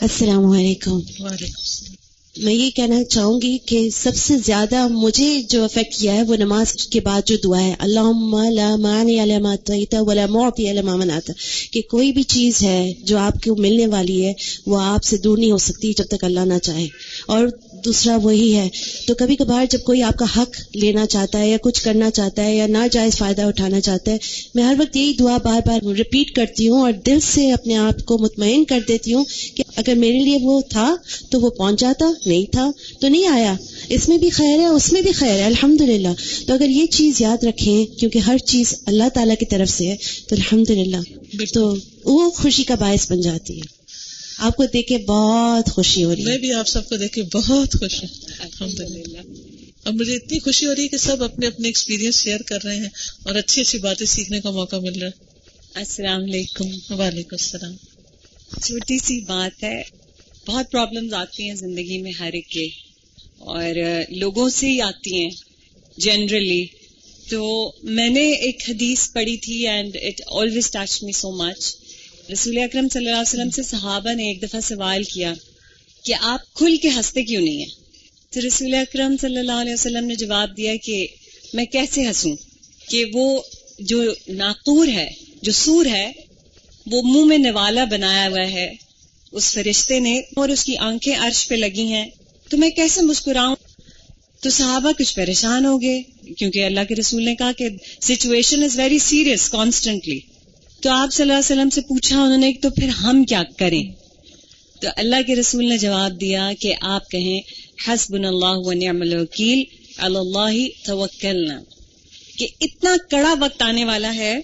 [0.00, 2.01] السلام علیکم۔ وعلیکم السلام۔
[2.36, 6.36] میں یہ کہنا چاہوں گی کہ سب سے زیادہ مجھے جو افیکٹ کیا ہے وہ
[6.36, 8.00] نماز کے بعد جو دعا ہے اللہ
[10.96, 11.32] مناتا
[11.70, 14.32] کہ کوئی بھی چیز ہے جو آپ کو ملنے والی ہے،
[14.66, 16.86] وہ آپ سے دور نہیں ہو سکتی جب تک اللہ نہ چاہے۔
[17.26, 17.46] اور
[17.84, 18.68] دوسرا وہی ہے۔
[19.06, 22.44] تو کبھی کبھار جب کوئی آپ کا حق لینا چاہتا ہے یا کچھ کرنا چاہتا
[22.44, 24.16] ہے یا ناجائز فائدہ اٹھانا چاہتا ہے،
[24.54, 28.04] میں ہر وقت یہی دعا بار بار ریپیٹ کرتی ہوں اور دل سے اپنے آپ
[28.04, 29.24] کو مطمئن کر دیتی ہوں
[29.54, 30.96] کہ اگر میرے لیے وہ تھا
[31.30, 32.70] تو وہ پہنچ جاتا، نہیں تھا
[33.00, 33.54] تو نہیں آیا۔
[33.88, 36.08] اس میں بھی خیر ہے اس میں بھی خیر ہے۔ الحمد للہ
[36.46, 39.96] تو اگر یہ چیز یاد رکھیں، کیونکہ ہر چیز اللہ تعالیٰ کی طرف سے ہے،
[40.28, 40.96] تو الحمد للہ
[41.54, 41.74] تو
[42.04, 43.81] وہ خوشی کا باعث بن جاتی ہے۔
[44.44, 47.12] آپ کو دیکھ کے بہت خوشی ہو رہی میں ہے بھی آپ سب کو دیکھ
[47.12, 49.18] کے بہت خوش ہوں۔ الحمد للہ
[49.84, 52.76] اب مجھے اتنی خوشی ہو رہی ہے کہ سب اپنے اپنے ایکسپیرینس شیئر کر رہے
[52.76, 52.88] ہیں
[53.22, 55.24] اور اچھی اچھی باتیں سیکھنے کا موقع مل رہا ہے۔
[55.74, 57.76] السلام علیکم۔ وعلیکم السلام۔
[58.60, 59.82] چھوٹی سی بات ہے۔
[60.46, 62.66] بہت پرابلمز آتی ہیں زندگی میں ہر ایک کے۔
[63.38, 63.74] اور
[64.08, 65.30] لوگوں سے ہی آتی ہیں
[65.96, 66.66] جنرلی
[67.30, 71.81] تو میں نے ایک حدیث پڑھی تھی and it always touch me so much
[72.30, 75.32] رسول اکرم صلی اللہ علیہ وسلم سے صحابہ نے ایک دفعہ سوال کیا
[76.04, 77.70] کہ آپ کھل کے ہنستے کیوں نہیں ہیں؟
[78.30, 81.06] تو رسول اکرم صلی اللہ علیہ وسلم نے جواب دیا کہ
[81.54, 82.36] میں کیسے ہنسوں؟
[82.90, 83.42] کہ وہ
[83.78, 85.08] جو ناقور ہے،
[85.42, 86.12] جو سور ہے،
[86.86, 88.74] وہ منہ میں نوالا بنایا ہوا ہے،
[89.32, 92.06] اس فرشتے نے اور اس کی آنکھیں عرش پہ لگی ہیں،
[92.50, 93.56] تو میں کیسے مسکراؤں؟
[94.40, 96.02] تو صحابہ کچھ پریشان ہو گئے،
[96.38, 97.68] کیونکہ اللہ کے رسول نے کہا کہ
[98.00, 100.20] situation is very serious constantly
[100.82, 103.82] تو آپ صلی اللہ علیہ وسلم سے پوچھا انہوں نے تو پھر ہم کیا کریں؟
[104.80, 107.40] تو اللہ کے رسول نے جواب دیا کہ آپ کہیں
[107.88, 109.62] حسب اللہ و نعم الوکیل
[109.98, 111.60] اللہ توکلنا۔
[112.38, 114.40] کہ اتنا کڑا وقت آنے والا ہے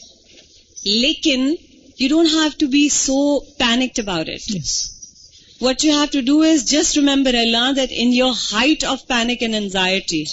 [0.84, 1.54] لیکن
[1.98, 4.56] you don't have to be so panicked about it
[5.60, 9.42] what you have to do is just remember Allah that in your height of panic
[9.42, 10.24] and anxiety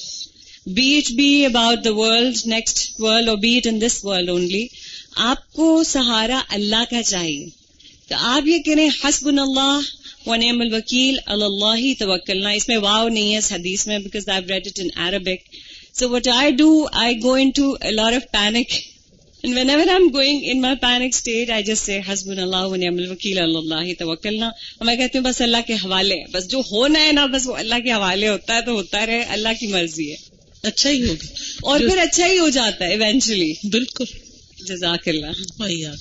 [0.66, 4.68] be it be about the world next world or be it in this world only
[5.16, 7.46] آپ کو سہارا اللہ کا چاہیے۔
[8.10, 9.80] تو آپ یہ کہہ رہے ہیں حسب اللہ
[10.26, 14.42] و نعم الوکیل اللہ توکلنا۔ اس میں واو نہیں ہے اس حدیث میں because I
[14.50, 15.56] read it in Arabic
[16.00, 18.68] so what I do I go into lot of panic
[19.44, 22.96] And whenever I'm going in my panic state, I just say, حسبنا اللہ و نعم
[22.98, 27.12] الوکیل اللہ توکلنا۔ اور میں کہتی ہوں بس اللہ کے حوالے بس جو ہونا ہے
[27.12, 30.16] نا بس وہ اللہ کے حوالے ہوتا ہے تو ہوتا رہے اللہ کی مرضی ہے۔
[30.64, 31.26] اچھا ہی ہوگا
[31.62, 34.04] اور پھر اچھا ہی ہو جاتا ہے ایونچولی بالکل۔
[34.68, 35.92] جزاک اللہ۔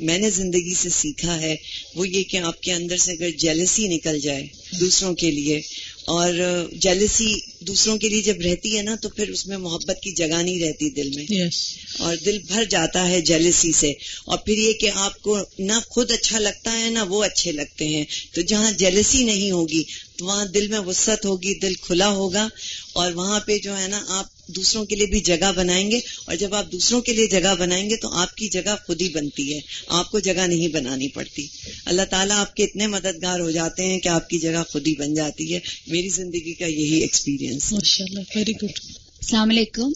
[0.00, 1.56] میں نے زندگی سے سیکھا ہے
[1.94, 4.46] وہ یہ کہ آپ کے اندر سے اگر جیلسی نکل جائے
[4.80, 5.60] دوسروں کے لیے
[6.06, 6.34] اور
[6.72, 10.42] جیلسی دوسروں کے لیے جب رہتی ہے نا تو پھر اس میں محبت کی جگہ
[10.42, 13.90] نہیں رہتی دل میں۔ یس اور دل بھر جاتا ہے جیلسی سے۔
[14.24, 17.88] اور پھر یہ کہ آپ کو نہ خود اچھا لگتا ہے نہ وہ اچھے لگتے
[17.88, 19.82] ہیں۔ تو جہاں جیلسی نہیں ہوگی
[20.16, 22.48] تو وہاں دل میں وسط ہوگی دل کھلا ہوگا۔
[22.92, 26.36] اور وہاں پہ جو ہے نا آپ دوسروں کے لیے بھی جگہ بنائیں گے اور
[26.36, 29.54] جب آپ دوسروں کے لیے جگہ بنائیں گے تو آپ کی جگہ خود ہی بنتی
[29.54, 31.46] ہے آپ کو جگہ نہیں بنانی پڑتی
[31.84, 34.94] اللہ تعالیٰ آپ کے اتنے مددگار ہو جاتے ہیں کہ آپ کی جگہ خود ہی
[34.98, 39.92] بن جاتی ہے میری زندگی کا یہی ایکسپیرینس ماشاء اللہ ویری گڈ السلام علیکم۔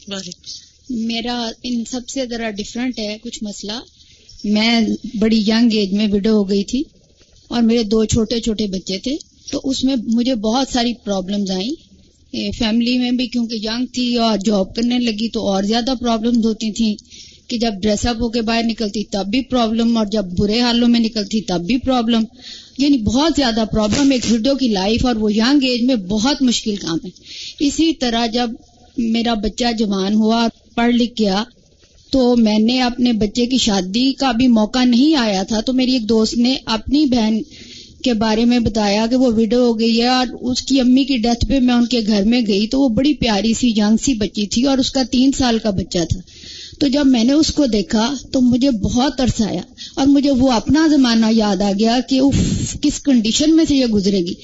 [0.91, 3.81] میرا ان سب سے ذرا ڈفرینٹ ہے کچھ مسئلہ۔
[4.45, 4.81] میں
[5.15, 6.83] بڑی ینگ ایج میں وڈو ہو گئی تھی
[7.49, 9.17] اور میرے دو چھوٹے چھوٹے بچے تھے
[9.51, 11.92] تو اس میں مجھے بہت ساری پرابلمز آئیں۔
[12.33, 16.71] فیملی میں بھی کیونکہ ینگ تھی اور جاب کرنے لگی تو اور زیادہ پرابلمز ہوتی
[16.71, 16.95] تھیں
[17.49, 20.89] کہ جب ڈریس اپ ہو کے باہر نکلتی تب بھی پرابلم اور جب برے حالوں
[20.89, 22.25] میں نکلتی تب بھی پرابلم
[22.79, 26.77] یعنی بہت زیادہ پرابلم ایک ویڈیو کی لائف اور وہ ینگ ایج میں بہت مشکل
[26.77, 27.11] کام ہے.
[27.61, 28.51] اسی طرح جب
[28.97, 31.45] میرا بچہ جوان ہوا، پڑھ لکھ گیا،
[32.11, 35.93] تو میں نے اپنے بچے کی شادی کا بھی موقع نہیں آیا تھا تو میری
[35.93, 37.39] ایک دوست نے اپنی بہن
[38.05, 41.17] کے بارے میں بتایا کہ وہ ویڈو ہو گئی ہے اور اس کی امی کی
[41.17, 44.15] ڈیتھ پہ میں ان کے گھر میں گئی تو وہ بڑی پیاری سی جان سی
[44.15, 46.21] بچی تھی اور اس کا تین سال کا بچہ تھا۔
[46.81, 49.61] تو جب میں نے اس کو دیکھا تو مجھے بہت ترس آیا
[49.95, 52.21] اور مجھے وہ اپنا زمانہ یاد آ گیا کہ
[52.81, 54.35] کس کنڈیشن میں سے یہ گزرے گی۔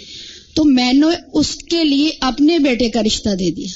[0.54, 3.66] تو میں نے اس کے لیے اپنے بیٹے کا رشتہ دے دیا۔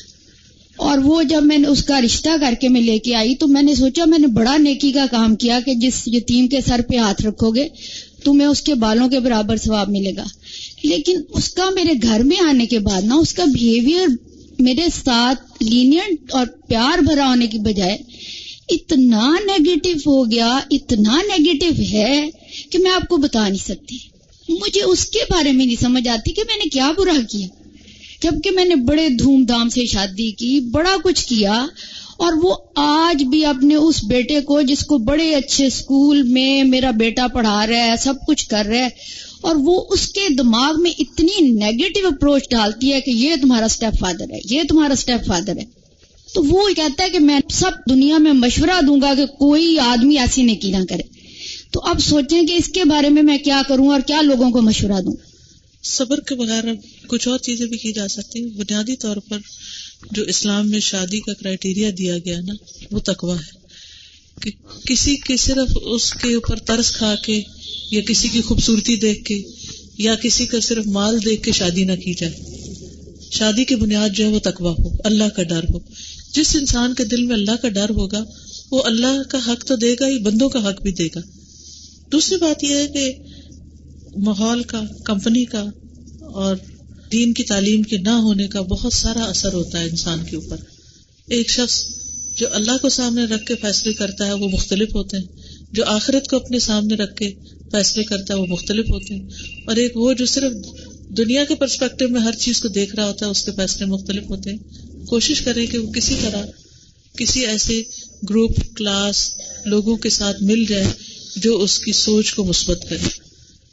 [0.77, 3.47] اور وہ جب میں نے اس کا رشتہ کر کے میں لے کے آئی تو
[3.47, 6.81] میں نے سوچا میں نے بڑا نیکی کا کام کیا کہ جس یتیم کے سر
[6.89, 7.69] پہ ہاتھ رکھو گے
[8.25, 10.25] تمہیں اس کے بالوں کے برابر ثواب ملے گا۔
[10.83, 14.07] لیکن اس کا میرے گھر میں آنے کے بعد نا اس کا بہیویئر
[14.59, 17.99] میرے ساتھ لینئنٹ اور پیار بھرا ہونے کی بجائے
[18.69, 22.31] اتنا نیگیٹو ہو گیا، اتنا نیگیٹو ہے
[22.71, 23.99] کہ میں آپ کو بتا نہیں سکتی۔
[24.49, 27.47] مجھے اس کے بارے میں نہیں سمجھ آتی کہ میں نے کیا برا کیا۔
[28.23, 31.67] جبکہ میں نے بڑے دھوم دھام سے شادی کی، بڑا کچھ کیا
[32.23, 36.91] اور وہ آج بھی اپنے اس بیٹے کو جس کو بڑے اچھے اسکول میں میرا
[36.91, 38.89] بیٹا پڑھا رہا ہے، سب کچھ کر رہا ہے،
[39.41, 43.99] اور وہ اس کے دماغ میں اتنی نیگیٹو اپروچ ڈالتی ہے کہ یہ تمہارا اسٹیپ
[44.01, 45.65] فادر ہے، یہ تمہارا اسٹیپ فادر ہے۔
[46.35, 50.19] تو وہ کہتا ہے کہ میں سب دنیا میں مشورہ دوں گا کہ کوئی آدمی
[50.19, 51.03] ایسی نیکی نہ کرے۔
[51.71, 54.63] تو اب سوچیں کہ اس کے بارے میں میں کیا کروں اور کیا لوگوں کو
[54.63, 55.15] مشورہ دوں۔
[55.83, 56.65] صبر کے بغیر
[57.07, 59.39] کچھ اور چیزیں بھی کی جا سکتی بنیادی طور پر
[60.11, 62.55] جو اسلام میں شادی کا کرائٹیریا دیا گیا نا،
[62.91, 63.63] وہ تقوا ہے۔
[64.43, 64.51] کہ
[64.87, 67.43] کسی کے صرف اس کے اوپر ترس کھا کے،
[67.91, 69.43] یا کسی کی خوبصورتی دیکھ کے،
[69.99, 72.33] یا کسی کا صرف مال دیکھ کے شادی نہ کی جائے۔
[73.31, 75.79] شادی کی بنیاد جو ہے وہ تقوا ہو، اللہ کا ڈر ہو۔
[76.33, 78.25] جس انسان کے دل میں اللہ کا ڈر ہوگا،
[78.71, 81.21] وہ اللہ کا حق تو دے گا ہی، بندوں کا حق بھی دے گا۔
[82.13, 83.13] دوسری بات یہ ہے کہ
[84.17, 85.65] ماحول کا، کمپنی کا
[86.21, 86.57] اور
[87.13, 90.57] دین کی تعلیم کے نہ ہونے کا بہت سارا اثر ہوتا ہے انسان کے اوپر۔
[91.29, 91.85] ایک شخص
[92.37, 95.25] جو اللہ کو سامنے رکھ کے فیصلے کرتا ہے وہ مختلف ہوتے ہیں۔
[95.73, 97.35] جو آخرت کو اپنے سامنے رکھ کے
[97.73, 99.29] فیصلے کرتا ہے وہ مختلف ہوتے ہیں۔
[99.67, 100.53] اور ایک وہ جو صرف
[101.09, 104.23] دنیا کے پرسپیکٹو میں ہر چیز کو دیکھ رہا ہوتا ہے اس کے فیصلے مختلف
[104.31, 104.59] ہوتے ہیں۔
[105.07, 106.47] کوشش کریں کہ وہ کسی طرح
[107.17, 107.83] کسی ایسے
[108.31, 109.31] گروپ، کلاس،
[109.65, 110.87] لوگوں کے ساتھ مل جائے
[111.37, 113.22] جو اس کی سوچ کو مثبت کرے۔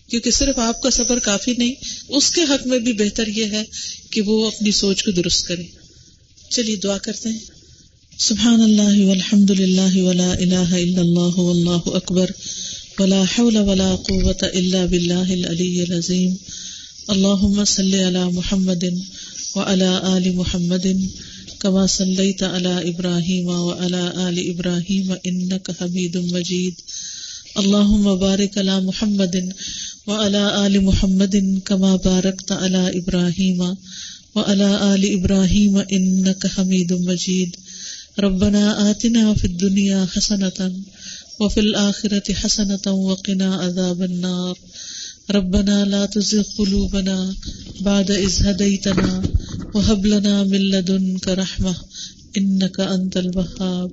[0.10, 1.74] کیونکہ صرف آپ کا سفر کافی نہیں،
[2.10, 3.64] اس کے حق میں بھی بہتر یہ ہے
[4.10, 5.64] کہ وہ اپنی سوچ کو درست کرے۔
[6.50, 7.40] چلیے دعا کرتے ہیں۔
[8.20, 12.30] سبحان اللہ والحمد للہ ولا الہ الا اللہ واللہ اکبر۔
[13.00, 16.36] ولا حول ولا قوة الا باللہ العلی العظیم۔
[17.08, 18.84] اللهم صل على محمد
[19.56, 20.86] وعلى آل محمد
[21.60, 26.74] كما صليت على إبراهيم وعلى آل ابراہیم إبراهيم إنك حميد مجيد
[27.56, 29.36] اللهم بارك على محمد
[30.10, 33.60] وعلى آل محمد كما باركت على إبراهيم
[34.36, 37.56] وعلى آل إبراهيم إنك حميد مجيد.
[38.20, 40.60] ربنا آتنا في الدنيا حسنة
[41.40, 44.56] وفي الآخرة حسنة وقنا عذاب النار.
[45.32, 47.36] ربنا لا تزغ قلوبنا
[47.82, 49.22] بعد إذ هديتنا
[49.74, 51.76] وهب لنا من لدنك رحمة
[52.38, 53.92] إنك أنت الوهاب.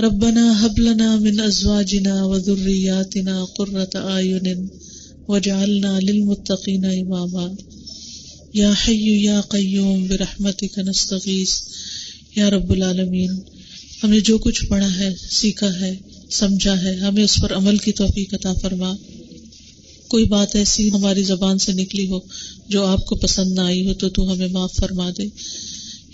[0.00, 4.70] ربنا هب لنا من أزواجنا وذرياتنا قرة أعين
[5.28, 7.46] واجعلنا للمتقين إماما
[8.54, 11.50] يا حي يا قيوم برحمتك نستغيث
[12.36, 13.30] یا رب العالمین،
[14.04, 15.94] ہمیں جو کچھ پڑھا ہے، سیکھا ہے،
[16.30, 18.92] سمجھا ہے، ہمیں اس پر عمل کی توفیق عطا فرما.
[20.08, 22.18] کوئی بات ایسی ہماری زبان سے نکلی ہو
[22.68, 25.24] جو آپ کو پسند نہ آئی ہو تو تو ہمیں معاف فرما دے.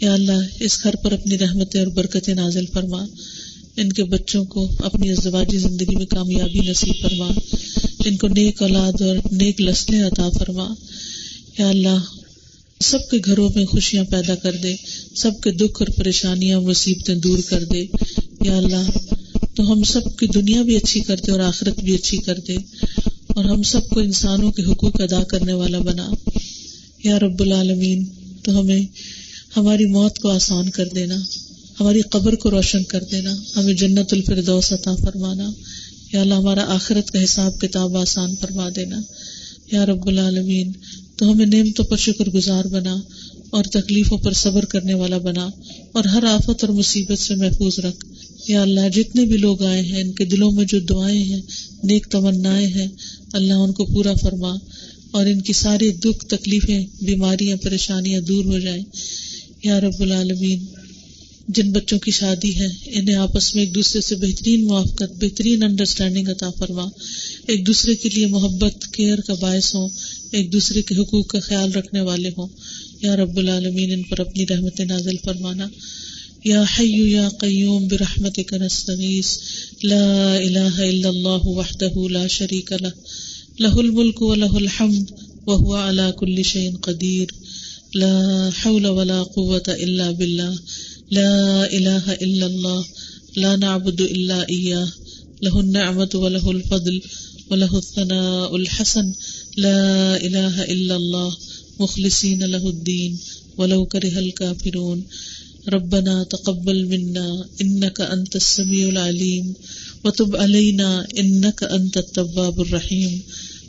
[0.01, 3.07] یا اللہ، اس گھر پر اپنی رحمتیں اور برکتیں نازل فرما.
[3.77, 7.29] ان کے بچوں کو اپنی ازدواجی زندگی میں کامیابی نصیب فرما.
[8.07, 10.75] ان کو نیک اولاد اور نیک لسلیں عطا فرما۔
[11.59, 11.99] یا اللہ،
[12.81, 14.75] سب کے گھروں میں خوشیاں پیدا کر دے،
[15.15, 17.87] سب کے دکھ اور پریشانیاں، مصیبتیں دور کر دے۔
[18.41, 18.91] یا اللہ،
[19.55, 22.57] تو ہم سب کی دنیا بھی اچھی کر دے اور آخرت بھی اچھی کر دے۔
[23.27, 26.11] اور ہم سب کو انسانوں کے حقوق ادا کرنے والا بنا۔
[27.05, 28.05] یا رب العالمین،
[28.43, 28.81] تو ہمیں
[29.57, 31.17] ہماری موت کو آسان کر دینا،
[31.81, 35.51] ہماری قبر کو روشن کر دینا، ہمیں جنت الفردوس عطا فرمانا۔
[36.15, 39.01] یا اللہ ہمارا آخرت کا حساب کتاب آسان فرما دینا۔
[39.73, 40.73] یا رب العالمین،
[41.17, 42.97] تو ہمیں نعمتوں پر شکر گزار بنا
[43.51, 45.49] اور تکلیفوں پر صبر کرنے والا بنا
[45.93, 48.07] اور ہر آفت اور مصیبت سے محفوظ رکھ۔
[48.51, 51.41] یا اللہ، جتنے بھی لوگ آئے ہیں، ان کے دلوں میں جو دعائیں ہیں،
[51.85, 52.89] نیک تمنا ہیں،
[53.33, 54.55] اللہ ان کو پورا فرما
[55.11, 58.85] اور ان کی ساری دکھ، تکلیفیں، بیماریاں، پریشانیاں دور ہو جائیں۔
[59.65, 60.65] یا رب العالمین
[61.49, 66.29] جن بچوں کی شادی ہے، انہیں آپس میں ایک دوسرے سے بہترین موافقت، بہترین انڈرسٹینڈنگ
[66.29, 66.85] عطا فرما۔
[67.47, 69.89] ایک دوسرے کے لیے محبت کیئر کا باعث ہوں۔
[70.33, 72.47] ایک دوسرے کے حقوق کا خیال رکھنے والے ہوں۔
[73.03, 75.69] یا رب العالمین، ان پر اپنی رحمت نازل فرمانا۔
[76.45, 79.39] یا حیو یا قیوم برحمتک نستغیث۔
[79.83, 82.89] لا الہ الا اللہ وحدہ لا شریک لہ۔
[83.59, 85.11] لہ الملک و لہ الحمد
[85.47, 87.27] وهو على كل شيء قدیر۔
[87.95, 90.53] لا حول ولا قوة الا باللہ۔
[91.19, 91.37] لا
[91.77, 92.81] إله إلا الله،
[93.37, 94.89] لا نعبد إلا إياه،
[95.43, 96.97] له النعمة وله الفضل،
[97.51, 99.07] وله الثناء الحسن،
[99.57, 101.31] لا إله إلا الله،
[101.81, 103.13] مخلصين له الدين،
[103.59, 104.99] ولو كره الكافرون.
[105.69, 107.29] ربنا تقبل منا
[107.63, 109.55] إنك أنت السميع العليم،
[110.05, 113.13] وتب علينا إنك أنت التواب الرحيم.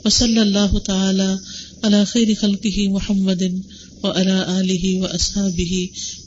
[0.05, 1.39] وصلى الله تعالى
[1.84, 3.43] على خير خلقه محمد
[4.06, 5.73] وعلى آله وأصحابه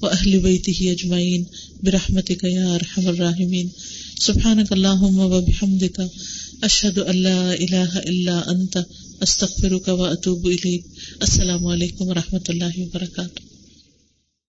[0.03, 1.43] وأهل بيته أجمعين
[1.85, 3.67] برحمتك يا أرحم الراحمين
[4.29, 5.99] سبحانك اللهم وبحمدك
[6.69, 8.75] أشهد أن لا إله إلا أنت
[9.23, 10.85] أستغفرك وأتوب إليك
[11.23, 13.48] السلام عليكم ورحمة الله وبركاته